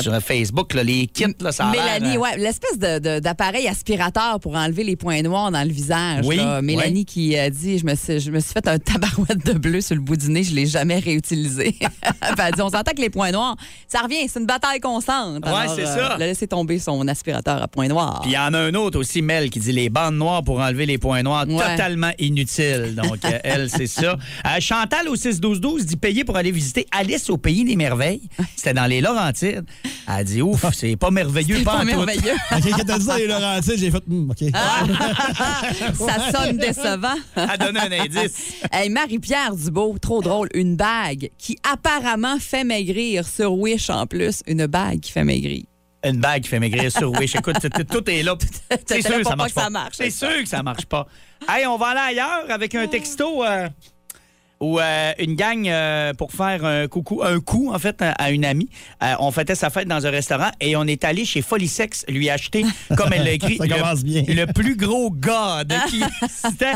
sur 0.00 0.18
Facebook, 0.20 0.72
là, 0.74 0.82
les 0.82 1.06
kits, 1.06 1.26
là, 1.40 1.52
ça 1.52 1.66
a 1.66 1.70
Mélanie, 1.70 2.16
euh, 2.16 2.20
ouais, 2.20 2.36
l'espèce 2.38 2.78
d'appareil 2.78 3.68
aspirateur 3.68 4.40
pour 4.40 4.54
enlever 4.56 4.82
les 4.82 4.96
points 4.96 5.20
noirs 5.22 5.50
dans 5.50 5.62
le 5.62 5.72
visage. 5.72 6.24
Oui, 6.24 6.36
là. 6.36 6.62
Mélanie 6.62 7.00
oui. 7.00 7.04
qui 7.04 7.36
a 7.38 7.50
dit 7.50 7.78
je 7.78 7.84
me, 7.84 7.94
suis, 7.94 8.18
je 8.20 8.30
me 8.30 8.40
suis 8.40 8.52
fait 8.52 8.66
un 8.66 8.78
tabarouette 8.78 9.44
de 9.44 9.52
bleu 9.52 9.80
sur 9.80 9.94
le 9.94 10.00
bout 10.00 10.16
du 10.16 10.30
nez, 10.30 10.42
je 10.42 10.54
l'ai 10.54 10.66
jamais 10.66 10.98
réutilisé. 10.98 11.76
Elle 12.02 12.40
a 12.40 12.50
dit 12.50 12.62
on 12.62 12.70
s'entend 12.70 12.92
que 12.92 13.00
les 13.00 13.10
points 13.10 13.30
noirs, 13.30 13.56
ça 13.86 14.00
revient, 14.00 14.26
c'est 14.28 14.40
une 14.40 14.46
bataille 14.46 14.80
constante. 14.80 15.44
Ouais, 15.44 15.52
Alors, 15.52 15.74
c'est 15.74 15.84
euh, 15.86 15.94
ça. 15.94 16.12
Elle 16.16 16.22
a 16.22 16.26
laissé 16.26 16.46
tomber 16.46 16.78
son 16.78 17.06
aspirateur 17.06 17.62
à 17.62 17.68
points 17.68 17.88
noirs. 17.88 18.20
Puis 18.22 18.30
il 18.30 18.34
y 18.34 18.38
en 18.38 18.54
a 18.54 18.58
un 18.58 18.74
autre 18.74 18.98
aussi, 18.98 19.20
Mel, 19.22 19.50
qui 19.50 19.58
dit 19.60 19.72
les 19.72 19.90
bandes 19.90 20.16
noires 20.16 20.42
pour 20.42 20.60
enlever 20.60 20.86
les 20.86 20.98
points 20.98 21.22
noirs, 21.22 21.46
Ouais. 21.46 21.58
totalement 21.58 22.10
inutile. 22.18 22.94
Donc, 22.96 23.18
euh, 23.24 23.38
elle, 23.44 23.68
c'est 23.68 23.86
ça. 23.86 24.16
Euh, 24.46 24.60
Chantal 24.60 25.08
au 25.08 25.16
6-12-12 25.16 25.84
dit 25.84 25.96
payer 25.96 26.24
pour 26.24 26.36
aller 26.36 26.50
visiter 26.50 26.86
Alice 26.90 27.28
au 27.28 27.36
Pays 27.36 27.64
des 27.64 27.76
Merveilles. 27.76 28.22
C'était 28.56 28.72
dans 28.72 28.86
les 28.86 29.00
Laurentides. 29.00 29.64
Elle 30.06 30.24
dit 30.24 30.42
ouf, 30.42 30.64
c'est 30.74 30.96
pas 30.96 31.10
merveilleux, 31.10 31.58
C'est 31.58 31.64
pas, 31.64 31.78
pas 31.78 31.84
merveilleux. 31.84 32.34
Quand 32.50 32.84
t'as 32.86 32.98
dit 32.98 33.04
ça, 33.04 33.18
les 33.18 33.26
Laurentides, 33.26 33.78
j'ai 33.78 33.90
fait, 33.90 34.02
Hmm, 34.06 34.30
OK. 34.30 34.44
Ça 35.98 36.30
sonne 36.32 36.56
décevant. 36.58 37.14
Elle 37.36 37.58
donne 37.58 37.76
un 37.76 37.90
indice. 38.02 38.54
Hey, 38.72 38.90
Marie-Pierre 38.90 39.54
Dubo, 39.54 39.96
trop 40.00 40.20
drôle, 40.20 40.48
une 40.54 40.76
bague 40.76 41.30
qui 41.38 41.56
apparemment 41.70 42.38
fait 42.38 42.64
maigrir 42.64 43.26
sur 43.26 43.52
Wish 43.54 43.88
en 43.90 44.06
plus. 44.06 44.42
Une 44.46 44.66
bague 44.66 45.00
qui 45.00 45.12
fait 45.12 45.24
maigrir. 45.24 45.62
Une 46.04 46.18
bague 46.20 46.42
qui 46.42 46.48
fait 46.50 46.60
maigrir 46.60 46.92
sur 46.92 47.10
Wish. 47.12 47.34
Écoute, 47.34 47.56
tout, 47.90 48.10
est 48.10 48.22
là. 48.22 48.36
C'est 48.86 49.00
sûr 49.00 49.10
là 49.12 49.18
que 49.18 49.24
ça 49.24 49.36
marche 49.36 49.48
que 49.54 49.54
ça 49.54 49.64
pas. 49.64 49.70
marche, 49.70 49.94
C'est 49.96 50.10
sûr 50.10 50.42
que 50.42 50.48
ça 50.48 50.62
marche 50.62 50.84
pas. 50.86 51.06
Hey, 51.48 51.66
on 51.66 51.76
va 51.78 51.88
aller 51.88 52.18
ailleurs 52.20 52.44
avec 52.50 52.74
un 52.74 52.86
texto 52.88 53.42
euh, 53.44 53.68
ou 54.64 54.80
euh, 54.80 55.12
une 55.18 55.34
gang 55.34 55.68
euh, 55.68 56.14
pour 56.14 56.32
faire 56.32 56.64
un 56.64 56.88
coucou, 56.88 57.22
un 57.22 57.38
coup 57.40 57.70
en 57.72 57.78
fait 57.78 58.00
à, 58.00 58.12
à 58.12 58.30
une 58.30 58.44
amie. 58.44 58.68
Euh, 59.02 59.14
on 59.20 59.30
fêtait 59.30 59.54
sa 59.54 59.68
fête 59.70 59.86
dans 59.88 60.06
un 60.06 60.10
restaurant 60.10 60.50
et 60.60 60.74
on 60.76 60.84
est 60.84 61.04
allé 61.04 61.24
chez 61.24 61.42
Folisex 61.42 62.04
lui 62.08 62.30
acheter, 62.30 62.64
comme 62.96 63.12
elle 63.12 63.24
l'a 63.24 63.32
écrit, 63.40 63.58
Ça 63.58 63.68
commence 63.68 63.98
le, 64.02 64.04
bien. 64.04 64.24
le 64.26 64.46
plus 64.52 64.76
gros 64.76 65.10
god 65.10 65.72
qui 65.88 66.02
c'était 66.28 66.72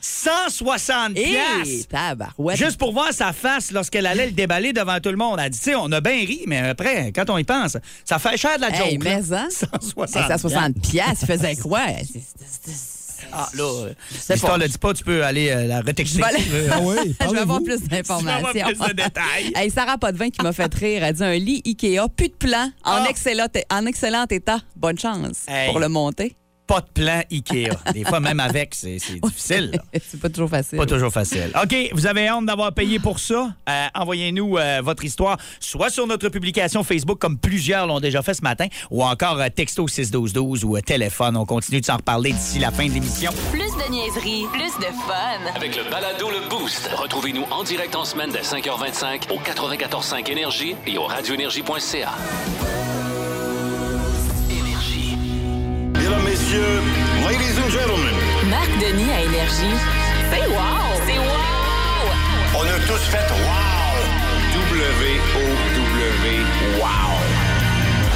160 0.00 1.16
Et 1.16 1.24
piastres. 1.24 1.88
tabarouette. 1.88 2.56
Juste 2.56 2.78
pour 2.78 2.92
voir 2.92 3.12
sa 3.12 3.32
face 3.32 3.72
lorsqu'elle 3.72 4.06
allait 4.06 4.26
le 4.26 4.32
déballer 4.32 4.72
devant 4.72 5.00
tout 5.00 5.08
le 5.10 5.16
monde. 5.16 5.40
Elle 5.42 5.50
dit, 5.50 5.58
tu 5.58 5.64
sais, 5.64 5.74
on 5.74 5.90
a 5.90 6.00
bien 6.00 6.12
ri, 6.12 6.42
mais 6.46 6.58
après, 6.58 7.10
quand 7.12 7.28
on 7.30 7.36
y 7.38 7.42
pense, 7.44 7.76
ça 8.04 8.18
fait 8.20 8.36
cher 8.36 8.56
de 8.56 8.60
la 8.62 8.70
Hey, 8.70 8.92
joke. 8.92 9.02
mais 9.04 9.34
hein? 9.34 9.48
160 9.50 10.16
Hey, 10.16 10.38
160 10.38 10.80
piastres, 10.80 11.24
il 11.24 11.26
faisait 11.26 11.56
quoi? 11.56 11.80
C'est- 13.18 13.26
c'est- 13.26 13.26
c'est- 13.26 13.32
Ah, 13.32 13.48
là, 13.54 13.64
euh, 13.64 13.92
l'histoire 14.12 14.52
pas. 14.52 14.58
ne 14.58 14.62
le 14.64 14.68
dit 14.68 14.78
pas, 14.78 14.94
tu 14.94 15.04
peux 15.04 15.24
aller 15.24 15.48
euh, 15.50 15.66
la 15.66 15.80
retexter. 15.80 16.18
Je 16.22 16.52
vais 16.52 16.64
si. 16.64 16.70
Ah 16.70 16.78
oui, 16.80 16.96
Je 17.20 17.30
vais 17.34 17.38
avoir 17.40 17.62
plus 17.62 17.76
Tu 17.78 17.88
vas 17.88 17.98
avoir 18.16 18.22
d'informations. 18.22 18.66
plus 18.84 18.88
de 18.94 19.02
détails. 19.02 19.52
Hey, 19.54 19.70
Sarah 19.70 19.98
Potvin 19.98 20.30
qui 20.30 20.42
m'a 20.42 20.52
fait 20.52 20.72
rire, 20.74 21.02
elle 21.04 21.14
dit 21.14 21.24
un 21.24 21.34
lit 21.34 21.62
Ikea, 21.66 22.08
plus 22.14 22.28
de 22.28 22.34
plan, 22.34 22.70
en, 22.84 22.92
Ah. 22.92 23.06
excellent, 23.10 23.46
en 23.72 23.86
excellent 23.86 24.26
état. 24.30 24.58
Bonne 24.76 24.98
chance 24.98 25.44
Hey. 25.48 25.70
pour 25.70 25.80
le 25.80 25.88
monter. 25.88 26.36
Pas 26.68 26.82
de 26.82 26.86
plan 26.92 27.22
Ikea. 27.32 27.70
Des 27.94 28.04
fois, 28.04 28.20
même 28.20 28.40
avec, 28.40 28.74
c'est 28.74 28.98
difficile. 29.22 29.80
C'est 30.06 30.20
pas 30.20 30.28
toujours 30.28 30.50
facile. 30.50 30.78
Pas 30.78 30.84
toujours 30.86 31.10
facile. 31.10 31.50
OK, 31.60 31.74
vous 31.94 32.06
avez 32.06 32.30
honte 32.30 32.44
d'avoir 32.46 32.72
payé 32.74 32.98
pour 32.98 33.18
ça? 33.18 33.48
Euh, 33.68 33.86
Envoyez-nous 33.94 34.58
euh, 34.58 34.80
votre 34.84 35.02
histoire, 35.02 35.38
soit 35.60 35.88
sur 35.88 36.06
notre 36.06 36.28
publication 36.28 36.84
Facebook, 36.84 37.18
comme 37.18 37.38
plusieurs 37.38 37.86
l'ont 37.86 38.00
déjà 38.00 38.20
fait 38.22 38.34
ce 38.34 38.42
matin, 38.42 38.66
ou 38.90 39.02
encore 39.02 39.40
euh, 39.40 39.48
texto 39.48 39.88
61212 39.88 40.64
ou 40.64 40.76
euh, 40.76 40.80
téléphone. 40.82 41.36
On 41.38 41.46
continue 41.46 41.80
de 41.80 41.86
s'en 41.86 41.96
reparler 41.96 42.32
d'ici 42.32 42.58
la 42.58 42.70
fin 42.70 42.86
de 42.86 42.92
l'émission. 42.92 43.32
Plus 43.50 43.60
de 43.60 43.90
niaiserie, 43.90 44.44
plus 44.52 44.76
de 44.78 44.92
fun. 45.06 45.54
Avec 45.56 45.74
le 45.74 45.90
balado 45.90 46.28
Le 46.30 46.48
Boost, 46.50 46.90
retrouvez-nous 46.94 47.44
en 47.50 47.64
direct 47.64 47.96
en 47.96 48.04
semaine 48.04 48.30
dès 48.30 48.42
5h25 48.42 49.32
au 49.32 49.38
94.5 49.38 50.30
Énergie 50.30 50.76
et 50.86 50.98
au 50.98 51.04
radioénergie.ca. 51.04 52.10
Messieurs, 56.48 56.80
Ladies 57.26 57.60
and 57.62 57.68
Gentlemen, 57.68 58.14
Marc 58.48 58.70
Denis 58.80 59.10
à 59.10 59.20
Énergie. 59.20 59.76
C'est 60.30 60.48
wow! 60.48 60.96
C'est 61.04 61.18
wow! 61.18 62.08
on 62.56 62.62
a 62.62 62.78
tous 62.86 63.04
fait 63.10 63.18
wow! 63.18 63.92
W-O-W, 64.72 66.26
wow! 66.80 66.88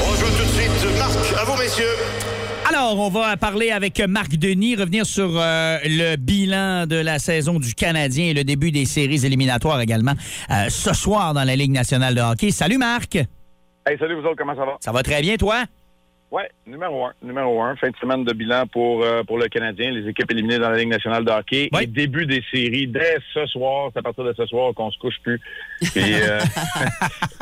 On 0.00 0.14
joue 0.14 0.30
tout 0.38 0.44
de 0.44 0.48
suite. 0.48 0.98
Marc, 0.98 1.12
à 1.38 1.44
vous, 1.44 1.62
messieurs. 1.62 1.84
Alors, 2.70 2.98
on 2.98 3.10
va 3.10 3.36
parler 3.36 3.70
avec 3.70 4.00
Marc 4.00 4.36
Denis, 4.36 4.76
revenir 4.76 5.04
sur 5.04 5.28
euh, 5.36 5.76
le 5.84 6.16
bilan 6.16 6.86
de 6.86 6.96
la 6.96 7.18
saison 7.18 7.58
du 7.58 7.74
Canadien 7.74 8.28
et 8.28 8.34
le 8.34 8.44
début 8.44 8.70
des 8.70 8.86
séries 8.86 9.26
éliminatoires 9.26 9.82
également 9.82 10.14
euh, 10.50 10.70
ce 10.70 10.94
soir 10.94 11.34
dans 11.34 11.44
la 11.44 11.54
Ligue 11.54 11.72
nationale 11.72 12.14
de 12.14 12.22
hockey. 12.22 12.50
Salut 12.50 12.78
Marc! 12.78 13.16
Hey, 13.16 13.98
salut 13.98 14.14
vous 14.14 14.26
autres, 14.26 14.36
comment 14.38 14.54
ça 14.54 14.64
va? 14.64 14.78
Ça 14.80 14.90
va 14.90 15.02
très 15.02 15.20
bien, 15.20 15.36
toi? 15.36 15.64
Ouais, 16.32 16.48
numéro 16.66 17.04
un. 17.04 17.12
Numéro 17.22 17.60
un. 17.60 17.76
Fin 17.76 17.90
de 17.90 17.96
semaine 18.00 18.24
de 18.24 18.32
bilan 18.32 18.66
pour, 18.66 19.04
euh, 19.04 19.22
pour 19.22 19.36
le 19.36 19.48
Canadien, 19.48 19.90
les 19.90 20.08
équipes 20.08 20.30
éliminées 20.30 20.58
dans 20.58 20.70
la 20.70 20.78
Ligue 20.78 20.88
nationale 20.88 21.26
de 21.26 21.30
hockey. 21.30 21.68
Ouais. 21.74 21.84
Et 21.84 21.86
début 21.86 22.24
des 22.24 22.42
séries 22.50 22.86
dès 22.86 23.18
ce 23.34 23.44
soir. 23.48 23.90
C'est 23.92 23.98
à 23.98 24.02
partir 24.02 24.24
de 24.24 24.32
ce 24.34 24.46
soir 24.46 24.72
qu'on 24.72 24.90
se 24.90 24.98
couche 24.98 25.16
plus. 25.22 25.38
Euh, 25.94 26.40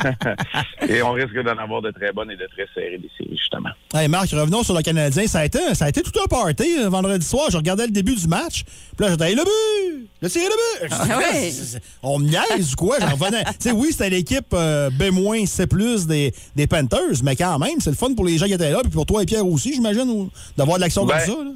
et 0.89 1.01
on 1.03 1.13
risque 1.13 1.41
d'en 1.41 1.57
avoir 1.57 1.81
de 1.81 1.91
très 1.91 2.11
bonnes 2.11 2.31
et 2.31 2.35
de 2.35 2.45
très 2.47 2.67
serrées 2.75 2.97
des 2.97 3.09
séries, 3.17 3.37
justement. 3.37 3.69
Hey 3.93 4.09
Marc, 4.09 4.29
revenons 4.31 4.61
sur 4.61 4.75
le 4.75 4.81
Canadien. 4.81 5.25
Ça 5.25 5.39
a 5.39 5.45
été, 5.45 5.73
ça 5.73 5.85
a 5.85 5.89
été 5.89 6.01
tout 6.01 6.19
un 6.21 6.27
party 6.27 6.79
euh, 6.79 6.89
vendredi 6.89 7.25
soir. 7.25 7.45
Je 7.49 7.55
regardais 7.55 7.85
le 7.85 7.93
début 7.93 8.15
du 8.15 8.27
match. 8.27 8.65
Puis 8.97 9.05
là, 9.05 9.11
j'étais, 9.11 9.29
hey, 9.29 9.35
le 9.35 9.43
but! 9.43 10.09
Le 10.21 10.29
tiré 10.29 10.45
le 10.45 10.87
but! 10.87 10.93
Ah 10.99 11.17
ouais. 11.17 11.51
On 12.03 12.19
me 12.19 12.25
niaise 12.25 12.73
ou 12.73 12.75
quoi? 12.75 12.97
J'en 12.99 13.15
revenais. 13.15 13.43
tu 13.45 13.51
sais, 13.59 13.71
oui, 13.71 13.87
c'était 13.91 14.09
l'équipe 14.09 14.53
euh, 14.53 14.89
B- 14.89 15.45
C+, 15.45 15.65
des, 16.07 16.33
des 16.57 16.67
Panthers, 16.67 17.23
mais 17.23 17.37
quand 17.37 17.57
même, 17.57 17.79
c'est 17.79 17.89
le 17.89 17.95
fun 17.95 18.13
pour 18.13 18.25
les 18.25 18.37
gens 18.37 18.47
qui 18.47 18.53
étaient 18.53 18.69
là. 18.69 18.80
Puis 18.81 18.91
pour 18.91 19.05
toi 19.05 19.23
et 19.23 19.25
Pierre 19.25 19.45
aussi, 19.45 19.73
j'imagine, 19.73 20.29
d'avoir 20.57 20.77
de 20.77 20.81
l'action 20.83 21.05
Ben, 21.05 21.17
comme 21.25 21.35
ça. 21.35 21.43
là? 21.43 21.51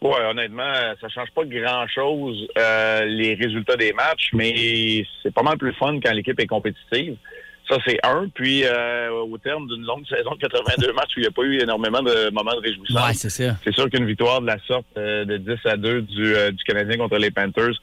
Ouais, 0.00 0.24
honnêtement, 0.30 0.72
ça 1.00 1.08
change 1.08 1.28
pas 1.34 1.44
grand-chose 1.44 2.46
euh, 2.56 3.04
les 3.06 3.34
résultats 3.34 3.76
des 3.76 3.92
matchs, 3.92 4.30
mais 4.32 5.04
c'est 5.22 5.34
pas 5.34 5.42
mal 5.42 5.58
plus 5.58 5.72
fun 5.74 5.98
quand 6.00 6.12
l'équipe 6.12 6.38
est 6.38 6.46
compétitive. 6.46 7.16
Ça, 7.68 7.76
c'est 7.86 7.98
un. 8.06 8.28
Puis, 8.32 8.62
euh, 8.64 9.10
au 9.10 9.36
terme 9.38 9.66
d'une 9.68 9.82
longue 9.84 10.06
saison 10.08 10.30
de 10.30 10.38
82 10.38 10.92
matchs 10.92 11.16
où 11.16 11.18
il 11.18 11.22
n'y 11.22 11.26
a 11.26 11.30
pas 11.32 11.42
eu 11.42 11.60
énormément 11.60 12.00
de 12.02 12.30
moments 12.30 12.54
de 12.54 12.60
réjouissance, 12.66 13.06
Ouais, 13.08 13.12
c'est 13.14 13.28
ça. 13.28 13.56
c'est 13.64 13.74
sûr 13.74 13.90
qu'une 13.90 14.06
victoire 14.06 14.40
de 14.40 14.46
la 14.46 14.56
sorte 14.66 14.86
euh, 14.96 15.24
de 15.24 15.36
10 15.36 15.50
à 15.66 15.76
2 15.76 16.02
du, 16.02 16.34
euh, 16.34 16.50
du 16.52 16.62
Canadien 16.64 16.96
contre 16.96 17.18
les 17.18 17.30
Panthers 17.30 17.74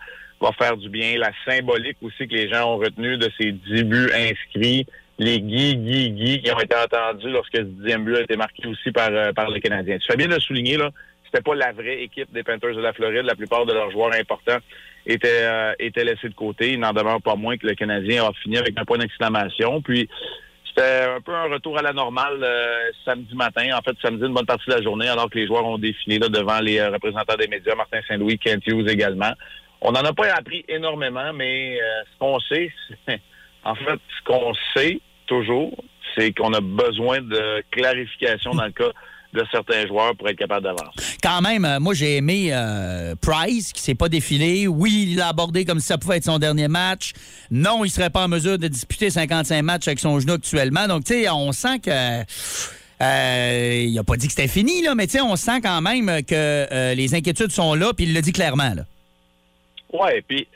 va 0.42 0.52
faire 0.54 0.76
du 0.78 0.90
bien. 0.90 1.18
La 1.20 1.32
symbolique 1.46 1.98
aussi 2.02 2.28
que 2.28 2.34
les 2.34 2.50
gens 2.50 2.74
ont 2.74 2.78
retenu 2.78 3.18
de 3.18 3.30
ces 3.40 3.52
10 3.52 3.84
buts 3.84 4.10
inscrits, 4.16 4.88
les 5.18 5.42
Guy, 5.42 5.78
Guy, 5.78 6.12
Guy 6.12 6.42
qui 6.42 6.52
ont 6.52 6.60
été 6.60 6.76
entendus 6.76 7.30
lorsque 7.30 7.56
ce 7.56 7.62
dixième 7.62 8.04
but 8.04 8.18
a 8.18 8.22
été 8.22 8.36
marqué 8.36 8.68
aussi 8.68 8.92
par, 8.92 9.10
euh, 9.12 9.32
par 9.34 9.50
le 9.50 9.60
Canadien. 9.60 9.98
Tu 9.98 10.08
fais 10.08 10.18
bien 10.18 10.28
de 10.28 10.36
le 10.36 10.40
souligner, 10.40 10.78
là. 10.78 10.90
C'était 11.26 11.42
pas 11.42 11.56
la 11.56 11.72
vraie 11.72 12.04
équipe 12.04 12.32
des 12.32 12.44
Panthers 12.44 12.76
de 12.76 12.82
la 12.82 12.94
Floride. 12.94 13.26
La 13.26 13.36
plupart 13.36 13.66
de 13.66 13.74
leurs 13.74 13.92
joueurs 13.92 14.14
importants 14.14 14.58
étaient, 15.06 15.28
euh, 15.44 15.74
étaient 15.80 16.04
laissés 16.04 16.30
de 16.30 16.36
côté. 16.36 16.74
Il 16.74 16.80
n'en 16.80 16.94
demeure 16.94 17.22
pas 17.22 17.36
moins 17.36 17.58
que 17.58 17.68
le 17.68 17.76
Canadien 17.76 18.26
a 18.26 18.32
fini 18.34 18.58
avec 18.58 18.78
un 18.78 18.86
point 18.86 18.98
d'exclamation. 18.98 19.82
Puis, 19.82 20.08
c'était 20.76 21.06
un 21.06 21.22
peu 21.22 21.34
un 21.34 21.46
retour 21.46 21.78
à 21.78 21.82
la 21.82 21.94
normale 21.94 22.44
euh, 22.44 22.92
samedi 23.06 23.34
matin. 23.34 23.66
En 23.74 23.82
fait, 23.82 23.96
samedi, 24.02 24.26
une 24.26 24.34
bonne 24.34 24.46
partie 24.46 24.70
de 24.70 24.76
la 24.76 24.82
journée, 24.82 25.08
alors 25.08 25.30
que 25.30 25.38
les 25.38 25.48
joueurs 25.48 25.66
ont 25.66 25.78
défilé 25.78 26.20
là, 26.20 26.28
devant 26.28 26.60
les 26.60 26.80
euh, 26.80 26.90
représentants 26.90 27.38
des 27.38 27.48
médias, 27.48 27.76
Martin 27.76 28.00
Saint-Louis, 28.08 28.38
Kent 28.38 28.68
Hughes 28.68 28.90
également. 28.90 29.32
On 29.80 29.92
n'en 29.92 30.02
a 30.02 30.14
pas 30.14 30.34
appris 30.34 30.66
énormément, 30.68 31.32
mais 31.34 31.80
euh, 31.80 32.04
ce 32.12 32.20
qu'on 32.20 32.40
sait, 32.42 32.74
en 33.64 33.76
fait, 33.76 34.00
ce 34.18 34.24
qu'on 34.26 34.54
sait 34.76 35.00
toujours, 35.28 35.84
c'est 36.16 36.34
qu'on 36.34 36.54
a 36.54 36.62
besoin 36.62 37.22
de 37.22 37.64
clarification 37.72 38.52
dans 38.52 38.66
le 38.66 38.72
cas 38.72 38.92
de 39.34 39.44
certains 39.52 39.86
joueurs 39.86 40.16
pour 40.16 40.30
être 40.30 40.38
capable 40.38 40.64
d'avancer. 40.64 41.18
Quand 41.22 41.42
même, 41.42 41.66
euh, 41.66 41.80
moi, 41.80 41.94
j'ai 41.94 42.18
aimé 42.18 42.50
euh, 42.52 43.16
Price, 43.22 43.74
qui 43.74 43.82
s'est 43.82 43.96
pas 43.96 44.08
défilé. 44.08 44.68
Oui, 44.68 45.08
il 45.10 45.18
l'a 45.18 45.28
abordé 45.28 45.66
comme 45.66 45.80
si 45.80 45.88
ça 45.88 45.98
pouvait 45.98 46.18
être 46.18 46.24
son 46.24 46.40
dernier 46.40 46.68
match. 46.68 47.12
Non, 47.52 47.84
il 47.84 47.90
serait 47.90 48.10
pas 48.10 48.24
en 48.24 48.28
mesure 48.30 48.58
de 48.58 48.68
disputer 48.68 49.10
55 49.10 49.62
matchs 49.62 49.88
avec 49.88 50.00
son 50.00 50.20
genou 50.20 50.34
actuellement. 50.34 50.88
Donc, 50.88 51.04
tu 51.04 51.14
sais, 51.14 51.30
on 51.30 51.52
sent 51.52 51.80
que... 51.80 52.22
euh, 53.02 53.84
il 53.88 54.00
a 54.00 54.04
pas 54.04 54.16
dit 54.16 54.28
que 54.28 54.34
c'était 54.34 54.48
fini, 54.48 54.82
là, 54.82 54.96
mais 54.96 55.06
tu 55.06 55.14
sais, 55.14 55.22
on 55.22 55.36
sent 55.36 55.60
quand 55.62 55.82
même 55.82 56.24
que 56.24 56.94
les 56.94 57.14
inquiétudes 57.14 57.52
sont 57.52 57.74
là, 57.76 57.92
puis 57.94 58.06
il 58.06 58.14
le 58.14 58.22
dit 58.22 58.32
clairement. 58.32 58.74
Là. 58.74 58.86
Ouais, 59.94 60.24
puis, 60.28 60.48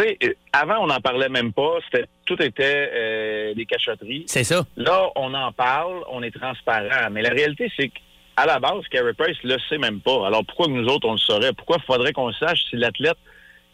tu 0.00 0.08
sais, 0.08 0.18
euh, 0.24 0.34
avant, 0.52 0.78
on 0.82 0.86
n'en 0.86 1.00
parlait 1.00 1.28
même 1.28 1.52
pas. 1.52 1.78
C'était, 1.84 2.06
tout 2.24 2.40
était 2.42 2.90
euh, 2.94 3.54
des 3.54 3.66
cachotteries. 3.66 4.24
C'est 4.26 4.44
ça. 4.44 4.64
Là, 4.76 5.10
on 5.16 5.32
en 5.34 5.52
parle, 5.52 6.02
on 6.10 6.22
est 6.22 6.30
transparent. 6.30 7.10
Mais 7.10 7.22
la 7.22 7.30
réalité, 7.30 7.70
c'est 7.76 7.88
qu'à 7.88 8.46
la 8.46 8.58
base, 8.58 8.86
Carey 8.90 9.12
Price 9.14 9.36
le 9.44 9.56
sait 9.68 9.78
même 9.78 10.00
pas. 10.00 10.26
Alors, 10.26 10.44
pourquoi 10.44 10.68
nous 10.68 10.86
autres, 10.86 11.08
on 11.08 11.12
le 11.12 11.18
saurait? 11.18 11.52
Pourquoi 11.52 11.78
faudrait 11.86 12.12
qu'on 12.12 12.28
le 12.28 12.34
sache 12.34 12.62
si 12.70 12.76
l'athlète 12.76 13.18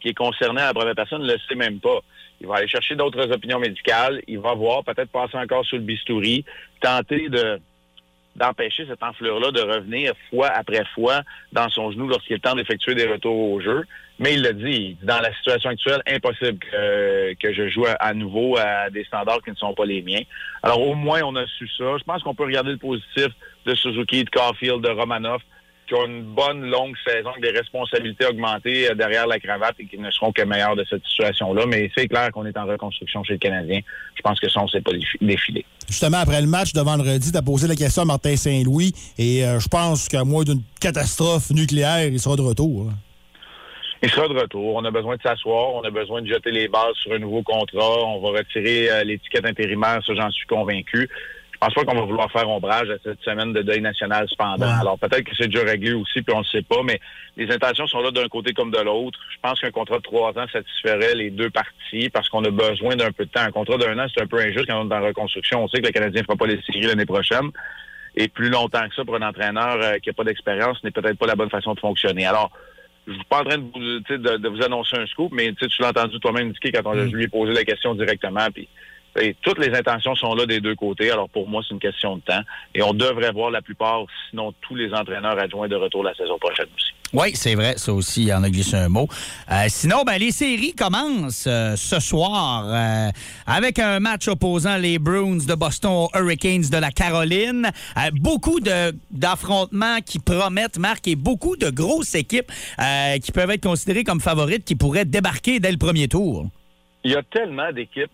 qui 0.00 0.08
est 0.08 0.14
concerné 0.14 0.60
à 0.60 0.66
la 0.66 0.74
première 0.74 0.94
personne 0.94 1.22
ne 1.22 1.32
le 1.32 1.38
sait 1.48 1.54
même 1.54 1.80
pas? 1.80 2.00
Il 2.40 2.46
va 2.46 2.56
aller 2.56 2.68
chercher 2.68 2.96
d'autres 2.96 3.30
opinions 3.32 3.58
médicales. 3.58 4.20
Il 4.26 4.38
va 4.38 4.54
voir, 4.54 4.84
peut-être 4.84 5.10
passer 5.10 5.36
encore 5.38 5.64
sur 5.64 5.78
le 5.78 5.84
bistouri, 5.84 6.44
tenter 6.80 7.28
de 7.28 7.60
d'empêcher 8.36 8.86
cette 8.86 9.02
enflure-là 9.02 9.50
de 9.50 9.60
revenir 9.60 10.12
fois 10.30 10.48
après 10.48 10.84
fois 10.94 11.22
dans 11.52 11.68
son 11.70 11.90
genou 11.90 12.06
lorsqu'il 12.06 12.40
temps 12.40 12.54
d'effectuer 12.54 12.94
des 12.94 13.06
retours 13.06 13.52
au 13.52 13.60
jeu. 13.60 13.84
Mais 14.18 14.34
il 14.34 14.42
l'a 14.42 14.52
dit, 14.52 14.96
dans 15.02 15.20
la 15.20 15.34
situation 15.34 15.70
actuelle, 15.70 16.02
impossible 16.06 16.58
que, 16.58 17.52
je 17.52 17.68
joue 17.68 17.84
à, 17.98 18.14
nouveau 18.14 18.56
à 18.56 18.88
des 18.90 19.04
standards 19.04 19.42
qui 19.42 19.50
ne 19.50 19.56
sont 19.56 19.74
pas 19.74 19.84
les 19.84 20.00
miens. 20.02 20.22
Alors 20.62 20.80
au 20.80 20.94
moins, 20.94 21.20
on 21.22 21.36
a 21.36 21.46
su 21.46 21.68
ça. 21.76 21.98
Je 21.98 22.04
pense 22.04 22.22
qu'on 22.22 22.34
peut 22.34 22.44
regarder 22.44 22.72
le 22.72 22.78
positif 22.78 23.28
de 23.66 23.74
Suzuki, 23.74 24.24
de 24.24 24.30
Caulfield, 24.30 24.80
de 24.80 24.90
Romanoff, 24.90 25.42
qui 25.86 25.94
ont 25.94 26.06
une 26.06 26.22
bonne 26.22 26.68
longue 26.68 26.94
saison 27.06 27.30
avec 27.30 27.42
des 27.42 27.56
responsabilités 27.56 28.26
augmentées 28.26 28.90
euh, 28.90 28.94
derrière 28.94 29.26
la 29.26 29.38
cravate 29.38 29.76
et 29.78 29.86
qui 29.86 29.98
ne 29.98 30.10
seront 30.10 30.32
que 30.32 30.42
meilleurs 30.42 30.74
de 30.74 30.84
cette 30.90 31.04
situation-là. 31.06 31.64
Mais 31.66 31.90
c'est 31.96 32.08
clair 32.08 32.30
qu'on 32.32 32.44
est 32.44 32.56
en 32.58 32.66
reconstruction 32.66 33.22
chez 33.24 33.34
le 33.34 33.38
Canadien. 33.38 33.80
Je 34.16 34.22
pense 34.22 34.40
que 34.40 34.48
ça, 34.50 34.60
on 34.60 34.64
ne 34.64 34.68
s'est 34.68 34.80
pas 34.80 34.92
défi- 34.92 35.18
défilé. 35.20 35.64
Justement, 35.88 36.18
après 36.18 36.40
le 36.40 36.48
match 36.48 36.72
de 36.72 36.80
vendredi, 36.80 37.30
tu 37.30 37.38
as 37.38 37.42
posé 37.42 37.68
la 37.68 37.76
question 37.76 38.02
à 38.02 38.04
Martin 38.04 38.34
Saint-Louis 38.36 38.92
et 39.16 39.44
euh, 39.44 39.60
je 39.60 39.68
pense 39.68 40.08
qu'à 40.08 40.24
moins 40.24 40.42
d'une 40.42 40.62
catastrophe 40.80 41.50
nucléaire, 41.50 42.04
il 42.06 42.18
sera 42.18 42.34
de 42.34 42.42
retour. 42.42 42.88
hein. 42.90 42.94
Il 44.02 44.10
sera 44.10 44.28
de 44.28 44.34
retour. 44.34 44.74
On 44.74 44.84
a 44.84 44.90
besoin 44.90 45.16
de 45.16 45.22
s'asseoir. 45.22 45.72
On 45.74 45.82
a 45.82 45.90
besoin 45.90 46.20
de 46.20 46.26
jeter 46.26 46.50
les 46.50 46.68
bases 46.68 46.94
sur 47.02 47.12
un 47.12 47.18
nouveau 47.18 47.42
contrat. 47.42 48.04
On 48.04 48.20
va 48.20 48.38
retirer 48.38 48.90
euh, 48.90 49.04
l'étiquette 49.04 49.46
intérimaire. 49.46 50.00
Ça, 50.06 50.14
j'en 50.14 50.30
suis 50.30 50.46
convaincu. 50.46 51.08
Je 51.56 51.66
pense 51.66 51.72
pas 51.72 51.84
qu'on 51.86 51.98
va 51.98 52.04
vouloir 52.04 52.30
faire 52.30 52.46
ombrage 52.50 52.90
à 52.90 52.96
cette 53.02 53.20
semaine 53.22 53.54
de 53.54 53.62
deuil 53.62 53.80
national 53.80 54.28
cependant. 54.28 54.78
Alors 54.78 54.98
peut-être 54.98 55.24
que 55.24 55.34
c'est 55.34 55.48
déjà 55.48 55.64
réglé 55.64 55.94
aussi, 55.94 56.20
puis 56.20 56.36
on 56.36 56.40
ne 56.40 56.44
sait 56.44 56.60
pas, 56.60 56.82
mais 56.84 57.00
les 57.38 57.50
intentions 57.50 57.86
sont 57.86 58.00
là 58.00 58.10
d'un 58.10 58.28
côté 58.28 58.52
comme 58.52 58.70
de 58.70 58.78
l'autre. 58.78 59.18
Je 59.30 59.38
pense 59.40 59.58
qu'un 59.58 59.70
contrat 59.70 59.96
de 59.96 60.02
trois 60.02 60.36
ans 60.38 60.46
satisferait 60.52 61.14
les 61.14 61.30
deux 61.30 61.48
parties 61.48 62.10
parce 62.10 62.28
qu'on 62.28 62.44
a 62.44 62.50
besoin 62.50 62.96
d'un 62.96 63.10
peu 63.10 63.24
de 63.24 63.30
temps. 63.30 63.40
Un 63.40 63.52
contrat 63.52 63.78
d'un 63.78 63.98
an, 63.98 64.06
c'est 64.14 64.22
un 64.22 64.26
peu 64.26 64.38
injuste 64.38 64.66
quand 64.66 64.84
on 64.84 64.90
est 64.90 64.94
en 64.94 65.02
reconstruction. 65.02 65.64
On 65.64 65.68
sait 65.68 65.80
que 65.80 65.86
le 65.86 65.92
Canadien 65.92 66.20
ne 66.20 66.26
fera 66.26 66.36
pas 66.36 66.46
les 66.46 66.60
séries 66.60 66.82
l'année 66.82 67.06
prochaine. 67.06 67.50
Et 68.16 68.28
plus 68.28 68.50
longtemps 68.50 68.86
que 68.88 68.94
ça 68.94 69.04
pour 69.04 69.16
un 69.16 69.26
entraîneur 69.26 69.78
euh, 69.82 69.98
qui 69.98 70.10
n'a 70.10 70.12
pas 70.12 70.24
d'expérience 70.24 70.82
n'est 70.84 70.90
peut-être 70.90 71.18
pas 71.18 71.26
la 71.26 71.36
bonne 71.36 71.50
façon 71.50 71.72
de 71.72 71.80
fonctionner. 71.80 72.26
Alors, 72.26 72.50
je 73.06 73.12
suis 73.12 73.24
pas 73.24 73.40
en 73.40 73.44
train 73.44 73.58
de 73.58 73.64
vous, 73.72 73.80
de, 73.80 74.36
de 74.36 74.48
vous 74.48 74.62
annoncer 74.62 74.98
un 74.98 75.06
scoop, 75.06 75.32
mais 75.32 75.52
tu 75.52 75.66
l'as 75.80 75.88
entendu 75.88 76.18
toi-même 76.18 76.48
indiquer 76.48 76.72
quand 76.72 76.82
on, 76.86 76.94
je 76.94 77.14
lui 77.14 77.24
ai 77.24 77.28
posé 77.28 77.52
la 77.52 77.64
question 77.64 77.94
directement. 77.94 78.46
Puis, 78.52 78.68
et 79.20 79.36
toutes 79.42 79.58
les 79.58 79.76
intentions 79.76 80.14
sont 80.14 80.34
là 80.34 80.46
des 80.46 80.60
deux 80.60 80.74
côtés. 80.74 81.10
Alors 81.10 81.28
pour 81.28 81.48
moi, 81.48 81.62
c'est 81.66 81.74
une 81.74 81.80
question 81.80 82.16
de 82.16 82.22
temps. 82.22 82.42
Et 82.74 82.82
on 82.82 82.92
devrait 82.92 83.32
voir 83.32 83.50
la 83.50 83.62
plupart, 83.62 84.04
sinon 84.30 84.54
tous 84.62 84.74
les 84.74 84.92
entraîneurs 84.92 85.38
adjoints 85.38 85.68
de 85.68 85.76
retour 85.76 86.04
la 86.04 86.14
saison 86.14 86.38
prochaine 86.38 86.66
aussi. 86.76 86.92
Oui, 87.12 87.30
c'est 87.34 87.54
vrai, 87.54 87.74
ça 87.76 87.92
aussi, 87.92 88.24
il 88.24 88.32
en 88.34 88.42
a 88.42 88.50
glissé 88.50 88.76
un 88.76 88.88
mot. 88.88 89.08
Euh, 89.50 89.66
sinon, 89.68 90.02
ben, 90.04 90.18
les 90.18 90.32
séries 90.32 90.74
commencent 90.74 91.46
euh, 91.46 91.76
ce 91.76 92.00
soir 92.00 92.64
euh, 92.66 93.08
avec 93.46 93.78
un 93.78 94.00
match 94.00 94.26
opposant 94.26 94.76
les 94.76 94.98
Bruins 94.98 95.38
de 95.46 95.54
Boston 95.54 95.90
aux 95.92 96.10
Hurricanes 96.18 96.68
de 96.70 96.76
la 96.76 96.90
Caroline. 96.90 97.70
Beaucoup 98.14 98.58
d'affrontements 99.10 100.00
qui 100.04 100.18
promettent, 100.18 100.78
Marc, 100.78 101.06
et 101.06 101.16
beaucoup 101.16 101.56
de 101.56 101.70
grosses 101.70 102.14
équipes 102.14 102.50
qui 103.22 103.32
peuvent 103.32 103.50
être 103.50 103.62
considérées 103.62 104.04
comme 104.04 104.20
favorites 104.20 104.64
qui 104.64 104.74
pourraient 104.74 105.04
débarquer 105.04 105.60
dès 105.60 105.70
le 105.70 105.78
premier 105.78 106.08
tour. 106.08 106.46
Il 107.04 107.12
y 107.12 107.16
a 107.16 107.22
tellement 107.22 107.72
d'équipes 107.72 108.10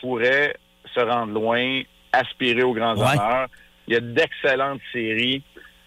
qui 0.00 0.06
pourraient 0.06 0.54
se 0.94 1.00
rendre 1.00 1.32
loin, 1.32 1.82
aspirer 2.12 2.62
aux 2.62 2.72
grands 2.74 2.96
Ouais. 2.96 3.02
honneurs. 3.18 3.48
Il 3.88 3.94
y 3.94 3.96
a 3.96 4.00
d'excellentes 4.00 4.80
séries 4.92 5.42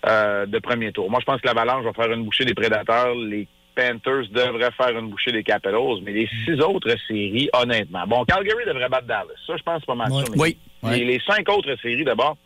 euh, 0.08 0.46
de 0.46 0.60
premier 0.60 0.92
tour. 0.92 1.10
Moi, 1.10 1.20
je 1.20 1.26
pense 1.26 1.42
que 1.42 1.48
l'Avalanche 1.48 1.84
va 1.84 1.94
faire 1.94 2.12
une 2.14 2.24
bouchée 2.24 2.46
des 2.46 2.54
Prédateurs. 2.54 3.14
Les 3.16 3.48
Panthers 3.76 4.30
devraient 4.32 4.72
faire 4.72 4.98
une 4.98 5.10
bouchée 5.10 5.32
des 5.34 5.44
Capitals. 5.44 5.76
Mais 6.04 6.14
les 6.14 6.30
six 6.46 6.60
autres 6.62 6.96
séries, 7.08 7.50
honnêtement. 7.54 8.06
Bon, 8.08 8.24
Calgary 8.26 8.64
devrait 8.66 8.88
battre 8.90 9.08
Dallas. 9.08 9.26
Ça, 9.46 9.58
je 9.58 9.64
pense 9.64 9.84
pas 9.86 9.96
mal 9.96 10.10
Ouais. 10.12 10.24
Oui, 10.38 10.58
les- 10.84 10.90
ouais. 10.90 10.98
Les, 11.00 11.20
cinq 11.28 11.50
autres 11.50 11.76
séries, 11.82 12.06
d'abord, 12.06 12.38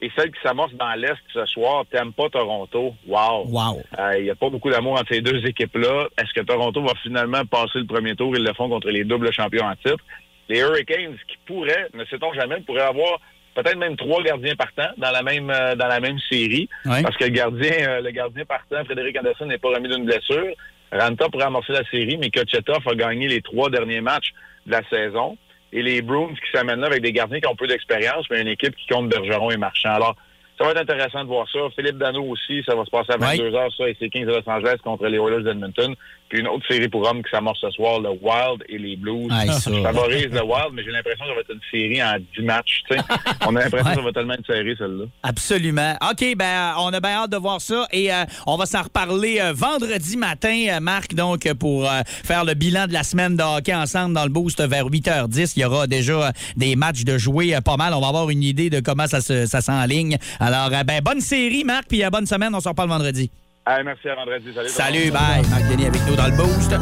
et 0.00 0.10
celles 0.16 0.30
qui 0.30 0.40
s'amorcent 0.42 0.74
dans 0.74 0.92
l'Est 0.94 1.16
ce 1.32 1.44
soir, 1.46 1.84
t'aimes 1.90 2.12
pas 2.12 2.28
Toronto. 2.28 2.94
Wow. 3.06 3.46
Wow. 3.48 3.82
Euh, 3.98 4.18
Il 4.18 4.24
n'y 4.24 4.30
a 4.30 4.34
pas 4.36 4.50
beaucoup 4.50 4.70
d'amour 4.70 4.92
entre 4.94 5.12
ces 5.12 5.20
deux 5.20 5.44
équipes-là. 5.44 6.06
Est-ce 6.18 6.32
que 6.32 6.44
Toronto 6.44 6.82
va 6.82 6.94
finalement 7.02 7.44
passer 7.46 7.78
le 7.80 7.86
premier 7.86 8.14
tour? 8.14 8.36
Ils 8.36 8.44
le 8.44 8.52
font 8.52 8.68
contre 8.68 8.90
les 8.90 9.02
doubles 9.04 9.32
champions 9.32 9.64
en 9.66 9.74
titre. 9.76 10.04
Les 10.48 10.60
Hurricanes, 10.60 11.16
qui 11.28 11.38
pourraient, 11.46 11.88
ne 11.94 12.04
sait-on 12.04 12.32
jamais, 12.34 12.60
pourraient 12.60 12.82
avoir 12.82 13.20
peut-être 13.54 13.76
même 13.76 13.96
trois 13.96 14.22
gardiens 14.22 14.54
partants 14.54 14.92
dans 14.96 15.10
la 15.10 15.22
même 15.22 15.50
euh, 15.50 15.74
dans 15.74 15.86
la 15.86 16.00
même 16.00 16.18
série. 16.30 16.68
Parce 16.84 17.16
que 17.16 17.24
le 17.24 17.30
gardien, 17.30 17.72
euh, 17.88 18.00
le 18.00 18.10
gardien 18.10 18.44
partant, 18.44 18.84
Frédéric 18.84 19.18
Anderson, 19.18 19.46
n'est 19.46 19.58
pas 19.58 19.68
remis 19.68 19.88
d'une 19.88 20.04
blessure. 20.04 20.54
Ranta 20.92 21.28
pourrait 21.28 21.44
amorcer 21.44 21.72
la 21.72 21.84
série, 21.90 22.18
mais 22.18 22.30
Kochetov 22.30 22.86
a 22.86 22.94
gagné 22.94 23.28
les 23.28 23.40
trois 23.40 23.70
derniers 23.70 24.00
matchs 24.00 24.32
de 24.66 24.72
la 24.72 24.82
saison. 24.88 25.36
Et 25.72 25.82
les 25.82 26.02
Bruins 26.02 26.34
qui 26.34 26.50
s'amènent 26.56 26.80
là 26.80 26.88
avec 26.88 27.02
des 27.02 27.12
gardiens 27.12 27.40
qui 27.40 27.46
ont 27.46 27.56
peu 27.56 27.66
d'expérience, 27.66 28.26
mais 28.30 28.42
une 28.42 28.48
équipe 28.48 28.76
qui 28.76 28.86
compte 28.88 29.08
Bergeron 29.08 29.50
et 29.50 29.56
Marchand. 29.56 29.94
Alors, 29.94 30.16
ça 30.58 30.66
va 30.66 30.72
être 30.72 30.82
intéressant 30.82 31.22
de 31.22 31.28
voir 31.28 31.48
ça. 31.50 31.60
Philippe 31.74 31.96
Dano 31.96 32.22
aussi, 32.24 32.62
ça 32.66 32.74
va 32.74 32.84
se 32.84 32.90
passer 32.90 33.12
à 33.12 33.16
22 33.16 33.54
heures, 33.54 33.72
ça, 33.74 33.88
et 33.88 33.96
c'est 33.98 34.10
15 34.10 34.26
de 34.26 34.32
Los 34.32 34.48
Angeles 34.48 34.76
contre 34.84 35.06
les 35.06 35.16
Oilers 35.16 35.42
d'Edmonton. 35.42 35.94
Puis 36.32 36.40
une 36.40 36.48
autre 36.48 36.64
série 36.66 36.88
pour 36.88 37.06
hommes 37.06 37.22
qui 37.22 37.28
s'amorce 37.30 37.60
ce 37.60 37.68
soir, 37.72 38.00
le 38.00 38.08
Wild 38.08 38.64
et 38.66 38.78
les 38.78 38.96
Blues. 38.96 39.28
Ça. 39.28 39.70
Je 39.70 39.82
favorise 39.82 40.28
le 40.30 40.42
Wild, 40.42 40.70
mais 40.72 40.82
j'ai 40.82 40.90
l'impression 40.90 41.26
que 41.26 41.28
ça 41.28 41.34
va 41.34 41.40
être 41.40 41.52
une 41.52 41.60
série 41.70 42.02
en 42.02 42.16
10 42.38 42.42
matchs. 42.42 42.82
On 43.46 43.54
a 43.54 43.60
l'impression 43.60 43.90
que 43.90 43.96
ça 43.96 44.00
va 44.00 44.12
tellement 44.12 44.32
être 44.32 44.46
serré, 44.46 44.74
celle-là. 44.78 45.04
Absolument. 45.22 45.94
OK, 46.10 46.34
ben 46.38 46.74
on 46.78 46.90
a 46.90 47.00
bien 47.00 47.10
hâte 47.10 47.32
de 47.32 47.36
voir 47.36 47.60
ça 47.60 47.86
et 47.92 48.10
euh, 48.10 48.24
on 48.46 48.56
va 48.56 48.64
s'en 48.64 48.80
reparler 48.80 49.40
euh, 49.42 49.52
vendredi 49.52 50.16
matin, 50.16 50.68
euh, 50.70 50.80
Marc, 50.80 51.14
donc 51.14 51.44
euh, 51.44 51.52
pour 51.54 51.84
euh, 51.84 52.00
faire 52.06 52.46
le 52.46 52.54
bilan 52.54 52.86
de 52.86 52.94
la 52.94 53.02
semaine 53.02 53.36
de 53.36 53.42
hockey 53.42 53.74
ensemble 53.74 54.14
dans 54.14 54.24
le 54.24 54.30
boost 54.30 54.62
vers 54.62 54.86
8h10. 54.86 55.52
Il 55.56 55.60
y 55.60 55.64
aura 55.66 55.86
déjà 55.86 56.28
euh, 56.28 56.30
des 56.56 56.76
matchs 56.76 57.04
de 57.04 57.18
jouer 57.18 57.54
euh, 57.54 57.60
pas 57.60 57.76
mal. 57.76 57.92
On 57.92 58.00
va 58.00 58.08
avoir 58.08 58.30
une 58.30 58.42
idée 58.42 58.70
de 58.70 58.80
comment 58.80 59.06
ça, 59.06 59.20
se, 59.20 59.44
ça 59.44 59.60
s'enligne. 59.60 60.16
Alors, 60.40 60.70
euh, 60.72 60.82
ben 60.82 61.02
bonne 61.02 61.20
série, 61.20 61.64
Marc, 61.64 61.88
puis 61.88 62.02
euh, 62.02 62.08
bonne 62.08 62.26
semaine. 62.26 62.54
On 62.54 62.60
se 62.60 62.68
reparle 62.70 62.88
vendredi. 62.88 63.30
Allez, 63.64 63.84
merci 63.84 64.08
à 64.08 64.14
vendredi. 64.16 64.52
Salut. 64.52 64.68
Salut, 64.68 65.10
bye. 65.10 65.48
Marc 65.48 65.68
Denis 65.70 65.86
avec 65.86 66.00
nous 66.06 66.16
dans 66.16 66.26
le 66.26 66.36
boost. 66.36 66.74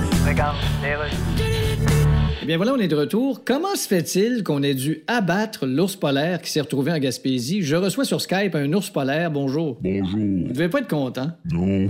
Eh 0.83 1.60
bien 2.51 2.57
voilà, 2.57 2.75
on 2.75 2.81
est 2.81 2.89
de 2.89 2.97
retour. 2.97 3.45
Comment 3.45 3.77
se 3.77 3.87
fait-il 3.87 4.43
qu'on 4.43 4.65
ait 4.65 4.75
dû 4.75 5.05
abattre 5.07 5.67
l'ours 5.67 5.95
polaire 5.95 6.43
qui 6.43 6.51
s'est 6.51 6.61
retrouvé 6.61 6.91
en 6.91 6.99
Gaspésie? 6.99 7.63
Je 7.63 7.77
reçois 7.77 8.05
sur 8.05 8.21
Skype 8.21 8.57
un 8.57 8.73
ours 8.73 8.91
polaire. 8.91 9.31
Bonjour. 9.31 9.79
Bonjour. 9.81 10.19
Vous 10.19 10.53
devez 10.53 10.69
pas 10.69 10.81
être 10.81 10.89
content. 10.89 11.31
Non. 11.53 11.87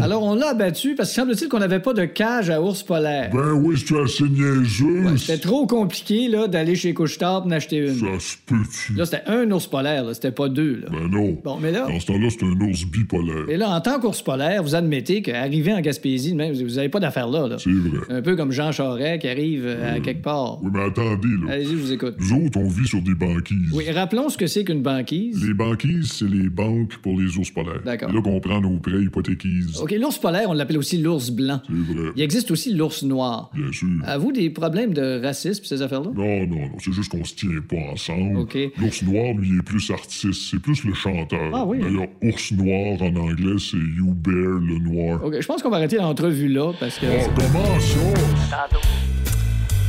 Alors, 0.00 0.22
on 0.22 0.34
l'a 0.34 0.52
abattu 0.52 0.94
parce 0.94 1.10
que 1.10 1.14
semble-t-il 1.16 1.50
qu'on 1.50 1.58
n'avait 1.58 1.80
pas 1.80 1.92
de 1.92 2.06
cage 2.06 2.48
à 2.48 2.62
ours 2.62 2.82
polaire. 2.82 3.28
Ben 3.34 3.52
oui, 3.52 3.76
c'est 3.76 4.00
assez 4.00 4.24
niaiseux. 4.24 5.14
C'était 5.18 5.42
trop 5.42 5.66
compliqué 5.66 6.28
là, 6.28 6.48
d'aller 6.48 6.74
chez 6.74 6.94
Couchetard 6.94 7.42
pour 7.42 7.52
acheter 7.52 7.76
une. 7.76 7.94
Ça 7.96 8.18
se 8.18 8.36
peut-tu? 8.46 8.94
Là, 8.94 9.04
c'était 9.04 9.24
un 9.26 9.50
ours 9.50 9.66
polaire, 9.66 10.04
là, 10.04 10.14
c'était 10.14 10.32
pas 10.32 10.48
deux. 10.48 10.80
Là. 10.84 10.88
Ben 10.90 11.06
non. 11.10 11.36
Bon, 11.44 11.58
mais 11.60 11.70
là, 11.70 11.86
Dans 11.86 12.00
ce 12.00 12.06
temps-là, 12.06 12.28
c'est 12.30 12.46
un 12.46 12.66
ours 12.66 12.86
bipolaire. 12.86 13.44
mais 13.46 13.58
là, 13.58 13.68
en 13.68 13.80
tant 13.82 14.00
qu'ours 14.00 14.22
polaire, 14.22 14.62
vous 14.62 14.74
admettez 14.74 15.20
qu'arriver 15.20 15.74
en 15.74 15.82
Gaspésie, 15.82 16.34
même, 16.34 16.54
vous 16.54 16.76
n'avez 16.76 16.88
pas 16.88 17.00
d'affaires 17.00 17.28
là, 17.28 17.46
là. 17.46 17.56
C'est 17.58 17.68
vrai. 17.68 17.98
Un 18.08 18.22
peu 18.22 18.36
comme 18.36 18.52
Jean 18.52 18.72
Charest 18.72 19.20
qui 19.20 19.28
arrive 19.28 19.64
euh, 19.66 19.97
à 19.98 20.00
quelque 20.00 20.22
part. 20.22 20.62
Oui, 20.62 20.70
mais 20.72 20.84
attendez, 20.84 21.28
là. 21.44 21.52
Allez-y, 21.52 21.72
je 21.72 21.76
vous 21.76 21.92
écoute. 21.92 22.16
Nous 22.18 22.32
autres, 22.32 22.58
on 22.58 22.68
vit 22.68 22.86
sur 22.86 23.02
des 23.02 23.14
banquises. 23.14 23.72
Oui, 23.72 23.90
rappelons 23.90 24.28
ce 24.28 24.38
que 24.38 24.46
c'est 24.46 24.64
qu'une 24.64 24.82
banquise. 24.82 25.44
Les 25.46 25.54
banquises, 25.54 26.12
c'est 26.12 26.28
les 26.28 26.48
banques 26.48 26.96
pour 26.98 27.18
les 27.18 27.36
ours 27.36 27.50
polaires. 27.50 27.82
D'accord. 27.84 28.12
Là 28.12 28.22
qu'on 28.22 28.40
prend 28.40 28.60
nos 28.60 28.78
prêts 28.78 29.02
hypothéquises. 29.02 29.80
OK, 29.80 29.94
l'ours 29.98 30.18
polaire, 30.18 30.46
on 30.48 30.54
l'appelle 30.54 30.78
aussi 30.78 30.98
l'ours 30.98 31.30
blanc. 31.30 31.60
C'est 31.66 31.94
vrai. 31.94 32.10
Il 32.16 32.22
existe 32.22 32.50
aussi 32.50 32.74
l'ours 32.74 33.02
noir. 33.02 33.50
Bien 33.54 33.72
sûr. 33.72 33.88
Avez-vous 34.04 34.32
des 34.32 34.50
problèmes 34.50 34.94
de 34.94 35.20
racisme, 35.22 35.64
ces 35.64 35.82
affaires-là? 35.82 36.10
Non, 36.14 36.46
non, 36.46 36.68
non, 36.68 36.78
c'est 36.78 36.92
juste 36.92 37.10
qu'on 37.10 37.24
se 37.24 37.34
tient 37.34 37.60
pas 37.68 37.92
ensemble. 37.92 38.38
OK. 38.38 38.56
L'ours 38.78 39.02
noir, 39.02 39.34
lui, 39.36 39.48
il 39.50 39.58
est 39.58 39.62
plus 39.62 39.90
artiste, 39.90 40.50
c'est 40.50 40.60
plus 40.60 40.84
le 40.84 40.94
chanteur. 40.94 41.50
Ah 41.52 41.64
oui? 41.64 41.78
D'ailleurs, 41.80 42.08
ours 42.22 42.52
noir 42.52 43.02
en 43.02 43.16
anglais, 43.16 43.56
c'est 43.58 43.76
You 43.76 44.14
Bear 44.14 44.60
le 44.60 44.78
noir. 44.78 45.24
OK, 45.24 45.40
je 45.40 45.46
pense 45.46 45.62
qu'on 45.62 45.70
va 45.70 45.76
arrêter 45.76 45.96
l'entrevue 45.96 46.48
là 46.48 46.72
parce 46.78 46.98
que. 46.98 47.06
Oh, 47.06 47.30
comment 47.36 47.80
ça? 47.80 49.27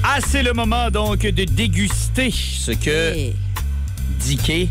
Ah, 0.04 0.20
c'est 0.26 0.44
le 0.44 0.54
moment 0.54 0.90
donc 0.90 1.20
de 1.20 1.44
déguster 1.44 2.32
ce 2.32 2.72
que. 2.72 3.32
Dicky 4.20 4.70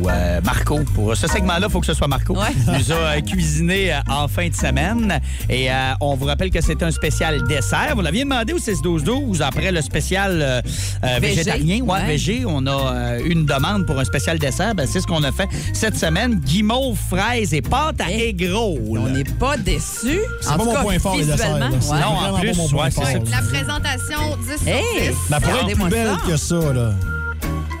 ou 0.00 0.08
euh, 0.08 0.40
Marco, 0.42 0.80
pour 0.94 1.16
ce 1.16 1.26
segment-là, 1.26 1.66
il 1.68 1.70
faut 1.70 1.80
que 1.80 1.86
ce 1.86 1.94
soit 1.94 2.08
Marco, 2.08 2.34
Ouais. 2.34 2.48
nous 2.66 2.92
a 2.92 2.94
euh, 2.94 3.20
cuisiné 3.20 3.92
euh, 3.92 3.98
en 4.10 4.28
fin 4.28 4.48
de 4.48 4.54
semaine. 4.54 5.20
Et 5.50 5.70
euh, 5.70 5.74
on 6.00 6.14
vous 6.14 6.26
rappelle 6.26 6.50
que 6.50 6.60
c'est 6.60 6.82
un 6.82 6.90
spécial 6.90 7.42
dessert. 7.46 7.92
Vous 7.94 8.00
l'aviez 8.00 8.24
demandé 8.24 8.52
au 8.52 8.58
6-12-12 8.58 9.42
après 9.42 9.70
le 9.72 9.82
spécial 9.82 10.40
euh, 10.42 10.60
euh, 11.04 11.18
Végé. 11.20 11.34
végétarien. 11.36 11.80
Ouais, 11.82 11.92
Ouais. 11.92 12.06
végé. 12.06 12.42
On 12.46 12.66
a 12.66 12.70
euh, 12.94 13.20
une 13.26 13.44
demande 13.44 13.86
pour 13.86 13.98
un 13.98 14.04
spécial 14.04 14.38
dessert. 14.38 14.74
Ben, 14.74 14.86
c'est 14.90 15.00
ce 15.00 15.06
qu'on 15.06 15.22
a 15.24 15.32
fait 15.32 15.48
cette 15.74 15.96
semaine. 15.96 16.36
Guimauve, 16.40 16.96
fraises 17.10 17.52
et 17.54 17.60
pâte 17.62 18.00
à 18.00 18.10
aigros. 18.10 18.78
On 18.88 19.08
n'est 19.08 19.24
pas 19.24 19.56
déçus. 19.56 20.20
C'est 20.40 20.48
En 20.50 20.56
pas 20.58 20.64
mon 20.64 20.72
cas, 20.74 20.82
point 20.82 20.98
fort, 20.98 21.16
les 21.16 21.24
desserts. 21.26 21.58
Non, 21.58 22.34
en 22.36 22.38
plus, 22.40 22.54
c'est. 22.54 23.30
La 23.30 23.42
présentation 23.42 24.36
10 24.48 24.58
sur 24.64 24.68
Hey! 24.68 25.08
10. 25.10 25.16
Mais 25.30 25.36
elle 25.36 25.42
pourrait 25.42 25.70
être 25.70 25.78
plus 25.80 25.90
belle 25.90 26.06
ça. 26.08 26.30
que 26.30 26.36
ça, 26.36 26.72
là. 26.72 26.90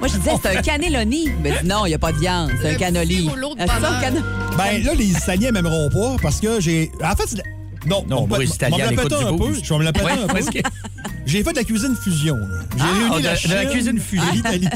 Moi, 0.02 0.08
je 0.08 0.18
disais, 0.18 0.32
c'est 0.42 0.56
un 0.58 0.62
cannelloni. 0.62 1.28
Mais 1.44 1.52
non, 1.62 1.86
il 1.86 1.90
n'y 1.90 1.94
a 1.94 1.98
pas 1.98 2.10
de 2.10 2.18
viande. 2.18 2.50
C'est 2.60 2.70
un 2.70 2.74
cannoli. 2.74 3.30
Ah, 3.56 3.66
c'est 3.68 3.80
ça, 3.80 4.00
Ben 4.58 4.82
là, 4.82 4.94
les 4.94 5.10
Italiens 5.10 5.52
m'aimeront 5.52 5.88
pas 5.90 6.16
parce 6.20 6.40
que 6.40 6.58
j'ai. 6.60 6.90
En 7.04 7.14
fait, 7.14 7.22
c'est- 7.28 7.42
non, 7.86 8.04
Non, 8.08 8.26
l'écoute 8.90 9.08
péter 9.08 9.24
du 9.24 9.24
un 9.24 9.36
peu. 9.38 9.54
Je 9.62 9.68
vais 9.72 9.78
me 9.78 9.84
la 9.84 9.92
péter 9.92 10.10
un 10.10 10.26
peu. 10.26 10.40
que- 10.40 10.68
J'ai 11.24 11.44
fait 11.44 11.52
de 11.52 11.56
la 11.58 11.64
cuisine 11.64 11.94
fusion. 11.94 12.36
J'ai 12.76 12.82
Ah, 12.82 12.86
réuni 13.10 13.22
de- 13.22 13.26
la, 13.28 13.34
de 13.36 13.64
la 13.64 13.70
cuisine 13.70 13.98
fusion. 14.00 14.24
l'Italie. 14.34 14.68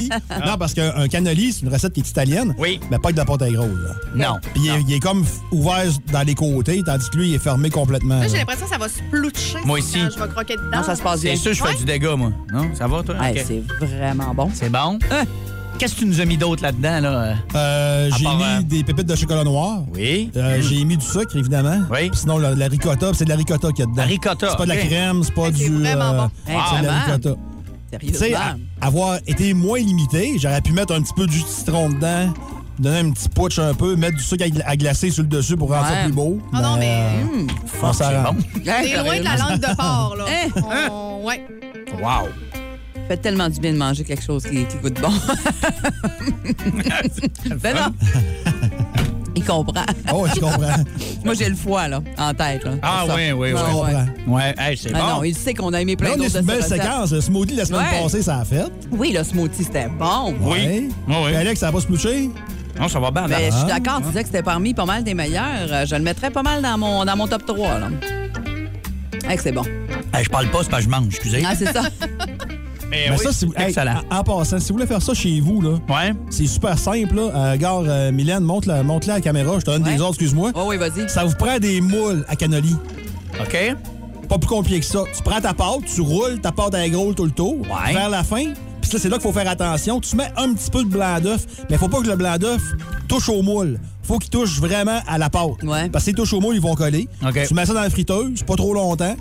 non, 0.47 0.57
parce 0.59 0.75
qu'un 0.75 1.09
cannoli, 1.09 1.53
c'est 1.53 1.63
une 1.63 1.73
recette 1.73 1.93
qui 1.93 2.01
est 2.01 2.09
italienne. 2.09 2.55
Oui. 2.59 2.79
Mais 2.91 2.99
pas 2.99 3.09
avec 3.09 3.17
de 3.17 3.21
la 3.21 3.25
pâte 3.27 3.43
à 3.43 3.51
gros. 3.51 3.67
Là. 3.67 3.95
Non. 4.15 4.39
Puis 4.55 4.63
il 4.65 4.71
est, 4.71 4.83
il 4.89 4.95
est 4.95 5.01
comme 5.01 5.25
ouvert 5.53 5.85
dans 6.13 6.23
les 6.23 6.35
côtés, 6.35 6.83
tandis 6.87 7.09
que 7.11 7.17
lui, 7.19 7.29
il 7.31 7.35
est 7.35 7.39
fermé 7.41 7.69
complètement. 7.71 8.21
Là, 8.21 8.29
j'ai 8.29 8.39
l'impression 8.39 8.65
que 8.67 8.73
ça 8.73 8.79
va 8.79 8.89
se 8.89 9.01
ploucher. 9.11 9.59
Moi 9.65 9.79
quand 9.81 9.85
aussi. 9.85 9.99
Je 10.01 10.21
vais 10.23 10.29
croquer 10.29 10.57
dedans. 10.57 10.77
Non, 10.79 10.83
ça 10.85 10.95
se 10.97 11.03
passe 11.03 11.21
bien. 11.23 11.33
C'est 11.35 11.43
sûr, 11.43 11.53
je 11.55 11.63
fais 11.63 11.69
Ouais. 11.71 11.75
du 11.79 11.85
dégât, 11.85 12.15
moi. 12.17 12.33
Non? 12.53 12.71
Ça 12.75 12.87
va, 12.87 13.03
toi? 13.03 13.17
Hey. 13.23 13.43
C'est 13.47 13.63
vraiment 13.85 14.33
bon. 14.35 14.51
C'est 14.55 14.71
bon? 14.71 14.99
Qu'est-ce 15.79 15.95
que 15.95 15.99
tu 16.01 16.07
nous 16.07 16.21
as 16.21 16.25
mis 16.25 16.37
d'autre 16.39 16.63
là-dedans, 16.63 17.01
là? 17.01 17.35
Euh, 17.55 18.11
j'ai 18.17 18.25
part, 18.25 18.37
mis 18.39 18.45
euh, 18.45 18.63
des 18.63 18.83
pépites 18.85 19.07
de 19.07 19.15
chocolat 19.17 19.45
noir. 19.45 19.81
Oui. 19.95 20.31
Euh, 20.37 20.61
J'ai 20.63 20.85
mis 20.85 20.97
du 20.97 21.05
sucre, 21.05 21.37
évidemment. 21.37 21.81
Oui. 21.91 22.09
Puis 22.11 22.21
Sinon, 22.21 22.39
la, 22.39 22.55
la 22.55 22.67
ricotta, 22.69 23.11
c'est 23.13 23.25
de 23.25 23.31
la 23.31 23.37
ricotta 23.37 23.69
qu'il 23.73 23.81
y 23.81 23.83
a 23.83 23.87
dedans. 23.87 23.97
La 23.99 24.05
ricotta, 24.05 24.49
C'est 24.51 24.57
pas 24.57 24.65
de 24.65 24.69
la 24.71 24.77
crème, 24.77 25.23
c'est 25.23 25.35
pas 25.35 25.47
Hey, 25.49 25.53
c'est 25.57 25.65
du. 25.69 25.79
vraiment 25.83 26.15
bon. 26.15 26.31
C'est 26.47 26.53
Hey, 26.53 26.59
de 26.59 26.87
la 26.87 26.93
vraiment? 26.93 27.15
ricotta. 27.15 27.37
Tu 28.01 28.15
sais, 28.15 28.35
avoir 28.81 29.19
été 29.27 29.55
moins 29.55 29.79
limité, 29.79 30.37
j'aurais 30.39 30.61
pu 30.61 30.73
mettre 30.73 30.95
un 30.95 31.03
petit 31.03 31.15
peu 31.15 31.27
de 31.27 31.33
jus 31.33 31.43
de 31.43 31.47
citron 31.49 31.89
dedans, 31.91 32.33
donner 32.79 32.99
un 32.99 33.11
petit 33.11 33.29
putsch 33.29 33.59
un 33.59 33.75
peu, 33.75 33.97
mettre 33.97 34.17
du 34.17 34.23
sucre 34.23 34.45
à 34.45 34.49
gla- 34.49 34.65
à 34.67 34.77
glacer 34.77 35.11
sur 35.11 35.23
le 35.23 35.29
dessus 35.29 35.57
pour 35.57 35.71
rendre 35.73 35.87
ça 35.89 36.03
plus 36.05 36.13
beau. 36.13 36.39
Ah 36.53 36.61
non, 36.63 36.77
mais- 36.79 37.01
euh, 37.23 37.47
on 37.83 37.93
c'est 37.93 38.05
bon. 38.05 38.37
Loin 38.65 39.19
de 39.19 39.25
la 39.25 39.37
langue 39.37 39.61
de 39.61 39.77
porc, 39.77 40.17
là. 40.19 40.25
Hein? 40.29 40.89
On- 40.91 41.25
Ouais. 41.25 41.43
Wow. 42.03 42.29
Fait 43.09 43.17
tellement 43.19 43.49
du 43.49 43.61
bien 43.61 43.73
de 43.73 43.79
manger 43.79 44.05
quelque 44.05 44.25
chose 44.25 44.43
qui, 44.45 44.65
qui 44.65 44.77
goûte 44.83 45.01
bon. 45.01 45.11
ben 47.63 47.75
non. 47.75 47.95
Il 49.39 49.45
comprend. 49.45 49.85
Oh, 50.13 50.27
je 50.35 50.41
comprends. 50.41 50.83
Moi, 51.23 51.35
j'ai 51.35 51.51
le 51.51 51.55
foie, 51.55 51.89
là, 51.89 52.01
en 52.17 52.33
tête. 52.33 52.65
Là, 52.65 52.71
Ah, 52.83 53.05
oui, 53.15 53.33
oui, 53.33 53.53
oui. 53.53 53.55
Ah, 53.55 53.67
Je 53.71 53.77
ouais. 53.77 53.93
comprends. 53.93 54.35
Ouais, 54.35 54.55
hey, 54.59 54.77
c'est 54.79 54.91
Ah 54.95 54.99
bon. 54.99 55.07
non, 55.17 55.25
il 55.25 55.37
sait 55.37 55.53
qu'on 55.53 55.75
a 55.75 55.83
aimé 55.83 55.95
plein 55.95 56.17
d'autres 56.17 56.33
de 56.33 56.39
une 56.41 56.47
belle 56.47 56.63
séquence. 56.63 57.13
Le 57.13 57.21
smoothie 57.21 57.55
la 57.55 57.67
semaine 57.67 57.83
Ouais. 57.83 58.03
passée, 58.03 58.23
ça 58.23 58.39
a 58.39 58.45
fait. 58.47 58.65
Oui, 58.91 59.13
le 59.13 59.23
smoothie, 59.23 59.65
c'était 59.65 59.89
bon. 59.89 60.35
Oui. 60.41 60.53
Ouais. 60.59 60.89
Oui, 61.07 61.15
oui. 61.27 61.35
Alex, 61.37 61.61
ça 61.61 61.67
va 61.67 61.73
pas 61.73 61.81
se 61.83 61.87
ploucher? 61.87 62.31
Non, 62.81 62.89
ça 62.89 62.99
va 62.99 63.11
bien. 63.11 63.27
Mais 63.29 63.35
là. 63.35 63.41
je 63.51 63.57
suis 63.57 63.65
Ah, 63.71 63.79
d'accord, 63.79 64.01
tu 64.01 64.07
disais 64.09 64.23
que 64.23 64.29
c'était 64.29 64.43
parmi 64.43 64.73
pas 64.73 64.87
mal 64.87 65.05
des 65.05 65.13
meilleurs. 65.15 65.69
Euh, 65.71 65.85
Je 65.87 65.95
le 65.97 66.03
mettrais 66.03 66.31
pas 66.31 66.43
mal 66.43 66.63
dans 66.63 66.79
mon, 66.79 67.05
dans 67.05 67.17
mon 67.17 67.29
top 67.29 67.45
3. 67.45 67.79
Là. 67.79 67.89
Hey, 69.29 69.37
que 69.37 69.43
c'est 69.43 69.53
bon. 69.53 69.65
Hey, 70.15 70.25
je 70.25 70.31
parle 70.31 70.49
pas, 70.51 70.61
c'est 70.63 70.71
pas 70.71 70.79
que 70.79 70.85
je 70.85 70.89
mange, 70.89 71.09
excusez. 71.09 71.45
Ah, 71.47 71.55
c'est 71.55 71.71
ça. 71.73 71.83
Mais, 72.91 73.07
Mais 73.11 73.17
oui, 73.17 73.23
ça, 73.25 73.33
si 73.33 73.47
vous- 73.47 73.53
hey, 73.57 73.67
excellent. 73.69 74.01
en 74.11 74.17
en 74.19 74.23
passant, 74.25 74.61
si 74.61 74.69
vous 74.69 74.75
voulez 74.75 74.87
faire 74.87 75.03
ça 75.03 75.13
chez 75.13 75.41
vous, 75.41 75.61
là, 75.61 75.71
Ouais. 75.89 76.15
c'est 76.31 76.47
super 76.47 76.79
simple. 76.79 77.15
Là. 77.17 77.23
Euh, 77.35 77.57
gare, 77.57 77.83
euh, 77.87 78.13
Mylène, 78.13 78.45
montre-la 78.45 78.83
montre 78.85 79.11
à 79.11 79.15
la 79.15 79.21
caméra. 79.21 79.59
Je 79.59 79.65
te 79.65 79.71
donne 79.71 79.83
Ouais. 79.83 79.95
des 79.95 80.01
ordres, 80.01 80.15
excuse-moi. 80.15 80.53
Oh, 80.55 80.65
oui, 80.69 80.77
vas-y. 80.77 81.09
Ça 81.09 81.25
vous 81.25 81.35
prend 81.35 81.59
des 81.59 81.81
moules 81.81 82.25
à 82.29 82.37
cannoli. 82.37 82.75
OK. 83.41 83.57
Pas 84.29 84.39
plus 84.39 84.49
compliqué 84.49 84.81
que 84.81 84.87
ça. 84.87 85.01
Tu 85.15 85.23
prends 85.23 85.41
ta 85.41 85.53
pâte, 85.55 85.85
tu 85.93 86.01
roules 86.01 86.41
ta 86.41 86.53
pâte 86.53 86.75
à 86.75 86.89
gros 86.89 87.13
tout 87.13 87.25
le 87.25 87.31
tour. 87.31 87.57
Ouais. 87.61 87.93
Vers 87.93 88.09
la 88.09 88.23
fin, 88.25 88.45
puis 88.81 88.91
là, 88.93 88.99
c'est 89.01 89.09
là 89.09 89.17
qu'il 89.19 89.23
faut 89.23 89.33
faire 89.33 89.49
attention. 89.49 90.01
Tu 90.01 90.17
mets 90.17 90.31
un 90.37 90.53
petit 90.55 90.71
peu 90.71 90.83
de 90.85 90.89
blanc 90.89 91.21
d'œuf, 91.21 91.45
mais 91.71 91.77
faut 91.79 91.89
pas 91.89 92.01
que 92.01 92.09
le 92.09 92.17
blanc 92.17 92.37
d'œuf 92.39 92.63
touche 93.09 93.29
au 93.29 93.43
moule. 93.43 93.79
Faut 94.03 94.19
qu'il 94.19 94.31
touche 94.31 94.61
vraiment 94.61 95.01
à 95.09 95.19
la 95.19 95.29
pâte. 95.31 95.63
Ouais. 95.65 95.89
Parce 95.91 96.05
que 96.05 96.11
s'il 96.11 96.15
touche 96.15 96.33
au 96.33 96.41
moule, 96.41 96.55
ils 96.55 96.61
vont 96.61 96.75
coller. 96.77 97.09
OK. 97.27 97.47
Tu 97.49 97.55
mets 97.55 97.67
ça 97.67 97.75
dans 97.75 97.81
la 97.83 97.91
friteuse, 97.91 98.43
pas 98.45 98.55
trop 98.57 98.75
longtemps. 98.75 99.17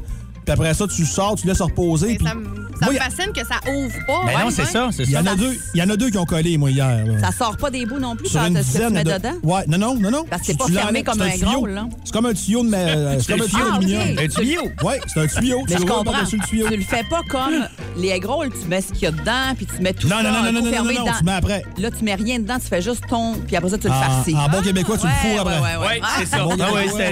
Puis 0.45 0.53
après 0.53 0.73
ça, 0.75 0.85
tu 0.87 1.03
sors, 1.05 1.35
tu 1.35 1.47
laisses 1.47 1.61
reposer. 1.61 2.19
Ça 2.23 2.35
me 2.35 2.64
ça 2.79 2.85
Moi, 2.85 2.93
me 2.93 2.99
fascine 2.99 3.31
que 3.33 3.45
ça 3.45 3.55
ouvre 3.71 4.05
pas. 4.05 4.21
Mais 4.25 4.35
Ouais, 4.35 4.43
non, 4.43 4.49
c'est 4.49 4.61
ouais. 4.63 4.67
ça, 4.67 4.89
c'est 4.91 5.03
Il 5.03 5.09
y, 5.09 5.13
ça. 5.13 5.21
en 5.21 5.25
a 5.25 5.35
deux, 5.35 5.57
il 5.73 5.79
y 5.79 5.83
en 5.83 5.89
a 5.89 5.95
deux 5.97 6.09
qui 6.09 6.17
ont 6.17 6.25
collé, 6.25 6.57
moi, 6.57 6.71
hier. 6.71 7.05
là. 7.05 7.19
Ça 7.19 7.31
sort 7.31 7.57
pas 7.57 7.69
des 7.69 7.85
bouts 7.85 7.99
non 7.99 8.15
plus 8.15 8.27
Sur 8.27 8.41
quand 8.41 8.47
une 8.47 8.61
ce 8.63 8.77
que 8.77 8.87
tu 8.87 8.93
mets 8.93 9.03
de... 9.03 9.11
dedans? 9.13 9.33
Ouais, 9.43 9.61
non, 9.67 9.77
non, 9.77 9.95
non, 9.95 10.11
non. 10.11 10.25
Parce 10.29 10.41
que 10.41 10.47
c'est 10.47 10.57
pas 10.57 10.67
fermé 10.67 11.03
comme 11.03 11.21
un 11.21 11.29
tuyau. 11.29 11.45
gros, 11.51 11.65
là. 11.67 11.87
C'est 12.03 12.13
comme 12.13 12.25
un 12.25 12.33
tuyau 12.33 12.63
de... 12.63 12.69
ma- 12.69 13.19
C'est 13.19 13.31
comme 13.33 13.41
un 13.41 13.45
tuyau 13.47 13.65
Ah, 13.67 13.71
d'aluminium. 13.79 14.01
ok. 14.17 14.23
Un 14.23 14.27
tuyau. 14.27 14.61
Ouais, 14.83 15.01
c'est 15.07 15.19
un 15.21 15.27
tuyau. 15.27 15.59
Mais 15.67 15.75
tu 15.75 15.81
je 15.81 15.87
comprends. 15.87 16.13
le 16.21 16.47
tuyau. 16.47 16.67
Tu 16.69 16.77
le 16.77 16.83
fais 16.83 17.03
pas 17.09 17.21
comme 17.29 17.67
les 17.97 18.09
egg 18.09 18.25
rolls, 18.25 18.49
tu 18.51 18.67
mets 18.67 18.81
ce 18.81 18.87
qu'il 18.91 19.03
y 19.03 19.07
a 19.07 19.11
dedans, 19.11 19.53
puis 19.55 19.65
tu 19.65 19.81
mets 19.81 19.93
tout 19.93 20.07
Non, 20.07 20.17
ça 20.17 20.23
non, 20.23 20.31
non, 20.31 20.37
un 20.37 20.51
non, 20.51 20.51
non, 20.59 20.65
non, 20.65 20.71
fermé 20.71 20.93
non, 20.95 21.05
tu 21.17 21.23
mets 21.23 21.31
après. 21.31 21.63
Là, 21.77 21.91
tu 21.91 22.03
mets 22.03 22.15
rien 22.15 22.39
dedans, 22.39 22.57
tu 22.59 22.67
fais 22.67 22.81
juste 22.81 23.03
ton, 23.09 23.35
puis 23.47 23.55
après 23.55 23.69
ça, 23.69 23.77
tu 23.77 23.87
le 23.87 23.93
farcis. 23.93 24.35
en 24.35 24.49
bon 24.49 24.61
québécois, 24.61 24.97
tu 24.97 25.05
le 25.07 25.11
fourres 25.13 25.41
après. 25.47 25.59
Ouais, 25.59 25.99
ça. 26.01 26.03
Ah, 26.03 26.09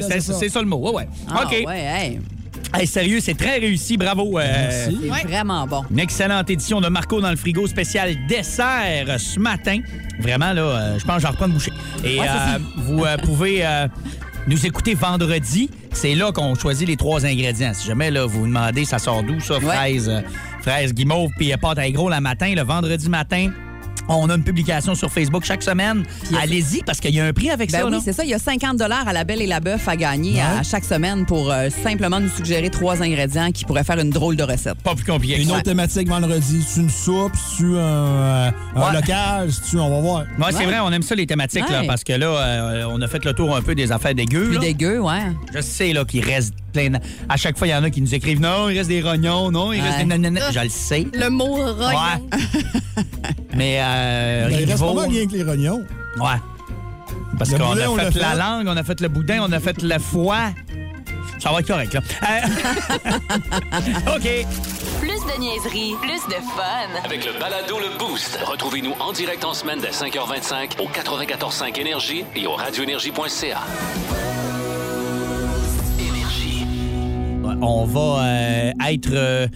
c'est 0.09 0.19
ça. 0.21 0.33
c'est 0.39 0.49
ça 0.49 0.59
le 0.61 0.67
mot. 0.67 0.77
Ouais, 0.77 0.91
ouais. 0.93 1.07
Ah, 1.29 1.43
OK. 1.45 2.32
Hey. 2.73 2.87
Sérieux, 2.87 3.19
c'est 3.21 3.33
très 3.37 3.57
réussi. 3.59 3.97
Bravo. 3.97 4.37
euh, 4.39 4.43
Merci. 4.45 4.97
C'est 5.03 5.09
Ouais. 5.09 5.23
vraiment 5.23 5.65
bon. 5.67 5.83
Une 5.91 5.99
excellente 5.99 6.49
édition 6.49 6.81
de 6.81 6.87
Marco 6.87 7.19
dans 7.21 7.29
le 7.31 7.35
frigo 7.35 7.67
spécial 7.67 8.15
dessert 8.27 9.05
euh, 9.07 9.17
ce 9.17 9.39
matin. 9.39 9.79
Vraiment, 10.19 10.53
là, 10.53 10.61
euh, 10.61 10.99
je 10.99 11.05
pense 11.05 11.17
que 11.17 11.21
j'en 11.23 11.29
reprends 11.31 11.47
une 11.47 11.53
bouchée. 11.53 11.71
Et 12.03 12.19
Ouais, 12.19 12.27
euh, 12.27 12.59
vous 12.77 13.03
euh, 13.03 13.17
pouvez 13.23 13.65
euh, 13.65 13.87
nous 14.47 14.65
écouter 14.65 14.93
vendredi. 14.93 15.69
C'est 15.91 16.15
là 16.15 16.31
qu'on 16.31 16.55
choisit 16.55 16.87
les 16.87 16.97
trois 16.97 17.25
ingrédients. 17.25 17.71
Si 17.73 17.87
jamais 17.87 18.11
là, 18.11 18.25
vous 18.25 18.41
vous 18.41 18.47
demandez, 18.47 18.85
ça 18.85 18.99
sort 18.99 19.23
d'où, 19.23 19.39
ça? 19.39 19.59
Fraises, 19.59 20.09
euh, 20.09 20.21
fraises 20.61 20.93
guimauve, 20.93 21.31
puis 21.37 21.51
pâte 21.61 21.77
à 21.79 21.89
gros 21.91 22.09
le 22.09 22.19
matin, 22.19 22.53
le 22.55 22.63
vendredi 22.63 23.09
matin. 23.09 23.51
On 24.09 24.29
a 24.29 24.35
une 24.35 24.43
publication 24.43 24.95
sur 24.95 25.09
Facebook 25.11 25.43
chaque 25.45 25.63
semaine. 25.63 26.03
Allez-y, 26.41 26.83
parce 26.83 26.99
qu'il 26.99 27.13
y 27.15 27.19
a 27.19 27.25
un 27.25 27.33
prix 27.33 27.49
avec 27.49 27.71
Ben 27.71 27.79
ça. 27.79 27.87
oui, 27.87 27.97
c'est 28.03 28.13
ça. 28.13 28.23
Il 28.23 28.29
y 28.29 28.33
a 28.33 28.39
50 28.39 28.81
à 28.81 29.13
la 29.13 29.23
Belle 29.23 29.41
et 29.41 29.47
la 29.47 29.59
Bœuf 29.59 29.87
à 29.87 29.95
gagner 29.95 30.33
Ouais. 30.33 30.41
à 30.59 30.63
chaque 30.63 30.83
semaine 30.85 31.25
pour 31.25 31.51
euh, 31.51 31.69
simplement 31.83 32.19
nous 32.19 32.29
suggérer 32.29 32.69
trois 32.69 33.01
ingrédients 33.01 33.51
qui 33.51 33.65
pourraient 33.65 33.83
faire 33.83 33.99
une 33.99 34.09
drôle 34.09 34.35
de 34.35 34.43
recette. 34.43 34.75
Pas 34.83 34.95
plus 34.95 35.05
compliqué 35.05 35.35
que 35.37 35.41
Une 35.41 35.51
autre 35.51 35.63
thématique 35.63 36.07
vendredi. 36.07 36.63
C'est 36.67 36.81
une 36.81 36.89
soupe, 36.89 37.33
c'est 37.35 37.63
un, 37.63 37.67
euh, 37.77 38.51
un 38.75 38.81
Ouais. 38.81 38.93
local, 38.93 39.49
c'est 39.51 39.77
on 39.77 39.89
va 39.89 40.01
voir. 40.01 40.19
Ouais, 40.39 40.51
c'est 40.51 40.65
vrai, 40.65 40.79
on 40.79 40.91
aime 40.91 41.01
ça 41.01 41.15
les 41.15 41.25
thématiques, 41.27 41.69
là, 41.69 41.83
parce 41.87 42.03
que 42.03 42.13
là, 42.13 42.27
euh, 42.27 42.85
on 42.89 43.01
a 43.01 43.07
fait 43.07 43.23
le 43.25 43.33
tour 43.33 43.55
un 43.55 43.61
peu 43.61 43.75
des 43.75 43.91
affaires 43.91 44.15
dégueu. 44.15 44.45
Plus 44.45 44.53
là. 44.55 44.59
dégueu, 44.59 44.99
ouais. 44.99 45.21
Je 45.53 45.61
sais 45.61 45.93
là, 45.93 46.03
qu'il 46.05 46.23
reste 46.25 46.53
plein. 46.73 46.93
À 47.29 47.37
chaque 47.37 47.57
fois, 47.57 47.67
il 47.67 47.71
y 47.71 47.75
en 47.75 47.83
a 47.83 47.89
qui 47.89 48.01
nous 48.01 48.13
écrivent 48.15 48.41
Non, 48.41 48.69
il 48.69 48.77
reste 48.77 48.89
des 48.89 49.01
rognons, 49.01 49.51
non, 49.51 49.71
il 49.73 49.81
reste 49.81 49.99
des 49.99 50.05
nanana. 50.05 50.51
Je 50.51 50.59
le 50.59 50.69
sais. 50.69 51.05
Le 51.13 51.29
mot 51.29 51.45
rognon. 51.55 51.87
Ouais. 51.87 52.61
Mais 53.55 53.79
euh, 53.93 54.49
Ben, 54.49 54.59
il 54.59 54.69
reste 54.69 54.79
pas 54.79 54.93
mal 54.93 55.09
rien 55.09 55.27
que 55.27 55.33
les 55.33 55.43
rognons. 55.43 55.83
Ouais. 56.17 56.39
Parce 57.37 57.49
qu'on 57.51 57.63
on 57.63 57.97
a 57.97 58.11
fait 58.11 58.19
la 58.19 58.35
langue, 58.35 58.67
on 58.67 58.77
a 58.77 58.83
fait 58.83 59.01
le 59.01 59.07
boudin, 59.07 59.39
on 59.41 59.51
a 59.51 59.59
fait 59.59 59.81
le 59.81 59.99
foie. 59.99 60.51
Ça 61.39 61.51
va 61.51 61.59
être 61.59 61.67
correct, 61.67 61.93
là. 61.93 61.99
Euh, 62.23 64.15
OK. 64.15 64.47
Plus 65.01 65.09
de 65.09 65.39
niaiserie, 65.39 65.93
plus 66.01 66.25
de 66.29 66.39
fun. 66.55 67.03
Avec 67.03 67.25
le 67.25 67.37
balado 67.37 67.79
Le 67.79 67.97
Boost, 67.99 68.39
retrouvez-nous 68.45 68.93
en 68.99 69.11
direct 69.11 69.43
en 69.43 69.53
semaine 69.53 69.79
dès 69.81 69.89
5h25 69.89 70.81
au 70.81 70.87
94.5 70.87 71.77
Énergie 71.81 72.23
et 72.35 72.47
au 72.47 72.53
radioénergie.ca. 72.53 73.59
Énergie. 75.99 76.65
On 77.61 77.85
va 77.85 78.23
euh, 78.23 78.71
être 78.87 79.09
euh, 79.11 79.47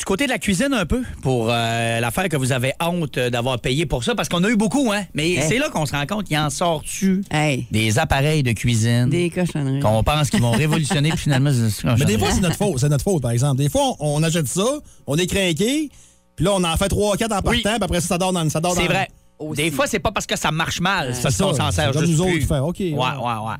du 0.00 0.04
côté 0.06 0.24
de 0.24 0.30
la 0.30 0.38
cuisine 0.38 0.72
un 0.72 0.86
peu 0.86 1.02
pour 1.22 1.48
euh, 1.50 2.00
l'affaire 2.00 2.28
que 2.30 2.36
vous 2.36 2.52
avez 2.52 2.72
honte 2.82 3.18
d'avoir 3.18 3.60
payé 3.60 3.84
pour 3.86 4.02
ça, 4.02 4.14
parce 4.14 4.28
qu'on 4.30 4.42
a 4.44 4.48
eu 4.48 4.56
beaucoup, 4.56 4.90
hein? 4.92 5.04
Mais 5.14 5.30
Hey. 5.32 5.42
c'est 5.46 5.58
là 5.58 5.68
qu'on 5.68 5.84
se 5.84 5.92
rend 5.92 6.06
compte 6.06 6.24
qu'il 6.26 6.38
en 6.38 6.48
sort-tu 6.50 7.22
Hey. 7.30 7.66
des 7.70 7.98
appareils 7.98 8.42
de 8.42 8.52
cuisine 8.52 9.10
Des 9.10 9.28
cochonneries. 9.30 9.80
qu'on 9.80 10.02
pense 10.02 10.30
qu'ils 10.30 10.40
vont 10.40 10.52
révolutionner, 10.52 11.10
puis 11.10 11.18
finalement, 11.18 11.52
c'est 11.52 11.84
Mais 11.98 12.04
des 12.06 12.18
fois, 12.18 12.30
c'est 12.32 12.40
notre 12.40 12.56
faute. 12.56 12.78
C'est 12.78 12.88
notre 12.88 13.04
faute, 13.04 13.20
par 13.22 13.30
exemple. 13.32 13.58
Des 13.58 13.68
fois, 13.68 13.82
on, 14.00 14.16
on 14.16 14.22
achète 14.22 14.48
ça, 14.48 14.64
on 15.06 15.16
est 15.18 15.26
craqué, 15.26 15.90
puis 16.34 16.44
là, 16.46 16.52
on 16.54 16.64
en 16.64 16.76
fait 16.78 16.88
trois, 16.88 17.16
quatre 17.18 17.32
en 17.32 17.42
partant, 17.42 17.50
Oui. 17.50 17.60
puis 17.62 17.72
après 17.82 18.00
ça, 18.00 18.08
ça 18.08 18.18
dort 18.18 18.32
dans 18.32 18.48
ça 18.48 18.60
dort 18.60 18.74
C'est 18.74 18.86
vrai. 18.86 19.06
Aussi. 19.38 19.62
Des 19.62 19.70
fois, 19.70 19.86
c'est 19.86 19.98
pas 20.00 20.12
parce 20.12 20.26
que 20.26 20.38
ça 20.38 20.50
marche 20.50 20.80
mal, 20.80 21.14
c'est 21.14 21.22
parce 21.22 21.34
C'est 21.34 21.42
qu'on 21.44 21.52
ça. 21.54 21.64
s'en 21.64 21.70
sert 21.70 21.92
juste 21.92 22.06
nous 22.12 22.20
autres 22.20 22.30
plus. 22.32 22.40
qui 22.40 22.46
fait, 22.46 22.58
OK, 22.58 22.76
Ouais, 22.78 22.90
ouais. 22.92 22.98
ouais, 22.98 23.06
ouais. 23.06 23.54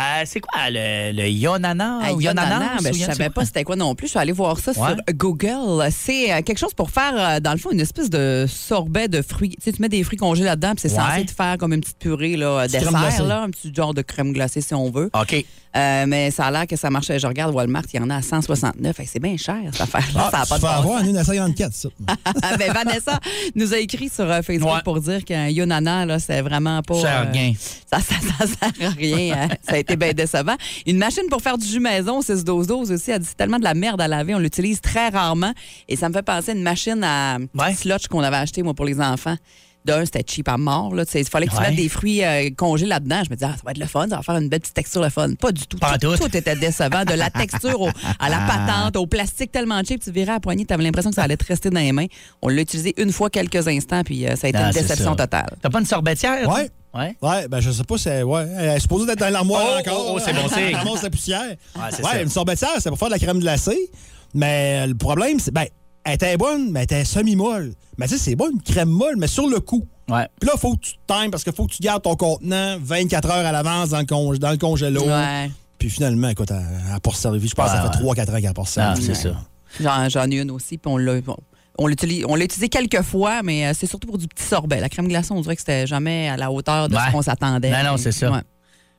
Euh, 0.00 0.22
c'est 0.24 0.40
quoi 0.40 0.70
le, 0.70 1.12
le 1.12 1.28
Yonana? 1.28 2.12
Ou 2.14 2.20
Yonana, 2.22 2.76
ben, 2.82 2.94
je 2.94 3.00
savais 3.04 3.28
pas 3.28 3.44
c'était 3.44 3.62
quoi 3.62 3.76
non 3.76 3.94
plus. 3.94 4.06
Je 4.06 4.10
suis 4.12 4.18
allée 4.18 4.32
voir 4.32 4.58
ça 4.58 4.72
Ouais. 4.72 4.88
sur 4.88 4.96
Google. 5.14 5.86
C'est 5.90 6.32
euh, 6.32 6.40
quelque 6.40 6.58
chose 6.58 6.72
pour 6.72 6.90
faire, 6.90 7.12
euh, 7.14 7.40
dans 7.40 7.52
le 7.52 7.58
fond, 7.58 7.70
une 7.72 7.80
espèce 7.80 8.08
de 8.08 8.46
sorbet 8.48 9.08
de 9.08 9.20
fruits. 9.20 9.50
Tu 9.50 9.56
sais, 9.60 9.72
tu 9.72 9.82
mets 9.82 9.90
des 9.90 10.02
fruits 10.02 10.16
congelés 10.18 10.44
là-dedans, 10.44 10.72
puis 10.74 10.88
c'est 10.88 10.96
Ouais. 10.98 11.04
censé 11.10 11.26
te 11.26 11.32
faire 11.32 11.58
comme 11.58 11.74
une 11.74 11.80
petite 11.82 11.98
purée 11.98 12.36
là, 12.36 12.66
dessert, 12.66 12.90
là, 13.26 13.42
un 13.42 13.50
petit 13.50 13.70
genre 13.74 13.92
de 13.92 14.00
crème 14.02 14.32
glacée 14.32 14.62
si 14.62 14.72
on 14.74 14.90
veut. 14.90 15.10
OK. 15.12 15.44
Euh, 15.74 16.04
mais 16.06 16.30
ça 16.30 16.46
a 16.46 16.50
l'air 16.50 16.66
que 16.66 16.76
ça 16.76 16.90
marchait. 16.90 17.18
Je 17.18 17.26
regarde 17.26 17.54
Walmart, 17.54 17.84
il 17.94 18.00
y 18.00 18.02
en 18.02 18.10
a 18.10 18.16
à 18.16 18.22
169. 18.22 18.98
Hey, 19.00 19.06
c'est 19.06 19.20
bien 19.20 19.36
cher, 19.38 19.56
cette 19.72 19.80
affaire-là. 19.80 20.30
Ah, 20.32 20.38
ça 20.38 20.42
tu 20.44 20.48
pas 20.50 20.58
de 20.58 20.78
avoir 20.78 21.00
en 21.00 21.04
1954, 21.04 21.72
ça. 21.72 21.88
Ah, 22.06 22.56
ben, 22.58 22.72
Vanessa 22.72 23.18
nous 23.54 23.72
a 23.72 23.78
écrit 23.78 24.10
sur 24.10 24.26
Facebook 24.44 24.70
Ouais. 24.74 24.80
pour 24.84 25.00
dire 25.00 25.24
qu'un 25.24 25.48
Yonana, 25.48 26.04
là, 26.06 26.18
c'est 26.18 26.42
vraiment 26.42 26.82
pas. 26.82 26.94
Sert 27.00 27.06
à 27.10 27.22
euh, 27.22 27.30
rien. 27.32 27.52
Ça, 27.90 28.00
ça, 28.00 28.14
ça 28.38 28.46
sert 28.46 28.88
à 28.88 28.90
rien. 28.90 29.34
hein. 29.44 29.48
été 29.82 29.96
bien 29.96 30.12
décevant. 30.12 30.56
Une 30.86 30.98
machine 30.98 31.24
pour 31.30 31.40
faire 31.42 31.58
du 31.58 31.66
jus 31.66 31.78
maison, 31.80 32.20
6-12-12 32.20 32.92
aussi. 32.92 33.10
Elle 33.10 33.20
dit 33.20 33.26
c'est 33.28 33.36
tellement 33.36 33.58
de 33.58 33.64
la 33.64 33.74
merde 33.74 34.00
à 34.00 34.08
laver. 34.08 34.34
On 34.34 34.38
l'utilise 34.38 34.80
très 34.80 35.08
rarement. 35.10 35.52
Et 35.88 35.96
ça 35.96 36.08
me 36.08 36.14
fait 36.14 36.22
penser 36.22 36.50
à 36.50 36.54
une 36.54 36.62
machine 36.62 37.02
à 37.04 37.38
Ouais. 37.54 37.74
slotch 37.74 38.08
qu'on 38.08 38.20
avait 38.20 38.36
acheté, 38.36 38.62
moi, 38.62 38.74
pour 38.74 38.84
les 38.86 39.00
enfants. 39.00 39.36
D'un, 39.84 40.04
c'était 40.04 40.22
cheap 40.26 40.48
à 40.48 40.56
mort. 40.56 40.94
Là. 40.94 41.04
Il 41.12 41.24
fallait 41.24 41.46
que 41.46 41.50
tu 41.52 41.56
Ouais. 41.58 41.66
mettes 41.68 41.76
des 41.76 41.88
fruits 41.88 42.22
euh, 42.24 42.50
congelés 42.56 42.86
là-dedans. 42.86 43.22
Je 43.24 43.30
me 43.30 43.34
disais, 43.34 43.46
ah, 43.50 43.56
ça 43.56 43.62
va 43.64 43.72
être 43.72 43.78
le 43.78 43.86
fun, 43.86 44.06
ça 44.08 44.16
va 44.16 44.22
faire 44.22 44.36
une 44.36 44.48
belle 44.48 44.60
petite 44.60 44.74
texture 44.74 45.02
le 45.02 45.08
fun. 45.10 45.34
Pas 45.34 45.50
du 45.50 45.66
tout. 45.66 45.76
Pas 45.78 45.98
tout, 45.98 46.16
tout. 46.16 46.28
tout 46.28 46.36
était 46.36 46.54
décevant. 46.54 47.04
De 47.04 47.14
la 47.14 47.30
texture 47.42 47.80
au- 47.80 47.88
à 48.20 48.28
la 48.28 48.38
patente, 48.38 48.96
au 48.96 49.06
plastique 49.06 49.50
tellement 49.50 49.82
cheap, 49.82 50.00
tu 50.00 50.12
virais 50.12 50.30
à 50.30 50.34
la 50.34 50.40
poignée, 50.40 50.64
tu 50.64 50.72
avais 50.72 50.84
l'impression 50.84 51.10
que 51.10 51.16
ça 51.16 51.24
allait 51.24 51.36
te 51.36 51.44
rester 51.46 51.70
dans 51.70 51.80
les 51.80 51.90
mains. 51.92 52.06
On 52.42 52.48
l'a 52.48 52.60
utilisé 52.62 52.94
une 52.96 53.10
fois 53.10 53.28
quelques 53.28 53.66
instants, 53.66 54.02
puis 54.04 54.26
euh, 54.26 54.36
ça 54.36 54.46
a 54.46 54.50
été 54.50 54.58
Ah, 54.58 54.66
une 54.68 54.72
déception 54.72 55.16
totale. 55.16 55.56
T'as 55.60 55.70
pas 55.70 55.80
une 55.80 55.86
sorbetière? 55.86 56.48
Ouais. 56.48 56.70
Ouais. 56.94 57.16
Ouais, 57.22 57.48
ben 57.48 57.58
je 57.60 57.70
sais 57.70 57.84
pas, 57.84 57.96
c'est. 57.98 58.22
Ouais. 58.22 58.46
Elle 58.58 58.68
est 58.76 58.80
supposée 58.80 59.06
d'être 59.06 59.18
dans 59.18 59.30
l'armoire 59.30 59.64
Oh, 59.76 59.80
encore. 59.80 60.06
oh, 60.10 60.12
oh, 60.16 60.22
c'est 60.24 60.34
bon 60.34 60.46
signe. 60.48 60.76
Elle 60.78 61.02
la 61.02 61.10
poussière. 61.10 61.40
Ouais, 61.74 61.82
c'est 61.90 62.04
ouais, 62.04 62.10
ça. 62.12 62.22
une 62.22 62.28
sorbetière, 62.28 62.70
c'est 62.78 62.90
pour 62.90 62.98
faire 62.98 63.08
de 63.08 63.14
la 63.14 63.18
crème 63.18 63.38
glacée. 63.40 63.90
Mais 64.34 64.86
le 64.86 64.94
problème, 64.94 65.38
c'est, 65.40 65.50
ben, 65.52 65.66
elle 66.04 66.14
était 66.14 66.36
bonne, 66.36 66.70
mais 66.70 66.80
elle 66.80 66.84
était 66.84 67.04
semi-molle. 67.04 67.72
Mais 67.98 68.06
tu 68.08 68.14
sais, 68.16 68.18
c'est 68.30 68.34
bon, 68.36 68.50
une 68.52 68.60
crème 68.62 68.88
molle, 68.88 69.16
mais 69.16 69.26
sur 69.26 69.46
le 69.48 69.60
coup. 69.60 69.86
Ouais. 70.08 70.26
Puis 70.40 70.46
là, 70.48 70.54
il 70.56 70.60
faut 70.60 70.74
que 70.74 70.80
tu 70.80 70.92
te 70.94 71.12
times 71.12 71.30
parce 71.30 71.44
qu'il 71.44 71.52
faut 71.52 71.66
que 71.66 71.72
tu 71.74 71.82
gardes 71.82 72.02
ton 72.02 72.16
contenant 72.16 72.76
24 72.80 73.30
heures 73.30 73.46
à 73.46 73.52
l'avance 73.52 73.90
dans 73.90 74.02
dans 74.02 74.50
le 74.50 74.56
congélo. 74.58 75.04
Ouais. 75.06 75.50
Puis 75.78 75.90
finalement, 75.90 76.28
écoute, 76.28 76.50
elle 76.50 76.90
n'a 76.92 77.00
pas 77.00 77.10
servi. 77.12 77.48
Je 77.48 77.54
pense 77.54 77.66
que 77.66 77.76
ça 77.76 77.84
Ouais, 77.84 77.90
fait 77.92 77.98
ouais. 78.04 78.14
3-4 78.14 78.30
ans 78.30 78.34
qu'elle 78.34 78.42
n'a 78.44 78.54
pas 78.54 78.62
Ah, 78.62 78.94
servi. 78.96 79.04
c'est 79.04 79.14
ça. 79.14 80.08
J'en, 80.10 80.30
ai 80.30 80.36
une 80.40 80.50
aussi, 80.50 80.78
puis 80.78 80.92
on 80.92 80.96
l'a. 80.96 81.20
bon, 81.20 81.36
on 81.78 81.86
l'a 81.86 82.44
utilisé 82.44 82.68
quelques 82.68 83.02
fois, 83.02 83.42
mais 83.42 83.66
euh, 83.66 83.72
c'est 83.74 83.86
surtout 83.86 84.06
pour 84.08 84.18
du 84.18 84.28
petit 84.28 84.44
sorbet. 84.44 84.80
La 84.80 84.88
crème 84.88 85.08
glacée, 85.08 85.32
on 85.32 85.40
dirait 85.40 85.54
que 85.56 85.62
c'était 85.62 85.86
jamais 85.86 86.28
à 86.28 86.36
la 86.36 86.50
hauteur 86.52 86.88
de 86.88 86.94
Ouais. 86.94 87.00
ce 87.06 87.12
qu'on 87.12 87.22
s'attendait. 87.22 87.70
Non, 87.70 87.92
non, 87.92 87.96
c'est 87.96 88.12
ça. 88.12 88.30
Ouais. 88.30 88.40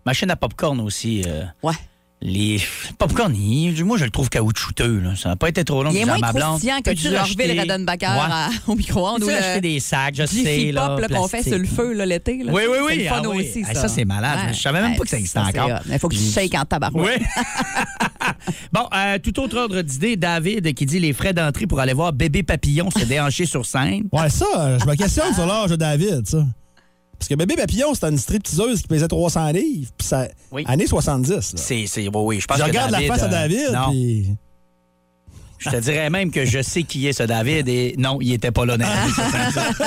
Machine 0.06 0.30
à 0.32 0.36
popcorn 0.36 0.80
aussi. 0.82 1.24
euh, 1.28 1.43
Ouais. 1.62 1.74
Les 2.26 2.57
popcorn, 2.97 3.34
moi, 3.84 3.97
je 3.97 4.05
le 4.05 4.09
trouve 4.09 4.30
caoutchouteux. 4.30 4.99
Là. 5.01 5.13
Ça 5.17 5.28
n'a 5.28 5.36
pas 5.36 5.49
été 5.49 5.65
trop 5.65 5.84
long. 5.84 5.89
Il 5.91 5.97
est 5.97 5.99
j'ai 5.99 6.05
moins 6.05 6.19
ma 6.19 6.32
blonde. 6.32 6.43
croustillant 6.51 6.78
que 6.78 6.91
Peux-tu 6.91 7.09
du 7.09 7.15
Orville 7.17 7.38
l'acheter? 7.38 7.59
Redenbacher 7.59 7.97
Ouais. 8.05 8.32
à- 8.32 8.49
au 8.67 8.76
micro-ondes. 8.76 9.21
Tu 9.21 9.28
le 9.28 9.36
acheter 9.36 9.59
des 9.61 9.80
sacs, 9.82 10.15
je 10.15 10.26
sais. 10.26 10.71
Là, 10.71 10.97
qu'on 11.13 11.28
fait 11.28 11.43
sur 11.43 11.57
le 11.57 11.65
feu 11.65 11.91
l'été. 12.05 12.41
Oui, 12.47 12.61
oui, 12.69 12.78
C'est 12.89 12.95
oui. 12.95 13.05
fun 13.07 13.21
ah 13.26 13.28
oui. 13.30 13.38
aussi, 13.49 13.59
Hey, 13.59 13.65
ça. 13.65 13.74
ça, 13.74 13.88
c'est 13.89 14.05
malade. 14.05 14.39
Ouais. 14.47 14.53
Je 14.53 14.61
savais 14.61 14.82
même 14.82 14.95
pas 14.95 15.03
que 15.03 15.09
ça 15.09 15.17
existait 15.17 15.39
encore. 15.39 15.69
Il 15.91 15.99
faut 15.99 16.07
que 16.07 16.15
tu 16.15 16.21
shakes 16.24 16.55
en 16.55 16.63
tabarouette. 16.63 17.19
Oui. 17.19 17.26
bon, 18.71 18.88
euh, 18.95 19.19
tout 19.19 19.38
autre 19.41 19.57
ordre 19.57 19.82
d'idée, 19.82 20.15
David 20.15 20.74
qui 20.74 20.86
dit 20.86 20.99
les 20.99 21.11
frais 21.11 21.34
d'entrée 21.34 21.67
pour 21.67 21.82
aller 21.82 21.93
voir 21.93 22.13
Bébé 22.13 22.41
Papillon 22.43 22.89
se 22.89 23.03
déhancher 23.03 23.45
sur 23.45 23.65
scène. 23.65 24.03
Ouais, 24.13 24.30
ça, 24.30 24.45
euh, 24.59 24.80
je 24.80 24.86
me 24.86 24.95
questionne 24.95 25.34
sur 25.34 25.45
l'âge 25.45 25.71
de 25.71 25.76
David, 25.76 26.26
ça. 26.26 26.45
Parce 27.24 27.30
que 27.30 27.36
Bébé 27.36 27.55
Papillon, 27.55 27.93
c'était 27.93 28.09
une 28.09 28.17
stripteaseuse 28.17 28.82
qui 28.82 28.88
pesait 28.89 29.07
300 29.07 29.53
livres, 29.53 29.91
puis 29.97 30.05
ça. 30.05 30.28
Oui. 30.51 30.65
Années 30.67 30.88
70. 30.88 31.30
là. 31.32 31.39
C'est, 31.55 31.86
c'est, 31.88 32.01
oui, 32.01 32.09
oui, 32.13 32.39
je 32.41 32.47
pense 32.47 32.57
Je 32.57 32.63
que 32.63 32.67
regarde 32.67 32.91
David, 32.91 33.07
la 33.07 33.15
face 33.15 33.24
à 33.24 33.28
euh, 33.28 33.30
David, 33.30 33.71
non. 33.71 33.89
puis. 33.91 34.28
Je 35.64 35.70
te 35.70 35.76
dirais 35.78 36.09
même 36.09 36.32
que 36.32 36.45
je 36.45 36.61
sais 36.61 36.84
qui 36.84 37.07
est 37.07 37.14
ce 37.14 37.24
David 37.24 37.68
et 37.70 37.95
non, 37.97 38.18
il 38.22 38.34
était 38.34 38.51
pas 38.51 38.66
là 38.66 38.78
dans 38.78 38.86
les 38.86 38.91
années 38.91 39.51
70. 39.51 39.84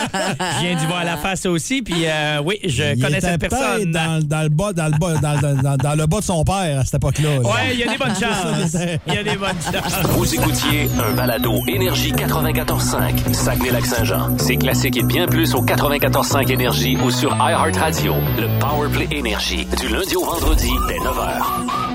Je 0.61 0.67
viens 0.67 0.77
d'y 0.77 0.87
voir 0.87 1.05
la 1.05 1.17
face 1.17 1.47
aussi, 1.47 1.83
puis 1.83 2.05
euh, 2.07 2.41
oui, 2.45 2.59
je 2.65 2.95
il 2.95 3.03
connais 3.03 3.21
cette 3.21 3.41
personne. 3.41 3.91
Dans, 3.93 4.21
dans 4.27 4.43
le 4.43 4.49
bas, 4.49 4.73
dans, 4.73 4.87
le 4.87 4.99
bas, 4.99 5.15
dans, 5.21 5.41
dans- 5.41 5.63
dans- 5.63 5.77
dans 5.77 5.95
le 5.95 6.07
bas 6.07 6.19
de 6.21 6.25
son 6.25 6.45
père 6.45 6.81
à 6.81 6.85
cette 6.85 6.95
époque-là. 6.95 7.35
là. 7.37 7.41
Ouais, 7.41 7.75
il 7.75 7.79
y 7.81 7.83
a 7.85 7.89
des 7.93 7.99
bonnes 7.99 8.15
chances. 8.15 8.77
Il 9.07 9.15
y 9.15 9.19
a 9.19 9.23
des 9.23 9.37
bonnes 9.37 9.49
chances. 9.63 10.03
Vous 10.11 10.35
écoutiez 10.35 10.89
un 11.07 11.13
balado 11.15 11.61
Énergie 11.69 12.13
94.5, 12.13 13.33
Saguenay-Lac-Saint-Jean. 13.33 14.37
C'est 14.39 14.57
classique 14.57 14.97
et 14.97 15.03
bien 15.03 15.27
plus 15.27 15.55
au 15.55 15.63
94.5 15.65 16.51
Énergie 16.53 16.97
ou 17.05 17.11
sur 17.11 17.31
iHeartRadio. 17.37 18.15
Le 18.39 18.59
Powerplay 18.61 19.09
Énergie, 19.11 19.67
du 19.79 19.89
lundi 19.89 20.17
au 20.17 20.25
vendredi 20.25 20.71
dès 20.89 20.95
9h. 20.99 21.86